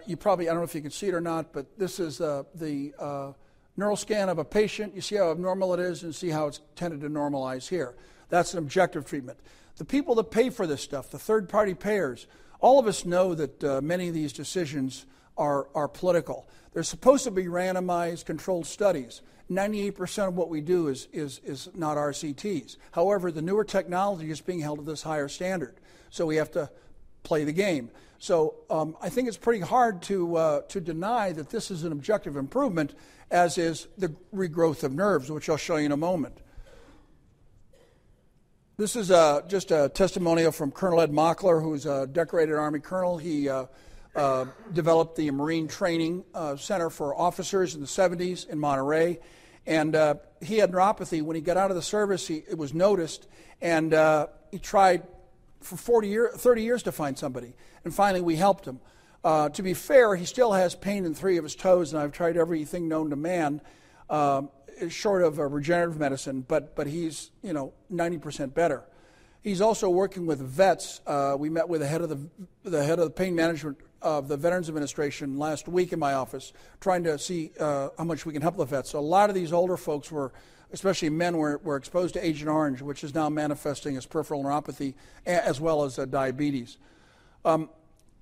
you 0.05 0.17
probably 0.17 0.49
I 0.49 0.51
don't 0.51 0.59
know 0.59 0.65
if 0.65 0.75
you 0.75 0.81
can 0.81 0.91
see 0.91 1.07
it 1.07 1.13
or 1.13 1.21
not, 1.21 1.53
but 1.53 1.79
this 1.79 2.01
is 2.01 2.19
uh, 2.19 2.43
the 2.53 2.93
uh, 2.99 3.31
neural 3.77 3.95
scan 3.95 4.27
of 4.27 4.39
a 4.39 4.45
patient. 4.45 4.93
You 4.93 4.99
see 4.99 5.15
how 5.15 5.31
abnormal 5.31 5.73
it 5.75 5.79
is, 5.79 6.03
and 6.03 6.13
see 6.13 6.31
how 6.31 6.47
it's 6.47 6.59
tended 6.75 6.99
to 6.99 7.09
normalize 7.09 7.69
here. 7.69 7.95
That's 8.27 8.51
an 8.53 8.59
objective 8.59 9.05
treatment. 9.05 9.39
The 9.77 9.85
people 9.85 10.15
that 10.15 10.31
pay 10.31 10.49
for 10.49 10.65
this 10.65 10.81
stuff, 10.81 11.11
the 11.11 11.19
third 11.19 11.49
party 11.49 11.73
payers, 11.73 12.27
all 12.59 12.79
of 12.79 12.88
us 12.88 13.05
know 13.05 13.35
that 13.35 13.63
uh, 13.63 13.81
many 13.81 14.07
of 14.07 14.13
these 14.13 14.33
decisions 14.33 15.05
are, 15.38 15.67
are 15.75 15.88
political. 15.88 16.47
They're 16.73 16.83
supposed 16.83 17.25
to 17.25 17.31
be 17.31 17.45
randomized, 17.45 18.25
controlled 18.25 18.65
studies. 18.65 19.21
98% 19.51 20.29
of 20.29 20.35
what 20.35 20.49
we 20.49 20.61
do 20.61 20.88
is, 20.88 21.07
is, 21.13 21.39
is 21.43 21.69
not 21.75 21.97
RCTs. 21.97 22.77
However, 22.91 23.31
the 23.31 23.41
newer 23.41 23.63
technology 23.63 24.31
is 24.31 24.41
being 24.41 24.61
held 24.61 24.79
to 24.79 24.85
this 24.85 25.03
higher 25.03 25.27
standard. 25.27 25.75
So 26.09 26.25
we 26.25 26.38
have 26.38 26.51
to 26.51 26.69
play 27.23 27.43
the 27.43 27.53
game. 27.53 27.91
So 28.17 28.55
um, 28.69 28.95
I 29.01 29.09
think 29.09 29.27
it's 29.27 29.38
pretty 29.38 29.61
hard 29.61 30.01
to, 30.03 30.35
uh, 30.35 30.61
to 30.69 30.79
deny 30.81 31.31
that 31.33 31.49
this 31.49 31.69
is 31.69 31.83
an 31.83 31.91
objective 31.91 32.38
improvement, 32.38 32.95
as 33.29 33.57
is 33.57 33.88
the 33.97 34.15
regrowth 34.33 34.83
of 34.83 34.93
nerves, 34.93 35.29
which 35.29 35.49
I'll 35.49 35.57
show 35.57 35.75
you 35.75 35.85
in 35.85 35.91
a 35.91 35.97
moment. 35.97 36.39
This 38.77 38.97
is 38.97 39.09
uh, 39.09 39.41
just 39.47 39.71
a 39.71 39.88
testimonial 39.88 40.51
from 40.51 40.69
Colonel 40.69 40.99
Ed 40.99 41.09
Mockler, 41.09 41.63
who's 41.63 41.85
a 41.85 42.05
decorated 42.07 42.55
Army 42.55 42.81
colonel. 42.81 43.17
He 43.17 43.47
uh, 43.47 43.67
uh, 44.13 44.47
developed 44.73 45.15
the 45.15 45.31
Marine 45.31 45.69
Training 45.69 46.25
uh, 46.33 46.57
Center 46.57 46.89
for 46.89 47.17
Officers 47.17 47.73
in 47.73 47.79
the 47.79 47.88
70s 47.88 48.49
in 48.49 48.59
Monterey. 48.59 49.19
And 49.65 49.95
uh, 49.95 50.15
he 50.41 50.57
had 50.57 50.73
neuropathy. 50.73 51.21
When 51.21 51.38
he 51.38 51.41
got 51.41 51.55
out 51.55 51.71
of 51.71 51.77
the 51.77 51.81
service, 51.81 52.27
he, 52.27 52.43
it 52.49 52.57
was 52.57 52.73
noticed, 52.73 53.29
and 53.61 53.93
uh, 53.93 54.27
he 54.51 54.59
tried 54.59 55.03
for 55.61 55.77
40 55.77 56.09
year, 56.09 56.31
30 56.35 56.61
years 56.61 56.83
to 56.83 56.91
find 56.91 57.17
somebody. 57.17 57.53
And 57.85 57.95
finally, 57.95 58.19
we 58.19 58.35
helped 58.35 58.67
him. 58.67 58.81
To 59.23 59.63
be 59.63 59.73
fair, 59.73 60.17
he 60.17 60.25
still 60.25 60.51
has 60.51 60.75
pain 60.75 61.05
in 61.05 61.13
three 61.13 61.38
of 61.38 61.45
his 61.45 61.55
toes, 61.55 61.93
and 61.93 62.03
I've 62.03 62.11
tried 62.11 62.35
everything 62.35 62.89
known 62.89 63.11
to 63.11 63.15
man, 63.15 63.61
um, 64.09 64.49
short 64.89 65.23
of 65.23 65.38
regenerative 65.38 65.99
medicine, 65.99 66.45
but, 66.47 66.75
but 66.75 66.88
he's, 66.88 67.31
you 67.41 67.53
know, 67.53 67.73
90% 67.91 68.53
better. 68.53 68.83
He's 69.43 69.61
also 69.61 69.89
working 69.89 70.25
with 70.25 70.39
vets. 70.39 71.01
Uh, 71.05 71.35
we 71.38 71.49
met 71.49 71.69
with 71.69 71.81
the 71.81 71.88
head 71.88 72.01
of 72.01 72.09
the, 72.09 72.19
the 72.63 72.83
head 72.83 72.97
of 72.97 73.05
the 73.05 73.11
pain 73.11 73.36
management 73.36 73.78
of 74.01 74.28
the 74.28 74.38
Veterans 74.38 74.69
Administration 74.69 75.38
last 75.38 75.67
week 75.67 75.93
in 75.93 75.99
my 75.99 76.13
office, 76.13 76.53
trying 76.80 77.03
to 77.03 77.17
see 77.17 77.51
uh, 77.59 77.89
how 77.97 78.03
much 78.03 78.26
we 78.26 78.34
can 78.34 78.41
help 78.41 78.57
the 78.57 78.65
vets. 78.65 78.91
So 78.91 78.99
a 78.99 79.01
lot 79.01 79.30
of 79.30 79.36
these 79.36 79.53
older 79.53 79.78
folks 79.78 80.11
were, 80.11 80.32
especially 80.71 81.09
men, 81.09 81.38
were, 81.38 81.59
were 81.63 81.76
exposed 81.76 82.13
to 82.15 82.26
Agent 82.26 82.49
Orange, 82.49 82.82
which 82.82 83.03
is 83.03 83.13
now 83.13 83.30
manifesting 83.30 83.97
as 83.97 84.05
peripheral 84.05 84.43
neuropathy 84.43 84.93
as 85.26 85.61
well 85.61 85.84
as 85.84 85.99
uh, 85.99 86.05
diabetes. 86.05 86.78
Um, 87.43 87.69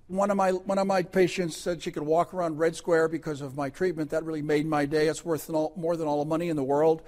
one 0.08 0.30
of 0.30 0.38
my 0.38 0.52
one 0.52 0.78
of 0.78 0.88
my 0.88 1.02
patients 1.04 1.58
said 1.58 1.82
she 1.82 1.92
could 1.92 2.04
walk 2.04 2.34
around 2.34 2.58
Red 2.58 2.76
Square 2.76 3.10
because 3.10 3.42
of 3.42 3.56
my 3.56 3.70
treatment. 3.70 4.10
That 4.10 4.24
really 4.24 4.42
made 4.42 4.66
my 4.66 4.86
day. 4.86 5.08
It's 5.08 5.24
worth 5.24 5.50
all, 5.50 5.74
more 5.76 5.96
than 5.96 6.08
all 6.08 6.24
the 6.24 6.30
money 6.30 6.50
in 6.50 6.56
the 6.56 6.64
world. 6.64 7.02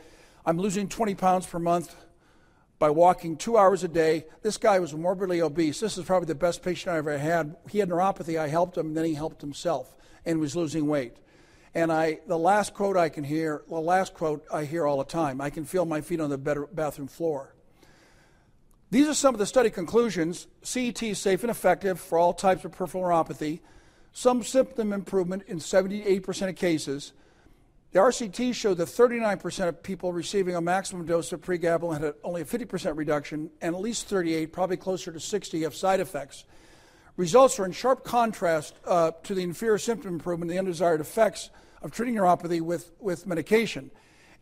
I'm 0.46 0.58
losing 0.58 0.88
20 0.88 1.16
pounds 1.16 1.46
per 1.46 1.60
month 1.60 1.96
by 2.78 2.90
walking 2.90 3.36
two 3.36 3.58
hours 3.58 3.84
a 3.84 3.88
day. 3.88 4.26
This 4.44 4.58
guy 4.58 4.80
was 4.80 4.94
morbidly 4.94 5.42
obese. 5.42 5.80
This 5.80 5.98
is 5.98 6.06
probably 6.06 6.28
the 6.28 6.36
best 6.36 6.62
patient 6.62 6.94
I 6.94 6.98
ever 6.98 7.18
had. 7.18 7.56
He 7.70 7.80
had 7.80 7.90
neuropathy. 7.90 8.40
I 8.40 8.48
helped 8.48 8.78
him, 8.78 8.88
and 8.88 8.98
then 8.98 9.06
he 9.06 9.14
helped 9.14 9.42
himself 9.42 9.96
and 10.26 10.40
was 10.40 10.56
losing 10.56 10.88
weight. 10.88 11.18
And 11.74 11.92
I, 11.92 12.20
the 12.28 12.38
last 12.38 12.74
quote 12.74 12.96
I 12.96 13.10
can 13.10 13.24
hear, 13.24 13.64
the 13.68 13.76
last 13.76 14.14
quote 14.14 14.46
I 14.54 14.66
hear 14.66 14.86
all 14.86 14.98
the 14.98 15.04
time, 15.04 15.42
I 15.42 15.50
can 15.50 15.66
feel 15.66 15.86
my 15.86 16.02
feet 16.02 16.22
on 16.22 16.30
the 16.30 16.38
bathroom 16.38 17.08
floor. 17.08 17.55
These 18.96 19.10
are 19.10 19.14
some 19.14 19.36
of 19.36 19.40
the 19.40 19.46
study 19.46 19.70
conclusions. 19.70 20.48
CET 20.62 21.04
is 21.04 21.20
safe 21.20 21.44
and 21.44 21.52
effective 21.52 22.00
for 22.00 22.18
all 22.18 22.32
types 22.32 22.64
of 22.64 22.72
peripheral 22.72 23.04
neuropathy. 23.04 23.60
Some 24.14 24.42
symptom 24.42 24.94
improvement 24.94 25.44
in 25.48 25.60
78% 25.60 26.48
of 26.48 26.56
cases. 26.56 27.12
The 27.92 28.00
RCT 28.00 28.56
showed 28.56 28.78
that 28.78 28.88
39% 28.88 29.68
of 29.68 29.84
people 29.84 30.14
receiving 30.14 30.56
a 30.56 30.62
maximum 30.62 31.06
dose 31.06 31.34
of 31.34 31.42
pregabalin 31.42 32.00
had 32.00 32.14
only 32.24 32.44
a 32.44 32.46
50% 32.46 32.96
reduction, 32.96 33.50
and 33.60 33.76
at 33.76 33.82
least 33.82 34.08
38, 34.08 34.54
probably 34.54 34.78
closer 34.78 35.12
to 35.12 35.20
60, 35.20 35.64
have 35.64 35.76
side 35.76 36.00
effects. 36.00 36.46
Results 37.18 37.60
are 37.60 37.66
in 37.66 37.74
sharp 37.74 38.06
contrast 38.06 38.76
uh, 38.86 39.12
to 39.24 39.36
the 39.36 39.44
inferior 39.44 39.78
symptom 39.78 40.14
improvement 40.14 40.50
and 40.50 40.56
the 40.56 40.60
undesired 40.60 41.02
effects 41.02 41.50
of 41.82 41.92
treating 41.92 42.16
neuropathy 42.16 42.62
with, 42.62 42.94
with 43.02 43.28
medication. 43.28 43.92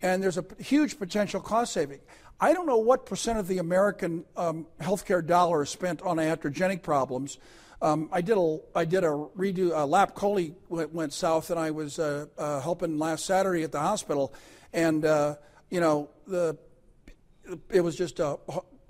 And 0.03 0.21
there's 0.21 0.37
a 0.37 0.45
huge 0.59 0.99
potential 0.99 1.39
cost 1.39 1.73
saving. 1.73 2.01
I 2.39 2.53
don't 2.53 2.67
know 2.67 2.77
what 2.77 3.05
percent 3.05 3.39
of 3.39 3.47
the 3.47 3.57
American 3.57 4.25
um, 4.35 4.67
healthcare 4.81 5.25
dollar 5.25 5.63
is 5.63 5.69
spent 5.69 6.01
on 6.01 6.17
iatrogenic 6.17 6.83
problems. 6.83 7.39
Um, 7.81 8.09
I 8.11 8.21
did 8.21 8.37
a 8.37 8.59
I 8.75 8.85
did 8.85 9.03
a 9.03 9.07
redo. 9.37 9.71
Uh, 9.71 9.85
Lap 9.85 10.13
Coley 10.13 10.55
went, 10.69 10.93
went, 10.93 11.13
south, 11.13 11.49
and 11.51 11.59
I 11.59 11.71
was 11.71 11.99
uh, 11.99 12.25
uh, 12.37 12.59
helping 12.61 12.99
last 12.99 13.25
Saturday 13.25 13.63
at 13.63 13.71
the 13.71 13.79
hospital, 13.79 14.33
and 14.73 15.05
uh, 15.05 15.35
you 15.69 15.79
know 15.79 16.09
the 16.27 16.57
it 17.69 17.81
was 17.81 17.95
just 17.95 18.19
a 18.19 18.37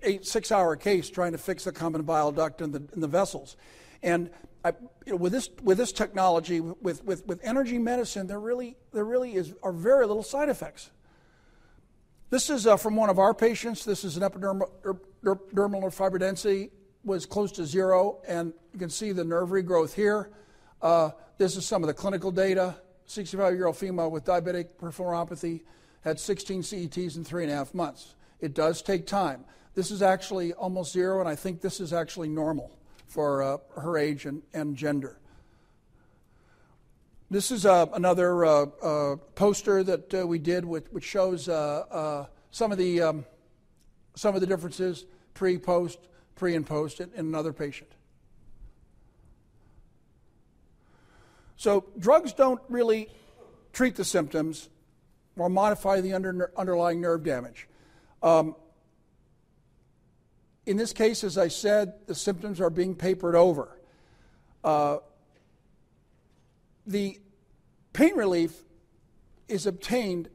eight 0.03 0.25
six 0.25 0.51
hour 0.51 0.75
case 0.75 1.09
trying 1.09 1.31
to 1.31 1.37
fix 1.37 1.63
the 1.63 1.71
common 1.71 2.03
bile 2.03 2.31
duct 2.31 2.61
in 2.61 2.71
the 2.71 2.83
the 2.95 3.07
vessels, 3.07 3.55
and 4.01 4.29
I, 4.63 4.73
you 5.05 5.13
know, 5.13 5.17
with 5.17 5.33
this 5.33 5.49
with 5.61 5.77
this 5.77 5.91
technology 5.91 6.59
with, 6.59 7.03
with 7.03 7.25
with 7.25 7.39
energy 7.43 7.77
medicine, 7.77 8.27
there 8.27 8.39
really 8.39 8.77
there 8.93 9.05
really 9.05 9.33
is 9.35 9.53
are 9.61 9.73
very 9.73 10.05
little 10.05 10.23
side 10.23 10.49
effects. 10.49 10.91
This 12.33 12.49
is 12.49 12.65
uh, 12.65 12.77
from 12.77 12.95
one 12.95 13.11
of 13.11 13.19
our 13.19 13.31
patients. 13.31 13.85
This 13.85 14.03
is 14.03 14.17
an 14.17 14.23
epidermal 14.23 14.67
er, 14.83 14.97
er, 15.23 15.91
fiber 15.91 16.17
density 16.17 16.71
was 17.03 17.27
close 17.27 17.51
to 17.51 17.63
zero, 17.63 18.23
and 18.27 18.53
you 18.73 18.79
can 18.79 18.89
see 18.89 19.11
the 19.11 19.23
nerve 19.23 19.49
regrowth 19.49 19.93
here. 19.93 20.31
Uh, 20.81 21.11
this 21.37 21.55
is 21.55 21.63
some 21.63 21.83
of 21.83 21.87
the 21.87 21.93
clinical 21.93 22.31
data. 22.31 22.75
65 23.05 23.53
year 23.53 23.67
old 23.67 23.77
female 23.77 24.09
with 24.09 24.25
diabetic 24.25 24.79
peripheral 24.79 25.11
neuropathy 25.11 25.61
had 26.01 26.19
16 26.19 26.63
CETs 26.63 27.17
in 27.17 27.23
three 27.23 27.43
and 27.43 27.51
a 27.51 27.55
half 27.55 27.71
months. 27.75 28.15
It 28.39 28.55
does 28.55 28.81
take 28.81 29.05
time. 29.05 29.45
This 29.75 29.91
is 29.91 30.01
actually 30.01 30.53
almost 30.53 30.91
zero, 30.91 31.19
and 31.19 31.29
I 31.29 31.35
think 31.35 31.61
this 31.61 31.79
is 31.79 31.93
actually 31.93 32.29
normal 32.29 32.71
for 33.05 33.43
uh, 33.43 33.57
her 33.79 33.95
age 33.95 34.25
and, 34.25 34.41
and 34.55 34.75
gender. 34.75 35.19
This 37.33 37.49
is 37.49 37.65
uh, 37.65 37.87
another 37.93 38.45
uh, 38.45 38.65
uh 38.79 39.15
poster 39.33 39.81
that 39.81 40.13
uh, 40.13 40.27
we 40.27 40.37
did, 40.37 40.63
with, 40.63 40.93
which 40.93 41.03
shows 41.03 41.49
uh, 41.49 42.27
some 42.51 42.71
of 42.71 42.77
the 42.77 43.01
um, 43.01 43.25
some 44.13 44.35
of 44.35 44.41
the 44.41 44.45
differences 44.45 45.07
pre, 45.33 45.57
post, 45.57 45.97
pre, 46.35 46.55
and 46.55 46.63
post 46.63 46.99
in, 46.99 47.09
in 47.15 47.25
another 47.25 47.51
patient. 47.51 47.89
So 51.55 51.85
drugs 51.97 52.33
don't 52.33 52.61
really 52.69 53.09
treat 53.71 53.95
the 53.95 54.05
symptoms 54.05 54.69
or 55.35 55.49
modify 55.49 56.01
the 56.01 56.13
under, 56.13 56.51
underlying 56.55 57.01
nerve 57.01 57.23
damage. 57.23 57.67
Um, 58.21 58.55
in 60.67 60.77
this 60.77 60.93
case, 60.93 61.23
as 61.23 61.39
I 61.39 61.47
said, 61.47 61.93
the 62.05 62.13
symptoms 62.13 62.61
are 62.61 62.69
being 62.69 62.93
papered 62.93 63.35
over. 63.35 63.75
Uh, 64.63 64.97
the 66.85 67.19
pain 67.93 68.15
relief 68.15 68.63
is 69.47 69.65
obtained 69.65 70.29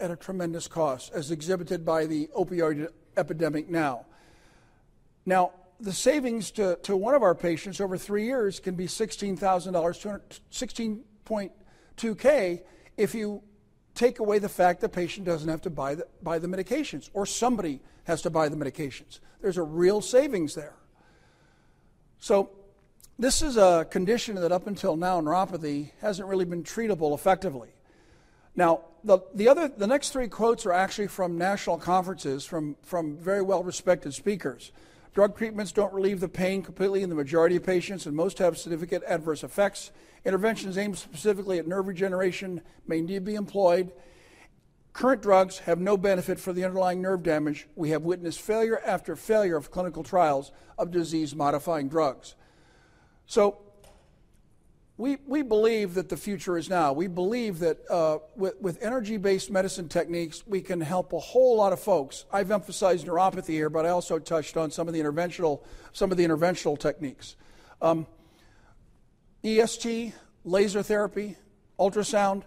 at 0.00 0.10
a 0.10 0.16
tremendous 0.16 0.68
cost, 0.68 1.12
as 1.14 1.30
exhibited 1.30 1.84
by 1.84 2.06
the 2.06 2.28
opioid 2.36 2.88
epidemic 3.16 3.70
now. 3.70 4.06
Now, 5.24 5.52
the 5.80 5.92
savings 5.92 6.50
to, 6.52 6.76
to 6.82 6.96
one 6.96 7.14
of 7.14 7.22
our 7.22 7.34
patients 7.34 7.80
over 7.80 7.96
three 7.96 8.24
years 8.24 8.60
can 8.60 8.74
be 8.74 8.86
$16,000, 8.86 10.40
16.2K, 10.52 12.62
if 12.96 13.14
you 13.14 13.42
take 13.94 14.18
away 14.18 14.38
the 14.38 14.48
fact 14.48 14.80
the 14.80 14.88
patient 14.88 15.26
doesn't 15.26 15.48
have 15.48 15.62
to 15.62 15.70
buy 15.70 15.94
the, 15.94 16.06
buy 16.22 16.38
the 16.38 16.48
medications, 16.48 17.10
or 17.12 17.26
somebody 17.26 17.80
has 18.04 18.22
to 18.22 18.30
buy 18.30 18.48
the 18.48 18.56
medications. 18.56 19.20
There's 19.40 19.56
a 19.56 19.62
real 19.62 20.00
savings 20.00 20.54
there. 20.54 20.74
So, 22.18 22.50
this 23.18 23.42
is 23.42 23.56
a 23.56 23.86
condition 23.90 24.34
that 24.36 24.52
up 24.52 24.66
until 24.66 24.96
now, 24.96 25.20
neuropathy 25.20 25.90
hasn't 26.00 26.28
really 26.28 26.44
been 26.44 26.64
treatable 26.64 27.14
effectively. 27.14 27.70
Now, 28.56 28.82
the, 29.02 29.20
the, 29.34 29.48
other, 29.48 29.68
the 29.68 29.86
next 29.86 30.10
three 30.10 30.28
quotes 30.28 30.64
are 30.66 30.72
actually 30.72 31.08
from 31.08 31.36
national 31.36 31.78
conferences 31.78 32.44
from, 32.44 32.76
from 32.82 33.16
very 33.16 33.42
well 33.42 33.62
respected 33.62 34.14
speakers. 34.14 34.72
Drug 35.12 35.36
treatments 35.36 35.70
don't 35.70 35.92
relieve 35.92 36.18
the 36.18 36.28
pain 36.28 36.62
completely 36.62 37.02
in 37.02 37.08
the 37.08 37.14
majority 37.14 37.54
of 37.54 37.64
patients, 37.64 38.06
and 38.06 38.16
most 38.16 38.38
have 38.38 38.58
significant 38.58 39.04
adverse 39.06 39.44
effects. 39.44 39.92
Interventions 40.24 40.76
aimed 40.76 40.98
specifically 40.98 41.58
at 41.58 41.68
nerve 41.68 41.86
regeneration 41.86 42.62
may 42.86 43.00
need 43.00 43.14
to 43.14 43.20
be 43.20 43.34
employed. 43.36 43.92
Current 44.92 45.22
drugs 45.22 45.58
have 45.58 45.80
no 45.80 45.96
benefit 45.96 46.40
for 46.40 46.52
the 46.52 46.64
underlying 46.64 47.00
nerve 47.02 47.22
damage. 47.22 47.68
We 47.76 47.90
have 47.90 48.02
witnessed 48.02 48.40
failure 48.40 48.80
after 48.84 49.14
failure 49.14 49.56
of 49.56 49.70
clinical 49.70 50.02
trials 50.02 50.50
of 50.78 50.90
disease 50.90 51.34
modifying 51.34 51.88
drugs. 51.88 52.34
So, 53.26 53.64
we, 54.96 55.16
we 55.26 55.42
believe 55.42 55.94
that 55.94 56.08
the 56.08 56.16
future 56.16 56.56
is 56.56 56.70
now. 56.70 56.92
We 56.92 57.08
believe 57.08 57.58
that 57.58 57.78
uh, 57.90 58.18
with, 58.36 58.54
with 58.60 58.80
energy 58.80 59.16
based 59.16 59.50
medicine 59.50 59.88
techniques, 59.88 60.46
we 60.46 60.60
can 60.60 60.80
help 60.80 61.12
a 61.12 61.18
whole 61.18 61.56
lot 61.56 61.72
of 61.72 61.80
folks. 61.80 62.26
I've 62.32 62.52
emphasized 62.52 63.06
neuropathy 63.06 63.48
here, 63.48 63.68
but 63.68 63.86
I 63.86 63.88
also 63.88 64.20
touched 64.20 64.56
on 64.56 64.70
some 64.70 64.86
of 64.86 64.94
the 64.94 65.00
interventional, 65.00 65.62
some 65.92 66.12
of 66.12 66.16
the 66.16 66.24
interventional 66.24 66.78
techniques. 66.78 67.34
Um, 67.82 68.06
EST, 69.42 70.14
laser 70.44 70.82
therapy, 70.82 71.36
ultrasound. 71.78 72.44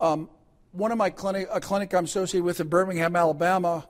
Um, 0.00 0.30
one 0.70 0.92
of 0.92 0.98
my 0.98 1.10
clinic, 1.10 1.48
a 1.52 1.60
clinic 1.60 1.92
I'm 1.94 2.04
associated 2.04 2.44
with 2.44 2.60
in 2.60 2.68
Birmingham, 2.68 3.16
Alabama, 3.16 3.88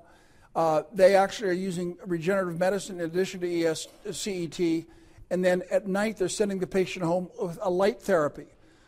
uh, 0.56 0.82
they 0.94 1.14
actually 1.14 1.50
are 1.50 1.52
using 1.52 1.98
regenerative 2.06 2.58
medicine 2.58 3.00
in 3.00 3.04
addition 3.04 3.40
to 3.40 3.64
ES, 3.64 3.86
CET 4.12 4.86
and 5.30 5.44
then 5.44 5.62
at 5.70 5.86
night 5.86 6.16
they're 6.16 6.28
sending 6.28 6.58
the 6.58 6.66
patient 6.66 7.04
home 7.04 7.28
with 7.40 7.58
a 7.62 7.70
light 7.70 8.00
therapy. 8.00 8.46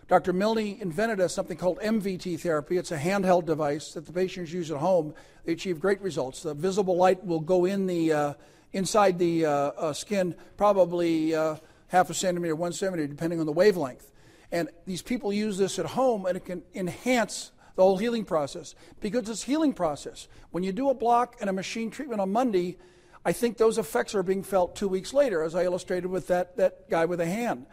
Dr. 0.08 0.32
Milne 0.32 0.76
invented 0.80 1.20
a, 1.20 1.28
something 1.28 1.56
called 1.56 1.78
MVT 1.78 2.40
therapy. 2.40 2.76
It's 2.76 2.90
a 2.90 2.98
handheld 2.98 3.46
device 3.46 3.94
that 3.94 4.06
the 4.06 4.12
patients 4.12 4.52
use 4.52 4.70
at 4.72 4.78
home. 4.78 5.14
They 5.44 5.52
achieve 5.52 5.78
great 5.78 6.00
results. 6.00 6.42
The 6.42 6.52
visible 6.52 6.96
light 6.96 7.24
will 7.24 7.38
go 7.38 7.64
in 7.64 7.86
the 7.86 8.12
uh, 8.12 8.34
inside 8.72 9.18
the 9.18 9.46
uh, 9.46 9.50
uh, 9.50 9.92
skin, 9.92 10.34
probably 10.56 11.34
uh, 11.34 11.56
half 11.88 12.10
a 12.10 12.14
centimeter, 12.14 12.56
one 12.56 12.72
centimeter, 12.72 13.06
depending 13.06 13.40
on 13.40 13.46
the 13.46 13.52
wavelength. 13.52 14.10
And 14.52 14.68
these 14.84 15.02
people 15.02 15.32
use 15.32 15.58
this 15.58 15.78
at 15.78 15.86
home, 15.86 16.26
and 16.26 16.36
it 16.36 16.44
can 16.44 16.62
enhance 16.74 17.52
the 17.76 17.82
whole 17.82 17.98
healing 17.98 18.24
process 18.24 18.74
because 19.00 19.28
it's 19.28 19.44
healing 19.44 19.72
process. 19.72 20.28
When 20.50 20.64
you 20.64 20.72
do 20.72 20.90
a 20.90 20.94
block 20.94 21.36
and 21.40 21.48
a 21.48 21.52
machine 21.52 21.90
treatment 21.90 22.20
on 22.20 22.32
Monday, 22.32 22.78
I 23.24 23.32
think 23.32 23.58
those 23.58 23.78
effects 23.78 24.14
are 24.14 24.22
being 24.22 24.42
felt 24.42 24.76
two 24.76 24.88
weeks 24.88 25.12
later, 25.12 25.42
as 25.42 25.54
I 25.54 25.64
illustrated 25.64 26.08
with 26.08 26.28
that, 26.28 26.56
that 26.56 26.88
guy 26.88 27.04
with 27.04 27.20
a 27.20 27.26
hand. 27.26 27.66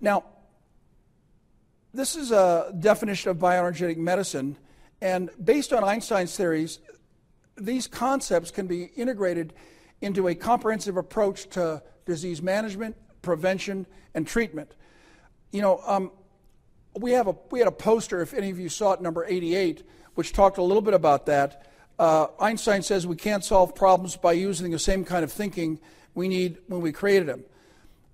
Now, 0.00 0.24
this 1.92 2.16
is 2.16 2.30
a 2.30 2.74
definition 2.78 3.30
of 3.30 3.38
bioenergetic 3.38 3.96
medicine, 3.96 4.56
and 5.00 5.30
based 5.42 5.72
on 5.72 5.84
Einstein's 5.84 6.36
theories, 6.36 6.78
these 7.56 7.86
concepts 7.86 8.50
can 8.50 8.66
be 8.66 8.84
integrated 8.96 9.52
into 10.00 10.28
a 10.28 10.34
comprehensive 10.34 10.96
approach 10.96 11.48
to 11.50 11.82
disease 12.04 12.42
management, 12.42 12.96
prevention, 13.22 13.86
and 14.14 14.26
treatment. 14.26 14.74
You 15.52 15.62
know, 15.62 15.80
um, 15.86 16.10
we 16.98 17.12
have 17.12 17.26
a 17.26 17.34
we 17.50 17.58
had 17.58 17.68
a 17.68 17.72
poster, 17.72 18.20
if 18.20 18.34
any 18.34 18.50
of 18.50 18.58
you 18.58 18.68
saw 18.68 18.92
it, 18.92 19.00
number 19.00 19.24
88, 19.24 19.82
which 20.14 20.32
talked 20.32 20.58
a 20.58 20.62
little 20.62 20.82
bit 20.82 20.94
about 20.94 21.26
that. 21.26 21.66
Uh, 21.98 22.26
Einstein 22.40 22.82
says 22.82 23.06
we 23.06 23.16
can't 23.16 23.44
solve 23.44 23.74
problems 23.74 24.16
by 24.16 24.32
using 24.32 24.70
the 24.70 24.78
same 24.78 25.04
kind 25.04 25.24
of 25.24 25.32
thinking 25.32 25.78
we 26.14 26.28
need 26.28 26.58
when 26.66 26.80
we 26.80 26.92
created 26.92 27.28
them. 27.28 27.44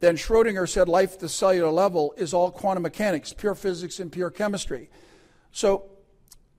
Then 0.00 0.16
Schrodinger 0.16 0.68
said 0.68 0.88
life 0.88 1.14
at 1.14 1.20
the 1.20 1.28
cellular 1.28 1.70
level 1.70 2.14
is 2.16 2.32
all 2.32 2.50
quantum 2.50 2.82
mechanics, 2.82 3.32
pure 3.32 3.54
physics, 3.54 4.00
and 4.00 4.10
pure 4.10 4.30
chemistry. 4.30 4.90
So 5.52 5.90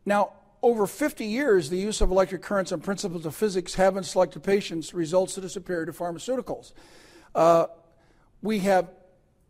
now, 0.05 0.33
over 0.61 0.85
50 0.85 1.25
years, 1.25 1.69
the 1.69 1.77
use 1.77 2.01
of 2.01 2.11
electric 2.11 2.43
currents 2.43 2.71
and 2.71 2.83
principles 2.83 3.25
of 3.25 3.35
physics 3.35 3.73
have 3.75 3.97
in 3.97 4.03
selected 4.03 4.43
patients 4.43 4.93
results 4.93 5.35
that 5.35 5.43
are 5.43 5.49
superior 5.49 5.87
to 5.87 5.91
pharmaceuticals. 5.91 6.73
Uh, 7.33 7.65
we 8.43 8.59
have 8.59 8.89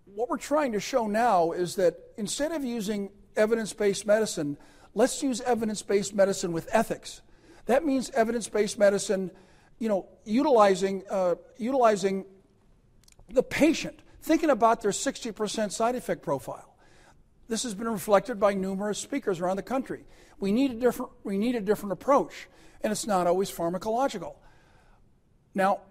what 0.05 0.29
we're 0.29 0.37
trying 0.37 0.73
to 0.73 0.79
show 0.79 1.07
now 1.07 1.51
is 1.51 1.75
that 1.75 1.95
instead 2.17 2.51
of 2.51 2.63
using 2.63 3.11
evidence 3.35 3.73
based 3.73 4.05
medicine, 4.05 4.57
let's 4.93 5.21
use 5.23 5.41
evidence 5.41 5.81
based 5.81 6.13
medicine 6.13 6.51
with 6.51 6.67
ethics. 6.71 7.21
That 7.65 7.85
means 7.85 8.09
evidence-based 8.11 8.77
medicine, 8.77 9.31
you 9.79 9.89
know, 9.89 10.07
utilizing, 10.25 11.03
uh, 11.09 11.35
utilizing 11.57 12.25
the 13.29 13.43
patient, 13.43 13.99
thinking 14.21 14.49
about 14.49 14.81
their 14.81 14.91
60% 14.91 15.71
side 15.71 15.95
effect 15.95 16.21
profile. 16.21 16.75
This 17.47 17.63
has 17.63 17.73
been 17.73 17.89
reflected 17.89 18.39
by 18.39 18.53
numerous 18.53 18.97
speakers 18.97 19.39
around 19.39 19.57
the 19.57 19.63
country. 19.63 20.05
We 20.39 20.51
need 20.51 20.71
a 20.71 20.75
different, 20.75 21.11
we 21.23 21.37
need 21.37 21.55
a 21.55 21.61
different 21.61 21.93
approach, 21.93 22.47
and 22.81 22.91
it's 22.91 23.05
not 23.05 23.27
always 23.27 23.51
pharmacological. 23.51 24.35
Now, 25.53 25.81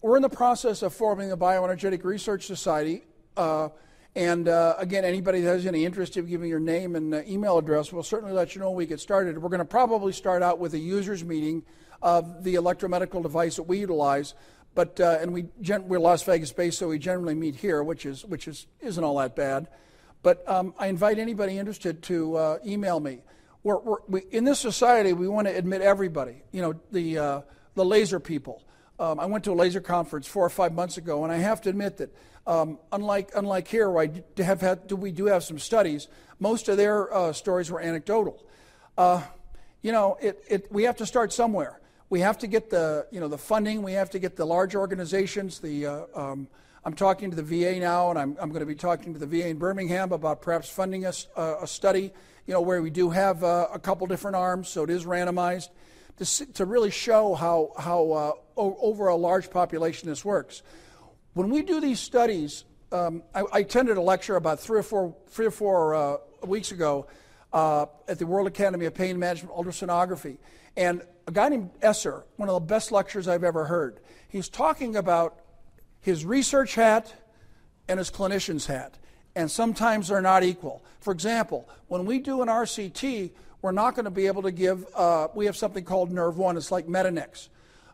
we're 0.00 0.16
in 0.16 0.22
the 0.22 0.28
process 0.28 0.82
of 0.82 0.92
forming 0.92 1.28
the 1.28 1.38
Bioenergetic 1.38 2.02
Research 2.02 2.46
Society. 2.46 3.04
Uh, 3.36 3.68
and 4.14 4.46
uh, 4.46 4.74
again, 4.78 5.04
anybody 5.04 5.40
that 5.40 5.48
has 5.48 5.66
any 5.66 5.86
interest 5.86 6.16
in 6.16 6.26
giving 6.26 6.50
your 6.50 6.60
name 6.60 6.96
and 6.96 7.14
uh, 7.14 7.22
email 7.26 7.56
address, 7.56 7.92
we'll 7.92 8.02
certainly 8.02 8.34
let 8.34 8.54
you 8.54 8.60
know 8.60 8.68
when 8.68 8.76
we 8.76 8.86
get 8.86 9.00
started. 9.00 9.38
We're 9.40 9.48
going 9.48 9.60
to 9.60 9.64
probably 9.64 10.12
start 10.12 10.42
out 10.42 10.58
with 10.58 10.74
a 10.74 10.78
users 10.78 11.24
meeting 11.24 11.62
of 12.02 12.44
the 12.44 12.56
electromedical 12.56 13.22
device 13.22 13.56
that 13.56 13.62
we 13.62 13.78
utilize. 13.78 14.34
But 14.74 15.00
uh, 15.00 15.18
and 15.20 15.32
we 15.32 15.46
gen- 15.60 15.88
we're 15.88 15.98
Las 15.98 16.22
Vegas 16.24 16.52
based, 16.52 16.78
so 16.78 16.88
we 16.88 16.98
generally 16.98 17.34
meet 17.34 17.56
here, 17.56 17.82
which 17.82 18.06
is 18.06 18.24
which 18.24 18.48
is 18.48 18.66
isn't 18.80 19.02
all 19.02 19.18
that 19.18 19.36
bad. 19.36 19.68
But 20.22 20.48
um, 20.48 20.74
I 20.78 20.86
invite 20.86 21.18
anybody 21.18 21.58
interested 21.58 22.02
to 22.04 22.36
uh, 22.36 22.58
email 22.64 23.00
me. 23.00 23.22
We're, 23.64 23.78
we're, 23.78 23.96
we, 24.08 24.22
in 24.30 24.44
this 24.44 24.58
society, 24.58 25.12
we 25.12 25.28
want 25.28 25.46
to 25.46 25.56
admit 25.56 25.82
everybody. 25.82 26.42
You 26.52 26.62
know, 26.62 26.74
the 26.90 27.18
uh, 27.18 27.40
the 27.74 27.84
laser 27.84 28.18
people. 28.18 28.62
Um, 29.02 29.18
I 29.18 29.26
went 29.26 29.42
to 29.44 29.50
a 29.50 29.54
laser 29.54 29.80
conference 29.80 30.28
four 30.28 30.46
or 30.46 30.48
five 30.48 30.74
months 30.74 30.96
ago, 30.96 31.24
and 31.24 31.32
I 31.32 31.38
have 31.38 31.60
to 31.62 31.70
admit 31.70 31.96
that 31.96 32.14
um, 32.46 32.78
unlike, 32.92 33.32
unlike 33.34 33.66
here, 33.66 33.90
where 33.90 34.08
I 34.08 34.42
have 34.42 34.60
had, 34.60 34.92
we 34.92 35.10
do 35.10 35.26
have 35.26 35.42
some 35.42 35.58
studies, 35.58 36.06
most 36.38 36.68
of 36.68 36.76
their 36.76 37.12
uh, 37.12 37.32
stories 37.32 37.68
were 37.68 37.80
anecdotal. 37.80 38.40
Uh, 38.96 39.20
you 39.82 39.90
know, 39.90 40.18
it, 40.22 40.44
it, 40.48 40.70
we 40.70 40.84
have 40.84 40.94
to 40.98 41.06
start 41.06 41.32
somewhere. 41.32 41.80
We 42.10 42.20
have 42.20 42.38
to 42.38 42.46
get 42.46 42.70
the, 42.70 43.08
you 43.10 43.18
know, 43.18 43.26
the 43.26 43.38
funding. 43.38 43.82
We 43.82 43.94
have 43.94 44.10
to 44.10 44.20
get 44.20 44.36
the 44.36 44.44
large 44.44 44.76
organizations. 44.76 45.58
The, 45.58 45.84
uh, 45.84 46.04
um, 46.14 46.46
I'm 46.84 46.94
talking 46.94 47.28
to 47.30 47.36
the 47.36 47.42
VA 47.42 47.80
now, 47.80 48.10
and 48.10 48.18
I'm, 48.20 48.36
I'm 48.40 48.50
going 48.50 48.60
to 48.60 48.66
be 48.66 48.76
talking 48.76 49.14
to 49.14 49.18
the 49.18 49.26
VA 49.26 49.48
in 49.48 49.58
Birmingham 49.58 50.12
about 50.12 50.42
perhaps 50.42 50.68
funding 50.68 51.06
a, 51.06 51.12
a 51.36 51.66
study, 51.66 52.12
you 52.46 52.54
know, 52.54 52.60
where 52.60 52.80
we 52.80 52.90
do 52.90 53.10
have 53.10 53.42
uh, 53.42 53.66
a 53.74 53.80
couple 53.80 54.06
different 54.06 54.36
arms, 54.36 54.68
so 54.68 54.84
it 54.84 54.90
is 54.90 55.06
randomized, 55.06 55.70
to, 56.18 56.46
to 56.52 56.66
really 56.66 56.90
show 56.90 57.34
how, 57.34 57.72
how 57.78 58.12
uh, 58.12 58.32
over 58.56 59.08
a 59.08 59.16
large 59.16 59.50
population 59.50 60.08
this 60.08 60.24
works. 60.24 60.62
When 61.34 61.48
we 61.48 61.62
do 61.62 61.80
these 61.80 62.00
studies, 62.00 62.64
um, 62.92 63.22
I, 63.34 63.42
I, 63.52 63.58
attended 63.60 63.96
a 63.96 64.02
lecture 64.02 64.36
about 64.36 64.60
three 64.60 64.78
or 64.78 64.82
four, 64.82 65.16
three 65.28 65.46
or 65.46 65.50
four 65.50 65.94
uh, 65.94 66.16
weeks 66.46 66.72
ago 66.72 67.06
uh, 67.52 67.86
at 68.06 68.18
the 68.18 68.26
World 68.26 68.46
Academy 68.46 68.84
of 68.84 68.94
Pain 68.94 69.18
Management 69.18 69.54
Ultrasonography. 69.54 70.36
And 70.76 71.02
a 71.26 71.32
guy 71.32 71.48
named 71.48 71.70
Esser, 71.80 72.24
one 72.36 72.48
of 72.48 72.54
the 72.54 72.60
best 72.60 72.92
lectures 72.92 73.28
I've 73.28 73.44
ever 73.44 73.64
heard, 73.64 74.00
he's 74.28 74.48
talking 74.48 74.96
about 74.96 75.38
his 76.00 76.24
research 76.24 76.74
hat 76.74 77.14
and 77.88 77.98
his 77.98 78.10
clinician's 78.10 78.66
hat. 78.66 78.98
And 79.34 79.50
sometimes 79.50 80.08
they're 80.08 80.20
not 80.20 80.42
equal. 80.42 80.84
For 81.00 81.12
example, 81.12 81.68
when 81.88 82.04
we 82.04 82.18
do 82.18 82.42
an 82.42 82.48
RCT, 82.48 83.30
we're 83.62 83.72
not 83.72 83.94
going 83.94 84.04
to 84.04 84.10
be 84.10 84.26
able 84.26 84.42
to 84.42 84.50
give, 84.50 84.84
uh, 84.94 85.28
we 85.34 85.46
have 85.46 85.56
something 85.56 85.84
called 85.84 86.10
Nerve 86.10 86.36
1, 86.36 86.56
it's 86.56 86.72
like 86.72 86.86
Metanx. 86.88 87.48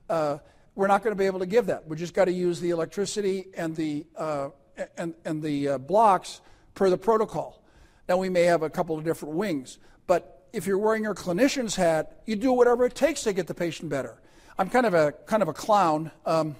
Uh, 0.08 0.38
we're 0.74 0.86
not 0.86 1.02
going 1.02 1.14
to 1.14 1.18
be 1.18 1.26
able 1.26 1.40
to 1.40 1.46
give 1.46 1.66
that. 1.66 1.86
We 1.86 1.96
just 1.96 2.14
got 2.14 2.24
to 2.24 2.32
use 2.32 2.58
the 2.60 2.70
electricity 2.70 3.48
and 3.54 3.76
the, 3.76 4.06
uh, 4.16 4.48
and, 4.96 5.14
and 5.26 5.42
the 5.42 5.68
uh, 5.68 5.78
blocks 5.78 6.40
per 6.74 6.88
the 6.88 6.96
protocol. 6.96 7.62
Now, 8.08 8.16
we 8.16 8.30
may 8.30 8.44
have 8.44 8.62
a 8.62 8.70
couple 8.70 8.96
of 8.96 9.04
different 9.04 9.34
wings, 9.34 9.78
but 10.06 10.46
if 10.54 10.66
you're 10.66 10.78
wearing 10.78 11.02
your 11.02 11.14
clinician's 11.14 11.76
hat, 11.76 12.22
you 12.24 12.34
do 12.36 12.52
whatever 12.52 12.86
it 12.86 12.94
takes 12.94 13.22
to 13.24 13.34
get 13.34 13.46
the 13.46 13.54
patient 13.54 13.90
better. 13.90 14.18
I'm 14.58 14.70
kind 14.70 14.86
of 14.86 14.94
a, 14.94 15.12
kind 15.26 15.42
of 15.42 15.48
a 15.48 15.52
clown, 15.52 16.10
um, 16.24 16.56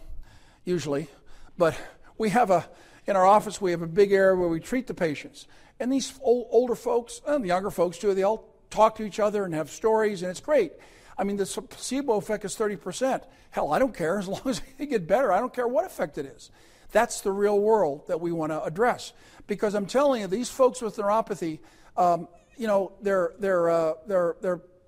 usually, 0.67 1.09
but 1.57 1.75
we 2.19 2.29
have 2.29 2.51
a, 2.51 2.69
in 3.07 3.17
our 3.17 3.25
office, 3.25 3.59
we 3.59 3.71
have 3.71 3.81
a 3.81 3.87
big 3.87 4.13
area 4.13 4.37
where 4.37 4.51
we 4.51 4.61
treat 4.61 4.87
the 4.87 4.95
patients. 4.95 5.47
And 5.81 5.91
these 5.91 6.13
old, 6.21 6.49
older 6.51 6.75
folks, 6.75 7.23
and 7.27 7.43
the 7.43 7.49
younger 7.49 7.71
folks 7.71 7.97
too, 7.97 8.13
they 8.13 8.25
all 8.25 8.58
talk 8.71 8.97
to 8.97 9.03
each 9.03 9.21
other 9.21 9.45
and 9.45 9.55
have 9.55 9.71
stories, 9.71 10.23
and 10.23 10.31
it's 10.31 10.41
great. 10.41 10.73
I 11.17 11.25
mean, 11.25 11.37
the 11.37 11.47
placebo 11.47 12.15
effect 12.15 12.45
is 12.45 12.57
30%. 12.57 13.23
Hell, 13.51 13.73
I 13.73 13.79
don't 13.79 13.95
care 13.95 14.19
as 14.19 14.29
long 14.29 14.43
as 14.45 14.63
they 14.79 14.87
get 14.87 15.07
better. 15.07 15.33
I 15.33 15.41
don't 15.41 15.53
care 15.53 15.69
what 15.69 15.85
effect 15.85 16.19
it 16.19 16.27
is. 16.27 16.51
That's 16.93 17.21
the 17.21 17.33
real 17.33 17.59
world 17.59 18.07
that 18.09 18.21
we 18.21 18.33
want 18.33 18.53
to 18.53 18.63
address. 18.63 19.13
Because 19.47 19.75
I'm 19.75 19.87
telling 19.87 20.23
you, 20.23 20.27
these 20.27 20.49
folks 20.49 20.81
with 20.81 20.97
neuropathy, 20.97 21.59
um, 21.97 22.29
you 22.57 22.67
know, 22.67 22.93
their, 23.03 23.33
their, 23.39 23.71
uh, 23.71 23.93
their, 24.07 24.37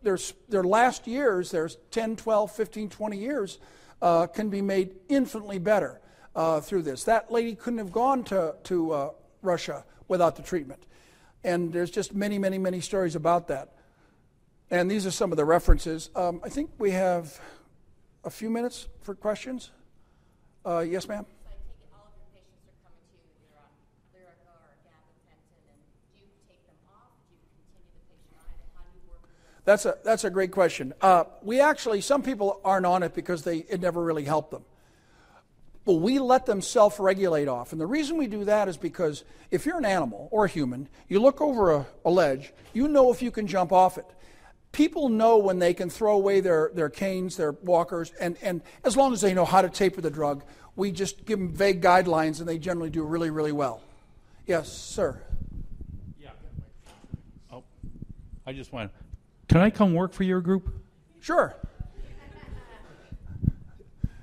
their, 0.02 0.18
their, 0.48 0.64
last 0.64 1.06
years, 1.06 1.50
their 1.50 1.68
10, 1.90 2.16
12, 2.16 2.52
15, 2.52 2.88
20 2.88 3.16
years, 3.16 3.58
uh, 4.02 4.26
can 4.26 4.48
be 4.48 4.62
made 4.62 4.94
infinitely 5.08 5.58
better 5.58 6.00
uh, 6.34 6.60
through 6.60 6.82
this. 6.82 7.04
That 7.04 7.30
lady 7.30 7.54
couldn't 7.54 7.78
have 7.78 7.92
gone 7.92 8.24
to, 8.24 8.54
to 8.64 8.92
uh, 8.92 9.10
Russia 9.42 9.84
without 10.08 10.36
the 10.36 10.42
treatment. 10.42 10.84
And 11.42 11.72
there's 11.72 11.90
just 11.90 12.14
many, 12.14 12.38
many, 12.38 12.58
many 12.58 12.80
stories 12.80 13.14
about 13.14 13.48
that. 13.48 13.72
And 14.70 14.90
these 14.90 15.06
are 15.06 15.10
some 15.10 15.32
of 15.32 15.36
the 15.36 15.44
references. 15.44 16.10
Um, 16.14 16.40
I 16.44 16.48
think 16.48 16.70
we 16.78 16.92
have 16.92 17.40
a 18.24 18.30
few 18.30 18.50
minutes 18.50 18.88
for 19.00 19.14
questions. 19.14 19.70
Uh, 20.64 20.80
yes, 20.80 21.08
ma'am. 21.08 21.26
That's 29.64 29.84
a, 29.86 29.98
that's 30.02 30.24
a 30.24 30.30
great 30.30 30.50
question. 30.50 30.94
Uh, 31.00 31.24
we 31.42 31.60
actually, 31.60 32.00
some 32.00 32.22
people 32.22 32.60
aren't 32.64 32.86
on 32.86 33.02
it 33.02 33.14
because 33.14 33.44
they, 33.44 33.58
it 33.58 33.80
never 33.80 34.02
really 34.02 34.24
helped 34.24 34.50
them. 34.50 34.64
But 35.90 36.02
we 36.02 36.20
let 36.20 36.46
them 36.46 36.62
self 36.62 37.00
regulate 37.00 37.48
off. 37.48 37.72
And 37.72 37.80
the 37.80 37.86
reason 37.86 38.16
we 38.16 38.28
do 38.28 38.44
that 38.44 38.68
is 38.68 38.76
because 38.76 39.24
if 39.50 39.66
you're 39.66 39.78
an 39.78 39.84
animal 39.84 40.28
or 40.30 40.44
a 40.44 40.48
human, 40.48 40.88
you 41.08 41.18
look 41.18 41.40
over 41.40 41.72
a, 41.72 41.86
a 42.04 42.10
ledge, 42.10 42.52
you 42.72 42.86
know 42.86 43.10
if 43.10 43.22
you 43.22 43.32
can 43.32 43.48
jump 43.48 43.72
off 43.72 43.98
it 43.98 44.06
people 44.70 45.08
know 45.08 45.38
when 45.38 45.58
they 45.58 45.74
can 45.74 45.90
throw 45.90 46.14
away 46.14 46.38
their, 46.38 46.70
their 46.74 46.88
canes, 46.88 47.36
their 47.36 47.50
walkers, 47.50 48.12
and, 48.20 48.36
and 48.40 48.62
as 48.84 48.96
long 48.96 49.12
as 49.12 49.20
they 49.20 49.34
know 49.34 49.44
how 49.44 49.60
to 49.60 49.68
taper 49.68 50.00
the 50.00 50.12
drug, 50.12 50.44
we 50.76 50.92
just 50.92 51.24
give 51.24 51.40
them 51.40 51.52
vague 51.52 51.82
guidelines 51.82 52.38
and 52.38 52.48
they 52.48 52.56
generally 52.56 52.88
do 52.88 53.02
really, 53.02 53.30
really 53.30 53.50
well. 53.50 53.82
Yes, 54.46 54.70
sir. 54.70 55.20
Yeah. 56.20 56.30
Oh, 57.52 57.64
I 58.46 58.52
just 58.52 58.72
want. 58.72 58.92
Can 59.48 59.60
I 59.60 59.70
come 59.70 59.92
work 59.92 60.12
for 60.12 60.22
your 60.22 60.40
group? 60.40 60.72
Sure. 61.18 61.56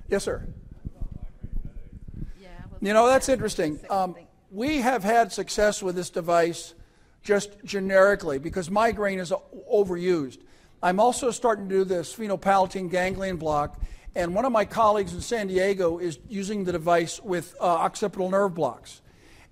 yes, 0.07 0.23
sir. 0.23 0.47
You 2.79 2.93
know, 2.93 3.07
that's 3.07 3.27
interesting. 3.27 3.79
Um, 3.89 4.15
we 4.51 4.81
have 4.81 5.03
had 5.03 5.31
success 5.31 5.81
with 5.81 5.95
this 5.95 6.11
device 6.11 6.75
just 7.23 7.63
generically 7.63 8.37
because 8.37 8.69
migraine 8.69 9.17
is 9.17 9.33
overused. 9.71 10.37
I'm 10.83 10.99
also 10.99 11.31
starting 11.31 11.67
to 11.69 11.75
do 11.75 11.83
the 11.83 11.95
sphenopalatine 11.95 12.91
ganglion 12.91 13.37
block, 13.37 13.81
and 14.15 14.35
one 14.35 14.45
of 14.45 14.51
my 14.51 14.63
colleagues 14.63 15.13
in 15.13 15.21
San 15.21 15.47
Diego 15.47 15.97
is 15.97 16.19
using 16.29 16.65
the 16.65 16.71
device 16.71 17.19
with 17.21 17.55
uh, 17.59 17.63
occipital 17.63 18.29
nerve 18.29 18.53
blocks. 18.53 19.01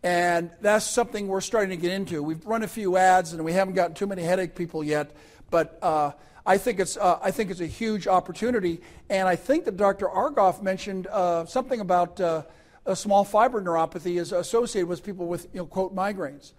And 0.03 0.51
that's 0.61 0.85
something 0.85 1.27
we're 1.27 1.41
starting 1.41 1.71
to 1.71 1.77
get 1.77 1.91
into. 1.91 2.21
We've 2.21 2.45
run 2.45 2.61
a 2.61 2.67
few 2.67 2.95
ads, 2.95 3.33
and 3.33 3.43
we 3.43 3.53
haven't 3.53 3.73
gotten 3.73 3.95
too 3.95 4.05
many 4.05 4.21
headache 4.21 4.53
people 4.53 4.83
yet, 4.83 5.15
but 5.49 5.79
uh, 5.81 6.11
I 6.45 6.59
think 6.59 6.79
it's 6.79 6.95
uh, 6.95 7.17
I 7.23 7.31
think 7.31 7.49
it's 7.49 7.59
a 7.59 7.65
huge 7.65 8.07
opportunity. 8.07 8.81
And 9.09 9.27
I 9.27 9.35
think 9.35 9.65
that 9.65 9.77
Dr. 9.77 10.07
Argoff 10.07 10.61
mentioned 10.61 11.07
uh, 11.07 11.45
something 11.45 11.79
about 11.79 12.21
uh, 12.21 12.43
a 12.85 12.95
small 12.95 13.23
fiber 13.23 13.61
neuropathy 13.61 14.19
is 14.19 14.31
associated 14.31 14.87
with 14.87 15.03
people 15.03 15.27
with 15.27 15.47
you 15.53 15.59
know, 15.59 15.65
quote 15.65 15.95
migraines. 15.95 16.53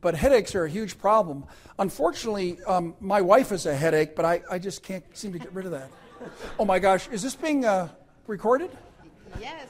But 0.00 0.14
headaches 0.14 0.54
are 0.54 0.64
a 0.64 0.70
huge 0.70 0.98
problem. 0.98 1.44
Unfortunately, 1.78 2.58
um, 2.66 2.94
my 3.00 3.20
wife 3.20 3.48
has 3.50 3.66
a 3.66 3.74
headache, 3.74 4.14
but 4.14 4.24
I, 4.24 4.42
I 4.50 4.58
just 4.58 4.82
can't 4.82 5.04
seem 5.16 5.32
to 5.32 5.38
get 5.38 5.52
rid 5.52 5.66
of 5.66 5.72
that. 5.72 5.90
Oh 6.58 6.64
my 6.64 6.78
gosh, 6.78 7.08
is 7.08 7.22
this 7.22 7.34
being 7.34 7.64
uh, 7.64 7.88
recorded? 8.26 8.70
Yes. 9.40 9.66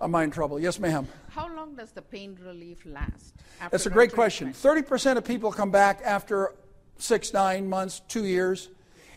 Am 0.00 0.14
I 0.14 0.24
in 0.24 0.30
trouble? 0.30 0.60
Yes, 0.60 0.78
ma'am. 0.78 1.08
How 1.30 1.54
long 1.54 1.74
does 1.74 1.92
the 1.92 2.02
pain 2.02 2.38
relief 2.44 2.84
last? 2.84 3.34
That's 3.70 3.86
a 3.86 3.90
great 3.90 4.12
question. 4.12 4.52
30% 4.52 5.16
of 5.16 5.24
people 5.24 5.52
come 5.52 5.70
back 5.70 6.00
after 6.04 6.54
six, 6.98 7.32
nine 7.32 7.68
months, 7.68 8.00
two 8.08 8.24
years, 8.24 8.68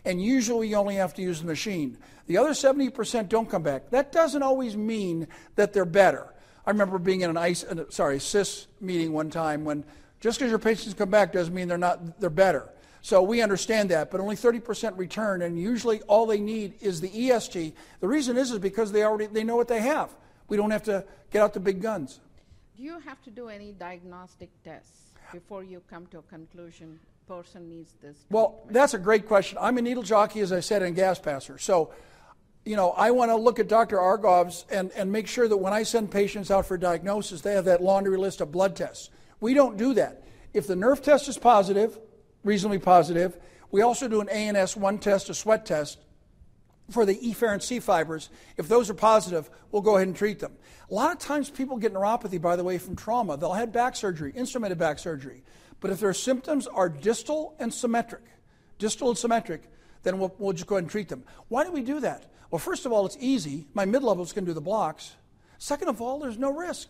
and 0.04 0.22
usually 0.22 0.68
you 0.68 0.76
only 0.76 0.96
have 0.96 1.14
to 1.14 1.22
use 1.22 1.40
the 1.40 1.46
machine. 1.46 1.98
The 2.26 2.38
other 2.38 2.50
70% 2.50 3.28
don't 3.28 3.48
come 3.50 3.62
back. 3.62 3.90
That 3.90 4.12
doesn't 4.12 4.42
always 4.42 4.76
mean 4.76 5.28
that 5.56 5.72
they're 5.72 5.84
better. 5.84 6.32
I 6.66 6.70
remember 6.70 6.98
being 6.98 7.22
in 7.22 7.30
an 7.30 7.36
ICE, 7.36 7.64
uh, 7.64 7.84
sorry, 7.90 8.20
CIS 8.20 8.66
meeting 8.80 9.12
one 9.12 9.30
time 9.30 9.64
when 9.64 9.84
just 10.20 10.38
because 10.38 10.50
your 10.50 10.58
patients 10.58 10.94
come 10.94 11.10
back 11.10 11.32
doesn't 11.32 11.54
mean 11.54 11.68
they're 11.68 11.78
not 11.78 12.20
they're 12.20 12.30
better. 12.30 12.68
So 13.02 13.22
we 13.22 13.40
understand 13.40 13.88
that, 13.90 14.10
but 14.10 14.20
only 14.20 14.36
30% 14.36 14.98
return, 14.98 15.40
and 15.40 15.58
usually 15.58 16.02
all 16.02 16.26
they 16.26 16.38
need 16.38 16.74
is 16.80 17.00
the 17.00 17.30
EST. 17.30 17.74
The 18.00 18.08
reason 18.08 18.36
is 18.36 18.50
is 18.50 18.58
because 18.58 18.92
they 18.92 19.04
already 19.04 19.26
they 19.26 19.42
know 19.42 19.56
what 19.56 19.68
they 19.68 19.80
have. 19.80 20.14
We 20.48 20.56
don't 20.56 20.70
have 20.70 20.82
to 20.84 21.04
get 21.30 21.42
out 21.42 21.54
the 21.54 21.60
big 21.60 21.80
guns. 21.80 22.20
Do 22.76 22.82
you 22.82 22.98
have 23.00 23.22
to 23.22 23.30
do 23.30 23.48
any 23.48 23.72
diagnostic 23.72 24.50
tests 24.62 25.12
before 25.32 25.64
you 25.64 25.82
come 25.88 26.06
to 26.06 26.18
a 26.18 26.22
conclusion 26.22 26.98
person 27.30 27.68
needs 27.68 27.94
this? 28.02 28.16
Well, 28.28 28.48
treatment? 28.48 28.72
that's 28.74 28.94
a 28.94 28.98
great 28.98 29.28
question. 29.28 29.56
I'm 29.60 29.78
a 29.78 29.82
needle 29.82 30.02
jockey, 30.02 30.40
as 30.40 30.50
I 30.50 30.58
said, 30.58 30.82
and 30.82 30.96
gas 30.96 31.20
passer. 31.20 31.58
So, 31.58 31.92
you 32.64 32.74
know, 32.74 32.90
I 32.90 33.12
want 33.12 33.30
to 33.30 33.36
look 33.36 33.60
at 33.60 33.68
Dr. 33.68 34.00
Argoff's 34.00 34.66
and, 34.68 34.90
and 34.96 35.12
make 35.12 35.28
sure 35.28 35.46
that 35.46 35.56
when 35.56 35.72
I 35.72 35.84
send 35.84 36.10
patients 36.10 36.50
out 36.50 36.66
for 36.66 36.76
diagnosis, 36.76 37.40
they 37.40 37.52
have 37.52 37.66
that 37.66 37.82
laundry 37.82 38.18
list 38.18 38.40
of 38.40 38.50
blood 38.50 38.74
tests. 38.74 39.10
We 39.38 39.54
don't 39.54 39.76
do 39.76 39.94
that. 39.94 40.24
If 40.52 40.66
the 40.66 40.74
nerve 40.74 41.02
test 41.02 41.28
is 41.28 41.38
positive, 41.38 41.96
reasonably 42.42 42.80
positive, 42.80 43.38
we 43.70 43.82
also 43.82 44.08
do 44.08 44.20
an 44.20 44.26
ANS1 44.26 45.00
test, 45.00 45.30
a 45.30 45.34
sweat 45.34 45.64
test, 45.64 45.98
for 46.90 47.06
the 47.06 47.14
efferent 47.14 47.62
C 47.62 47.78
fibers. 47.78 48.28
If 48.56 48.66
those 48.66 48.90
are 48.90 48.94
positive, 48.94 49.48
we'll 49.70 49.82
go 49.82 49.94
ahead 49.94 50.08
and 50.08 50.16
treat 50.16 50.40
them. 50.40 50.56
A 50.90 50.94
lot 50.94 51.12
of 51.12 51.20
times 51.20 51.48
people 51.48 51.76
get 51.76 51.94
neuropathy, 51.94 52.42
by 52.42 52.56
the 52.56 52.64
way, 52.64 52.78
from 52.78 52.96
trauma. 52.96 53.36
They'll 53.36 53.52
have 53.52 53.70
back 53.70 53.94
surgery, 53.94 54.32
instrumented 54.32 54.78
back 54.78 54.98
surgery. 54.98 55.44
But 55.80 55.90
if 55.90 56.00
their 56.00 56.12
symptoms 56.12 56.66
are 56.66 56.88
distal 56.88 57.56
and 57.58 57.72
symmetric, 57.72 58.22
distal 58.78 59.08
and 59.08 59.18
symmetric, 59.18 59.62
then 60.02 60.18
we'll, 60.18 60.34
we'll 60.38 60.52
just 60.52 60.66
go 60.66 60.76
ahead 60.76 60.84
and 60.84 60.90
treat 60.90 61.08
them. 61.08 61.24
Why 61.48 61.64
do 61.64 61.72
we 61.72 61.82
do 61.82 62.00
that? 62.00 62.30
Well, 62.50 62.58
first 62.58 62.86
of 62.86 62.92
all, 62.92 63.06
it's 63.06 63.16
easy. 63.20 63.66
My 63.74 63.84
mid 63.84 64.02
levels 64.02 64.32
can 64.32 64.44
do 64.44 64.52
the 64.52 64.60
blocks. 64.60 65.14
Second 65.58 65.88
of 65.88 66.00
all, 66.00 66.18
there's 66.18 66.38
no 66.38 66.52
risk. 66.52 66.88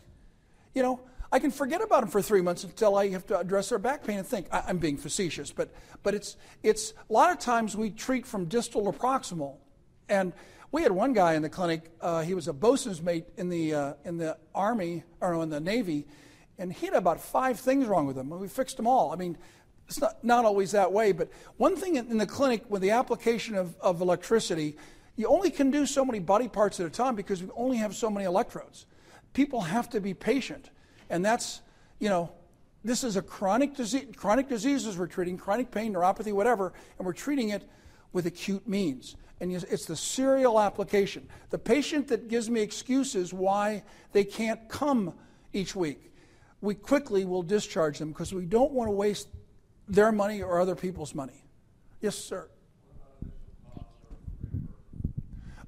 You 0.74 0.82
know, 0.82 1.00
I 1.32 1.38
can 1.38 1.50
forget 1.50 1.82
about 1.82 2.00
them 2.00 2.10
for 2.10 2.22
three 2.22 2.40
months 2.40 2.64
until 2.64 2.96
I 2.96 3.08
have 3.08 3.26
to 3.26 3.38
address 3.38 3.68
their 3.68 3.78
back 3.78 4.04
pain 4.04 4.18
and 4.18 4.26
think. 4.26 4.46
I, 4.50 4.70
am 4.70 4.78
being 4.78 4.96
facetious, 4.96 5.52
but, 5.52 5.70
but 6.02 6.14
it's, 6.14 6.36
it's 6.62 6.92
a 7.08 7.12
lot 7.12 7.30
of 7.30 7.38
times 7.38 7.76
we 7.76 7.90
treat 7.90 8.26
from 8.26 8.46
distal 8.46 8.86
or 8.86 8.92
proximal. 8.92 9.56
And 10.08 10.32
we 10.72 10.82
had 10.82 10.92
one 10.92 11.12
guy 11.12 11.34
in 11.34 11.42
the 11.42 11.48
clinic, 11.48 11.90
uh, 12.00 12.22
he 12.22 12.34
was 12.34 12.48
a 12.48 12.52
bosun's 12.52 13.02
mate 13.02 13.26
in 13.36 13.48
the, 13.48 13.74
uh, 13.74 13.94
in 14.04 14.18
the 14.18 14.38
Army, 14.54 15.04
or 15.20 15.40
in 15.42 15.50
the 15.50 15.60
Navy, 15.60 16.06
and 16.60 16.72
he 16.72 16.86
had 16.86 16.94
about 16.94 17.20
five 17.20 17.58
things 17.58 17.86
wrong 17.86 18.06
with 18.06 18.16
him, 18.16 18.30
and 18.30 18.40
we 18.40 18.46
fixed 18.46 18.76
them 18.76 18.86
all. 18.86 19.12
I 19.12 19.16
mean, 19.16 19.36
it's 19.88 20.00
not, 20.00 20.22
not 20.22 20.44
always 20.44 20.70
that 20.72 20.92
way, 20.92 21.10
but 21.12 21.30
one 21.56 21.74
thing 21.74 21.96
in 21.96 22.18
the 22.18 22.26
clinic 22.26 22.62
with 22.68 22.82
the 22.82 22.90
application 22.90 23.56
of, 23.56 23.74
of 23.80 24.00
electricity, 24.00 24.76
you 25.16 25.26
only 25.26 25.50
can 25.50 25.70
do 25.70 25.86
so 25.86 26.04
many 26.04 26.20
body 26.20 26.48
parts 26.48 26.78
at 26.78 26.86
a 26.86 26.90
time 26.90 27.16
because 27.16 27.42
we 27.42 27.50
only 27.56 27.78
have 27.78 27.96
so 27.96 28.08
many 28.10 28.26
electrodes. 28.26 28.86
People 29.32 29.62
have 29.62 29.88
to 29.90 30.00
be 30.00 30.14
patient, 30.14 30.70
and 31.08 31.24
that's, 31.24 31.62
you 31.98 32.08
know, 32.08 32.30
this 32.84 33.04
is 33.04 33.16
a 33.16 33.22
chronic 33.22 33.74
disease, 33.74 34.06
chronic 34.14 34.48
diseases 34.48 34.96
we're 34.96 35.06
treating, 35.06 35.36
chronic 35.36 35.70
pain, 35.70 35.94
neuropathy, 35.94 36.32
whatever, 36.32 36.72
and 36.98 37.06
we're 37.06 37.12
treating 37.12 37.48
it 37.48 37.68
with 38.12 38.26
acute 38.26 38.68
means 38.68 39.16
and 39.40 39.52
it's 39.52 39.86
the 39.86 39.96
serial 39.96 40.60
application. 40.60 41.26
The 41.48 41.58
patient 41.58 42.08
that 42.08 42.28
gives 42.28 42.50
me 42.50 42.60
excuses 42.60 43.32
why 43.32 43.82
they 44.12 44.22
can't 44.22 44.68
come 44.68 45.14
each 45.52 45.74
week, 45.74 46.09
we 46.60 46.74
quickly 46.74 47.24
will 47.24 47.42
discharge 47.42 47.98
them 47.98 48.10
because 48.10 48.32
we 48.32 48.44
don't 48.44 48.72
want 48.72 48.88
to 48.88 48.92
waste 48.92 49.28
their 49.88 50.12
money 50.12 50.42
or 50.42 50.60
other 50.60 50.74
people's 50.74 51.14
money. 51.14 51.44
Yes, 52.00 52.16
sir. 52.16 52.48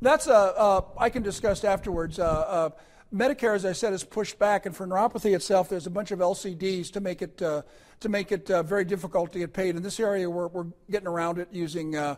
That's 0.01 0.27
a, 0.27 0.35
uh, 0.35 0.81
I 0.99 1.11
can 1.11 1.23
discuss 1.23 1.65
afterwards. 1.65 2.19
Uh, 2.19 2.25
uh, 2.25 2.71
Medicare, 3.15 3.55
as 3.55 3.65
I 3.65 3.73
said, 3.73 3.93
is 3.93 4.03
pushed 4.03 4.39
back, 4.39 4.67
and 4.67 4.75
for 4.75 4.87
neuropathy 4.87 5.35
itself, 5.35 5.69
there's 5.69 5.87
a 5.87 5.91
bunch 5.91 6.11
of 6.11 6.19
LCDs 6.19 6.91
to 6.93 7.01
make 7.01 7.23
it 7.23 7.41
uh, 7.43 7.63
to 8.01 8.09
make 8.09 8.33
it 8.33 8.51
uh, 8.51 8.63
very 8.65 8.85
difficult 8.85 9.33
to 9.33 9.39
get 9.39 9.53
paid. 9.53 9.77
In 9.77 9.83
this 9.83 10.01
area, 10.01 10.29
we're, 10.29 10.49
we're 10.49 10.67
getting 10.91 11.07
around 11.07 11.39
it 11.39 11.49
using 11.53 11.95
uh, 11.95 12.17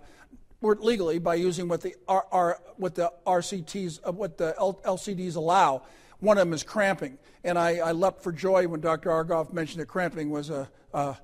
legally 0.63 1.19
by 1.19 1.35
using 1.35 1.69
what 1.69 1.83
the, 1.83 1.95
R, 2.09 2.27
R, 2.33 2.61
what 2.77 2.95
the 2.95 3.13
RCTs, 3.27 4.15
what 4.15 4.39
the 4.39 4.55
L, 4.59 4.81
LCDs 4.85 5.37
allow. 5.37 5.83
One 6.25 6.39
of 6.39 6.47
them 6.47 6.55
is 6.55 6.63
cramping. 6.63 7.19
And 7.45 7.59
I, 7.59 7.77
I 7.77 7.93
leapt 7.93 8.23
for 8.23 8.33
joy 8.33 8.67
when 8.67 8.81
Dr. 8.81 9.11
Argoff 9.11 9.53
mentioned 9.53 9.83
that 9.83 9.87
cramping 9.87 10.31
was 10.31 10.49
a, 10.49 10.71
a 10.95 11.19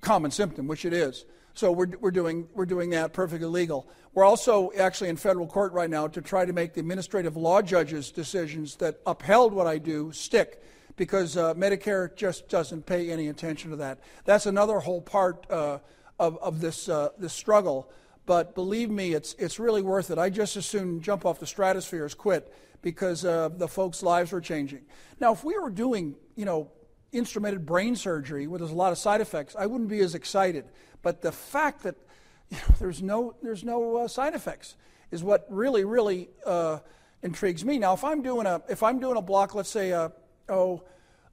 common 0.00 0.30
symptom, 0.30 0.68
which 0.68 0.84
it 0.84 0.92
is. 0.92 1.24
So 1.54 1.72
we're, 1.72 1.88
we're, 2.00 2.12
doing, 2.12 2.46
we're 2.54 2.64
doing 2.64 2.90
that 2.90 3.12
perfectly 3.12 3.48
legal. 3.48 3.88
We're 4.14 4.24
also 4.24 4.70
actually 4.78 5.10
in 5.10 5.16
federal 5.16 5.48
court 5.48 5.72
right 5.72 5.90
now 5.90 6.06
to 6.06 6.22
try 6.22 6.44
to 6.44 6.52
make 6.52 6.72
the 6.72 6.80
administrative 6.80 7.36
law 7.36 7.62
judges' 7.62 8.12
decisions 8.12 8.76
that 8.76 9.00
upheld 9.06 9.52
what 9.52 9.66
I 9.66 9.78
do 9.78 10.12
stick 10.12 10.62
because 10.96 11.36
uh, 11.36 11.54
Medicare 11.54 12.14
just 12.14 12.48
doesn't 12.48 12.86
pay 12.86 13.10
any 13.10 13.26
attention 13.28 13.70
to 13.70 13.76
that. 13.76 13.98
That's 14.24 14.46
another 14.46 14.78
whole 14.78 15.00
part 15.00 15.46
uh, 15.50 15.78
of, 16.20 16.38
of 16.38 16.60
this, 16.60 16.88
uh, 16.88 17.08
this 17.18 17.32
struggle 17.32 17.90
but 18.26 18.54
believe 18.54 18.90
me, 18.90 19.14
it's, 19.14 19.34
it's 19.38 19.58
really 19.58 19.82
worth 19.82 20.10
it. 20.10 20.18
I 20.18 20.30
just 20.30 20.56
as 20.56 20.66
soon 20.66 21.00
jump 21.00 21.26
off 21.26 21.40
the 21.40 21.46
stratosphere 21.46 22.04
as 22.04 22.14
quit 22.14 22.52
because 22.80 23.24
uh, 23.24 23.48
the 23.48 23.68
folks' 23.68 24.02
lives 24.02 24.32
were 24.32 24.40
changing. 24.40 24.82
Now, 25.20 25.32
if 25.32 25.44
we 25.44 25.58
were 25.58 25.70
doing, 25.70 26.16
you 26.36 26.44
know, 26.44 26.70
instrumented 27.12 27.66
brain 27.66 27.96
surgery 27.96 28.46
where 28.46 28.58
there's 28.58 28.70
a 28.70 28.76
lot 28.76 28.92
of 28.92 28.98
side 28.98 29.20
effects, 29.20 29.56
I 29.58 29.66
wouldn't 29.66 29.90
be 29.90 30.00
as 30.00 30.14
excited. 30.14 30.64
But 31.02 31.20
the 31.20 31.32
fact 31.32 31.82
that 31.82 31.96
you 32.50 32.58
know, 32.58 32.74
there's 32.78 33.02
no, 33.02 33.34
there's 33.42 33.64
no 33.64 33.96
uh, 33.98 34.08
side 34.08 34.34
effects 34.34 34.76
is 35.10 35.22
what 35.22 35.46
really, 35.48 35.84
really 35.84 36.30
uh, 36.46 36.78
intrigues 37.22 37.64
me. 37.64 37.78
Now, 37.78 37.94
if 37.94 38.04
I'm 38.04 38.22
doing 38.22 38.46
a, 38.46 38.62
if 38.68 38.82
I'm 38.82 38.98
doing 38.98 39.16
a 39.16 39.22
block, 39.22 39.54
let's 39.54 39.70
say, 39.70 39.92
uh, 39.92 40.10
oh, 40.48 40.82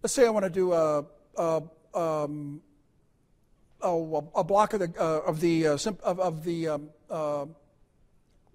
let's 0.01 0.13
say 0.13 0.25
I 0.25 0.29
want 0.29 0.45
to 0.45 0.49
do 0.49 0.73
a, 0.73 1.05
a 1.37 1.63
um, 1.93 2.61
oh, 3.81 4.29
a 4.35 4.43
block 4.43 4.73
of 4.73 4.79
the, 4.79 4.93
uh, 4.99 5.21
of 5.21 5.39
the, 5.39 5.67
uh, 5.67 5.77
of, 6.03 6.19
of, 6.19 6.43
the 6.43 6.67
um, 6.67 6.89
uh, 7.09 7.45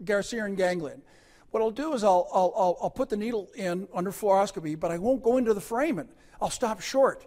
ganglion. 0.04 1.02
What 1.50 1.62
I'll 1.62 1.70
do 1.70 1.92
is 1.94 2.02
I'll, 2.02 2.28
I'll, 2.32 2.76
I'll, 2.82 2.90
put 2.90 3.10
the 3.10 3.16
needle 3.16 3.48
in 3.54 3.86
under 3.94 4.10
fluoroscopy, 4.10 4.78
but 4.78 4.90
I 4.90 4.98
won't 4.98 5.22
go 5.22 5.36
into 5.36 5.54
the 5.54 5.60
foramen. 5.60 6.08
I'll 6.40 6.50
stop 6.50 6.80
short. 6.80 7.26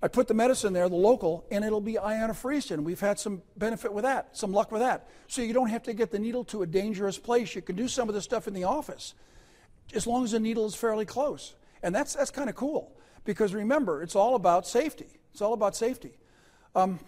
I 0.00 0.08
put 0.08 0.28
the 0.28 0.34
medicine 0.34 0.72
there, 0.72 0.88
the 0.88 0.94
local, 0.94 1.44
and 1.50 1.64
it'll 1.64 1.80
be 1.80 1.94
ionophresin. 1.94 2.84
We've 2.84 3.00
had 3.00 3.18
some 3.18 3.42
benefit 3.56 3.92
with 3.92 4.04
that, 4.04 4.36
some 4.36 4.52
luck 4.52 4.70
with 4.70 4.80
that. 4.80 5.08
So 5.26 5.42
you 5.42 5.52
don't 5.52 5.70
have 5.70 5.82
to 5.84 5.92
get 5.92 6.10
the 6.10 6.18
needle 6.18 6.44
to 6.46 6.62
a 6.62 6.66
dangerous 6.66 7.18
place. 7.18 7.54
You 7.54 7.62
can 7.62 7.74
do 7.74 7.88
some 7.88 8.08
of 8.08 8.14
this 8.14 8.24
stuff 8.24 8.46
in 8.46 8.54
the 8.54 8.64
office 8.64 9.14
as 9.94 10.06
long 10.06 10.24
as 10.24 10.32
the 10.32 10.40
needle 10.40 10.66
is 10.66 10.74
fairly 10.74 11.04
close. 11.04 11.54
And 11.82 11.94
that's, 11.94 12.14
that's 12.14 12.30
kind 12.30 12.48
of 12.48 12.54
cool 12.54 12.92
because 13.24 13.54
remember, 13.54 14.02
it's 14.02 14.16
all 14.16 14.34
about 14.34 14.66
safety. 14.66 15.08
It's 15.32 15.42
all 15.42 15.52
about 15.52 15.76
safety. 15.76 16.12
Um, 16.74 17.00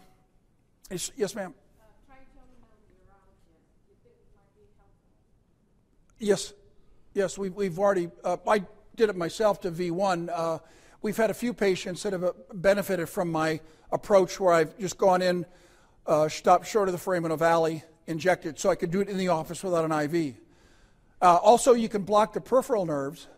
Yes, 0.90 1.12
yes 1.16 1.34
ma'am. 1.36 1.54
Yes, 6.18 6.52
yes, 7.14 7.38
we, 7.38 7.48
we've 7.48 7.78
already, 7.78 8.10
uh, 8.24 8.36
I 8.46 8.64
did 8.96 9.08
it 9.08 9.16
myself 9.16 9.60
to 9.60 9.70
V1. 9.70 10.28
Uh, 10.30 10.58
we've 11.00 11.16
had 11.16 11.30
a 11.30 11.34
few 11.34 11.54
patients 11.54 12.02
that 12.02 12.12
have 12.12 12.24
uh, 12.24 12.32
benefited 12.52 13.08
from 13.08 13.30
my 13.30 13.60
approach 13.92 14.38
where 14.40 14.52
I've 14.52 14.76
just 14.78 14.98
gone 14.98 15.22
in, 15.22 15.46
uh, 16.06 16.28
stopped 16.28 16.66
short 16.66 16.88
of 16.88 16.92
the 16.92 16.98
foramen 16.98 17.30
ovale, 17.30 17.82
injected, 18.06 18.58
so 18.58 18.68
I 18.68 18.74
could 18.74 18.90
do 18.90 19.00
it 19.00 19.08
in 19.08 19.16
the 19.16 19.28
office 19.28 19.62
without 19.62 19.84
an 19.84 19.92
IV. 19.92 20.34
Uh, 21.22 21.36
also, 21.36 21.72
you 21.72 21.88
can 21.88 22.02
block 22.02 22.32
the 22.32 22.40
peripheral 22.40 22.84
nerves, 22.84 23.28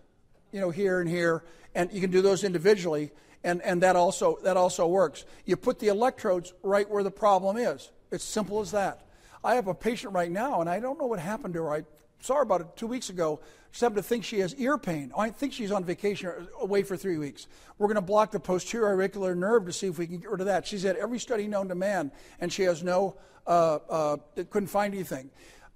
you 0.53 0.61
know, 0.61 0.71
here 0.71 1.01
and 1.01 1.09
here, 1.09 1.45
and 1.75 1.93
you 1.93 2.01
can 2.01 2.11
do 2.11 2.23
those 2.23 2.45
individually 2.45 3.13
and, 3.45 3.61
and 3.63 3.83
that, 3.83 3.97
also, 3.97 4.39
that 4.45 4.57
also 4.57 4.87
works. 4.87 5.25
You 5.45 5.57
put 5.57 5.79
the 5.79 5.89
electrodes 5.89 6.53
right 6.63 6.89
where 6.89 7.03
the 7.03 7.11
problem 7.11 7.57
is. 7.57 7.91
It's 8.11 8.25
simple 8.25 8.61
as 8.61 8.71
that. 8.73 9.07
I 9.45 9.55
have 9.57 9.67
a 9.67 9.75
patient 9.75 10.15
right 10.15 10.31
now, 10.31 10.61
and 10.61 10.71
I 10.71 10.81
don't 10.81 10.99
know 10.99 11.07
what 11.07 11.19
happened 11.19 11.55
to 11.55 11.63
her. 11.65 11.73
I 11.73 11.83
saw 12.21 12.37
her 12.37 12.43
about 12.43 12.61
it 12.61 12.77
two 12.77 12.87
weeks 12.87 13.11
ago. 13.11 13.41
She 13.73 13.85
happened 13.85 13.97
to 13.97 14.03
think 14.03 14.25
she 14.25 14.41
has 14.41 14.55
ear 14.57 14.79
pain. 14.79 15.13
I 15.17 15.31
think 15.31 15.53
she's 15.53 15.73
on 15.73 15.85
vacation 15.85 16.29
or 16.29 16.47
away 16.61 16.83
for 16.83 16.97
three 16.97 17.17
weeks. 17.17 17.49
We're 17.79 17.89
going 17.89 17.97
to 17.97 18.03
block 18.03 18.31
the 18.31 18.39
posterior 18.39 18.87
auricular 18.89 19.35
nerve 19.35 19.67
to 19.67 19.73
see 19.73 19.87
if 19.87 19.99
we 19.99 20.07
can 20.07 20.19
get 20.19 20.31
rid 20.31 20.41
of 20.41 20.47
that. 20.47 20.67
She's 20.67 20.83
had 20.83 20.97
every 20.97 21.19
study 21.19 21.49
known 21.49 21.69
to 21.69 21.75
man, 21.75 22.13
and 22.39 22.53
she 22.53 22.63
has 22.65 22.85
no, 22.85 23.17
uh, 23.47 23.79
uh, 23.89 24.17
couldn't 24.51 24.69
find 24.69 24.95
anything. 24.95 25.31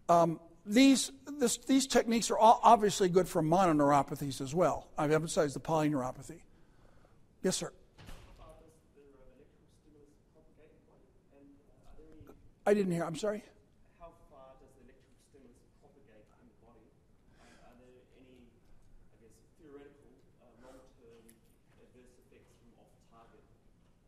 Um, 0.09 0.39
these, 0.65 1.11
this, 1.39 1.57
these 1.59 1.87
techniques 1.87 2.31
are 2.31 2.39
obviously 2.39 3.09
good 3.09 3.29
for 3.29 3.43
mononeuropathies 3.43 4.41
as 4.41 4.55
well. 4.55 4.89
I've 4.99 5.13
emphasized 5.13 5.57
the 5.57 5.61
polyneuropathy. 5.61 6.41
Yes, 7.43 7.57
sir. 7.57 7.71
I 12.69 12.75
didn't 12.75 12.91
hear. 12.91 13.05
I'm 13.05 13.15
sorry. 13.15 13.45
How 14.01 14.11
far 14.29 14.59
does 14.59 14.75
the 14.75 14.91
electrical 14.91 15.23
stimulus 15.31 15.55
propagate 15.79 16.27
in 16.43 16.51
the 16.51 16.67
body? 16.67 16.83
are 17.39 17.75
there 17.79 18.03
any, 18.19 18.43
I 19.07 19.23
guess, 19.23 19.39
theoretical 19.63 20.11
uh, 20.43 20.67
long-term 20.67 21.31
adverse 21.79 22.11
effects 22.27 22.51
from 22.59 22.75
off-target? 22.83 23.39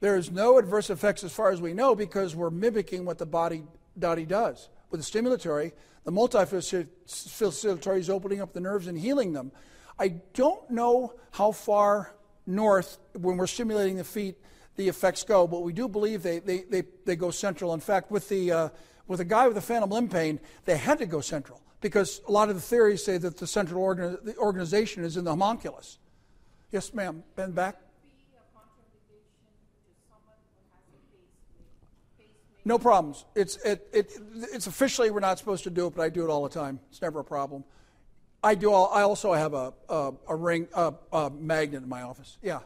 There 0.01 0.16
is 0.16 0.33
no 0.33 0.59
adverse 0.59 0.91
effects 0.91 1.22
as 1.22 1.33
far 1.33 1.53
as 1.53 1.62
we 1.62 1.72
know 1.72 1.95
because 1.95 2.35
we're 2.35 2.51
mimicking 2.51 3.05
what 3.05 3.18
the 3.18 3.26
body, 3.26 3.62
body 3.95 4.26
does. 4.26 4.70
With 4.91 5.07
the 5.07 5.07
stimulatory, 5.07 5.70
the 6.03 6.11
multifacilitatory 6.11 7.99
is 7.99 8.11
opening 8.11 8.41
up 8.41 8.55
the 8.55 8.61
nerves 8.61 8.89
and 8.89 8.99
healing 8.99 9.35
them. 9.35 9.53
I 10.01 10.09
don't 10.35 10.68
know 10.68 11.14
how 11.31 11.53
far 11.53 12.18
north, 12.49 12.99
when 13.13 13.37
we're 13.37 13.47
stimulating 13.47 13.97
the 13.97 14.05
feet, 14.05 14.37
the 14.77 14.89
effects 14.89 15.23
go, 15.23 15.47
but 15.47 15.63
we 15.63 15.73
do 15.73 15.89
believe 15.89 16.23
they, 16.23 16.39
they, 16.39 16.63
they, 16.63 16.83
they 17.05 17.17
go 17.17 17.31
central. 17.31 17.75
In 17.75 17.81
fact, 17.81 18.11
with 18.11 18.29
the, 18.29 18.51
uh, 18.51 18.69
with 19.07 19.21
a 19.21 19.25
guy 19.25 19.47
with 19.47 19.57
a 19.57 19.61
phantom 19.61 19.91
limb 19.91 20.09
pain, 20.09 20.41
they 20.65 20.77
had 20.77 20.99
to 20.99 21.07
go 21.07 21.21
central 21.21 21.61
because 21.81 22.21
a 22.29 22.33
lot 22.33 22.49
of 22.49 22.55
the 22.55 22.61
theories 22.61 23.05
say 23.05 23.19
that 23.19 23.37
the 23.37 23.47
central 23.47 23.83
organ, 23.83 24.19
the 24.23 24.37
organization 24.37 25.05
is 25.05 25.17
in 25.17 25.25
the 25.25 25.31
homunculus. 25.31 25.99
Yes, 26.71 26.93
ma'am. 26.95 27.23
Ben 27.37 27.53
back. 27.53 27.77
No 32.65 32.79
problems. 32.79 33.25
It's, 33.35 33.57
it, 33.65 33.89
it, 33.95 34.13
it's 34.53 34.67
officially 34.67 35.11
we're 35.11 35.21
not 35.21 35.39
supposed 35.39 35.65
to 35.65 35.71
do 35.71 35.87
it, 35.87 35.95
but 35.97 36.03
I 36.03 36.11
do 36.11 36.23
it 36.23 36.29
all 36.29 36.43
the 36.43 36.51
time. 36.51 36.81
It's 36.91 37.01
never 37.01 37.21
a 37.21 37.25
problem. 37.25 37.65
I 38.43 38.55
do. 38.55 38.72
All, 38.72 38.91
I 38.93 39.03
also 39.03 39.32
have 39.32 39.55
a, 39.55 39.72
a, 39.89 40.12
a 40.28 40.36
ring, 40.36 40.68
a, 40.74 40.95
a 41.12 41.30
magnet 41.30 41.82
in 41.82 41.89
my 41.89 42.03
office. 42.03 42.39
Yeah. 42.43 42.61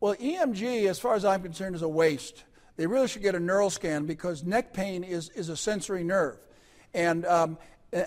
Well, 0.00 0.14
EMG, 0.14 0.88
as 0.88 0.98
far 1.00 1.14
as 1.14 1.24
I'm 1.24 1.42
concerned, 1.42 1.74
is 1.74 1.82
a 1.82 1.88
waste. 1.88 2.44
They 2.76 2.86
really 2.86 3.08
should 3.08 3.22
get 3.22 3.34
a 3.34 3.40
neural 3.40 3.70
scan 3.70 4.06
because 4.06 4.44
neck 4.44 4.72
pain 4.72 5.02
is, 5.02 5.30
is 5.30 5.48
a 5.48 5.56
sensory 5.56 6.04
nerve. 6.04 6.38
And 6.94 7.26
um, 7.26 7.58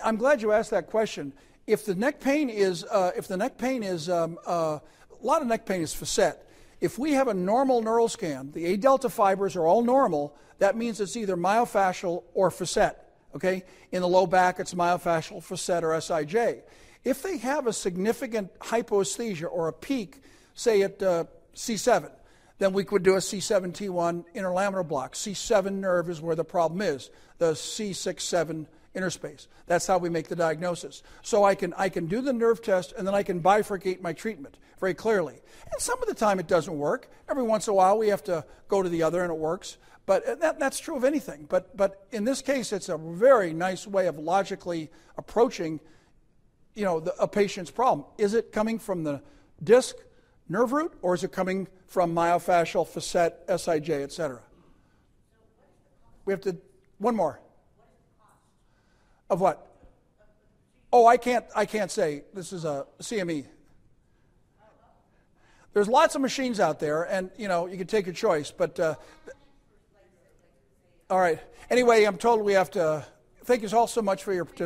I'm 0.02 0.16
glad 0.16 0.40
you 0.40 0.52
asked 0.52 0.70
that 0.70 0.86
question. 0.86 1.34
If 1.66 1.84
the 1.84 1.94
neck 1.94 2.20
pain 2.20 2.48
is, 2.48 2.84
uh, 2.84 3.10
if 3.14 3.28
the 3.28 3.36
neck 3.36 3.58
pain 3.58 3.82
is, 3.82 4.08
um, 4.08 4.38
uh, 4.46 4.78
a 4.80 5.26
lot 5.26 5.42
of 5.42 5.48
neck 5.48 5.66
pain 5.66 5.82
is 5.82 5.92
facet. 5.92 6.42
If 6.82 6.98
we 6.98 7.12
have 7.12 7.28
a 7.28 7.34
normal 7.34 7.80
neural 7.80 8.08
scan, 8.08 8.50
the 8.50 8.66
A 8.66 8.76
delta 8.76 9.08
fibers 9.08 9.54
are 9.54 9.64
all 9.64 9.84
normal, 9.84 10.34
that 10.58 10.76
means 10.76 11.00
it's 11.00 11.16
either 11.16 11.36
myofascial 11.36 12.24
or 12.34 12.50
facet. 12.50 12.98
Okay? 13.36 13.62
In 13.92 14.02
the 14.02 14.08
low 14.08 14.26
back, 14.26 14.58
it's 14.58 14.74
myofascial, 14.74 15.40
facet, 15.44 15.84
or 15.84 15.90
SIJ. 15.90 16.62
If 17.04 17.22
they 17.22 17.36
have 17.38 17.68
a 17.68 17.72
significant 17.72 18.52
hypoesthesia 18.58 19.48
or 19.48 19.68
a 19.68 19.72
peak, 19.72 20.22
say 20.54 20.82
at 20.82 21.00
uh, 21.00 21.24
C7, 21.54 22.10
then 22.58 22.72
we 22.72 22.82
could 22.82 23.04
do 23.04 23.14
a 23.14 23.18
C7T1 23.18 24.24
interlaminar 24.34 24.86
block. 24.86 25.14
C7 25.14 25.74
nerve 25.74 26.10
is 26.10 26.20
where 26.20 26.34
the 26.34 26.44
problem 26.44 26.82
is, 26.82 27.10
the 27.38 27.52
C6-7 27.52 28.66
interspace. 28.94 29.48
That's 29.66 29.86
how 29.86 29.98
we 29.98 30.08
make 30.08 30.28
the 30.28 30.36
diagnosis. 30.36 31.02
So 31.22 31.44
I 31.44 31.54
can, 31.54 31.72
I 31.76 31.88
can 31.88 32.06
do 32.06 32.20
the 32.20 32.32
nerve 32.32 32.62
test 32.62 32.92
and 32.96 33.06
then 33.06 33.14
I 33.14 33.22
can 33.22 33.40
bifurcate 33.40 34.00
my 34.00 34.12
treatment 34.12 34.58
very 34.78 34.94
clearly. 34.94 35.40
And 35.70 35.80
some 35.80 36.00
of 36.02 36.08
the 36.08 36.14
time 36.14 36.38
it 36.38 36.46
doesn't 36.46 36.76
work. 36.76 37.08
Every 37.28 37.42
once 37.42 37.66
in 37.68 37.72
a 37.72 37.74
while 37.74 37.98
we 37.98 38.08
have 38.08 38.24
to 38.24 38.44
go 38.68 38.82
to 38.82 38.88
the 38.88 39.02
other 39.02 39.22
and 39.22 39.32
it 39.32 39.38
works. 39.38 39.78
But 40.04 40.26
uh, 40.26 40.34
that, 40.36 40.58
that's 40.58 40.78
true 40.78 40.96
of 40.96 41.04
anything. 41.04 41.46
But, 41.48 41.76
but 41.76 42.06
in 42.10 42.24
this 42.24 42.42
case, 42.42 42.72
it's 42.72 42.88
a 42.88 42.98
very 42.98 43.52
nice 43.52 43.86
way 43.86 44.08
of 44.08 44.18
logically 44.18 44.90
approaching 45.16 45.80
you 46.74 46.84
know, 46.84 47.00
the, 47.00 47.14
a 47.20 47.28
patient's 47.28 47.70
problem. 47.70 48.06
Is 48.18 48.34
it 48.34 48.52
coming 48.52 48.78
from 48.78 49.04
the 49.04 49.22
disc, 49.62 49.96
nerve 50.48 50.72
root, 50.72 50.92
or 51.02 51.14
is 51.14 51.22
it 51.22 51.32
coming 51.32 51.68
from 51.86 52.14
myofascial, 52.14 52.86
facet, 52.86 53.46
SIJ, 53.46 54.02
et 54.02 54.12
cetera? 54.12 54.40
We 56.24 56.32
have 56.32 56.40
to, 56.42 56.56
one 56.98 57.14
more. 57.14 57.40
Of 59.32 59.40
what? 59.40 59.66
Oh, 60.92 61.06
I 61.06 61.16
can't, 61.16 61.46
I 61.56 61.64
can't 61.64 61.90
say. 61.90 62.24
This 62.34 62.52
is 62.52 62.66
a 62.66 62.84
CME. 63.00 63.46
There's 65.72 65.88
lots 65.88 66.14
of 66.14 66.20
machines 66.20 66.60
out 66.60 66.78
there, 66.80 67.04
and, 67.04 67.30
you 67.38 67.48
know, 67.48 67.66
you 67.66 67.78
can 67.78 67.86
take 67.86 68.04
your 68.04 68.14
choice, 68.14 68.50
but, 68.50 68.78
uh, 68.78 68.94
all 71.08 71.18
right. 71.18 71.40
Anyway, 71.70 72.04
I'm 72.04 72.18
told 72.18 72.42
we 72.42 72.52
have 72.52 72.70
to, 72.72 73.06
thank 73.44 73.62
you 73.62 73.74
all 73.74 73.86
so 73.86 74.02
much 74.02 74.22
for 74.22 74.34
your 74.34 74.44
participation. 74.44 74.58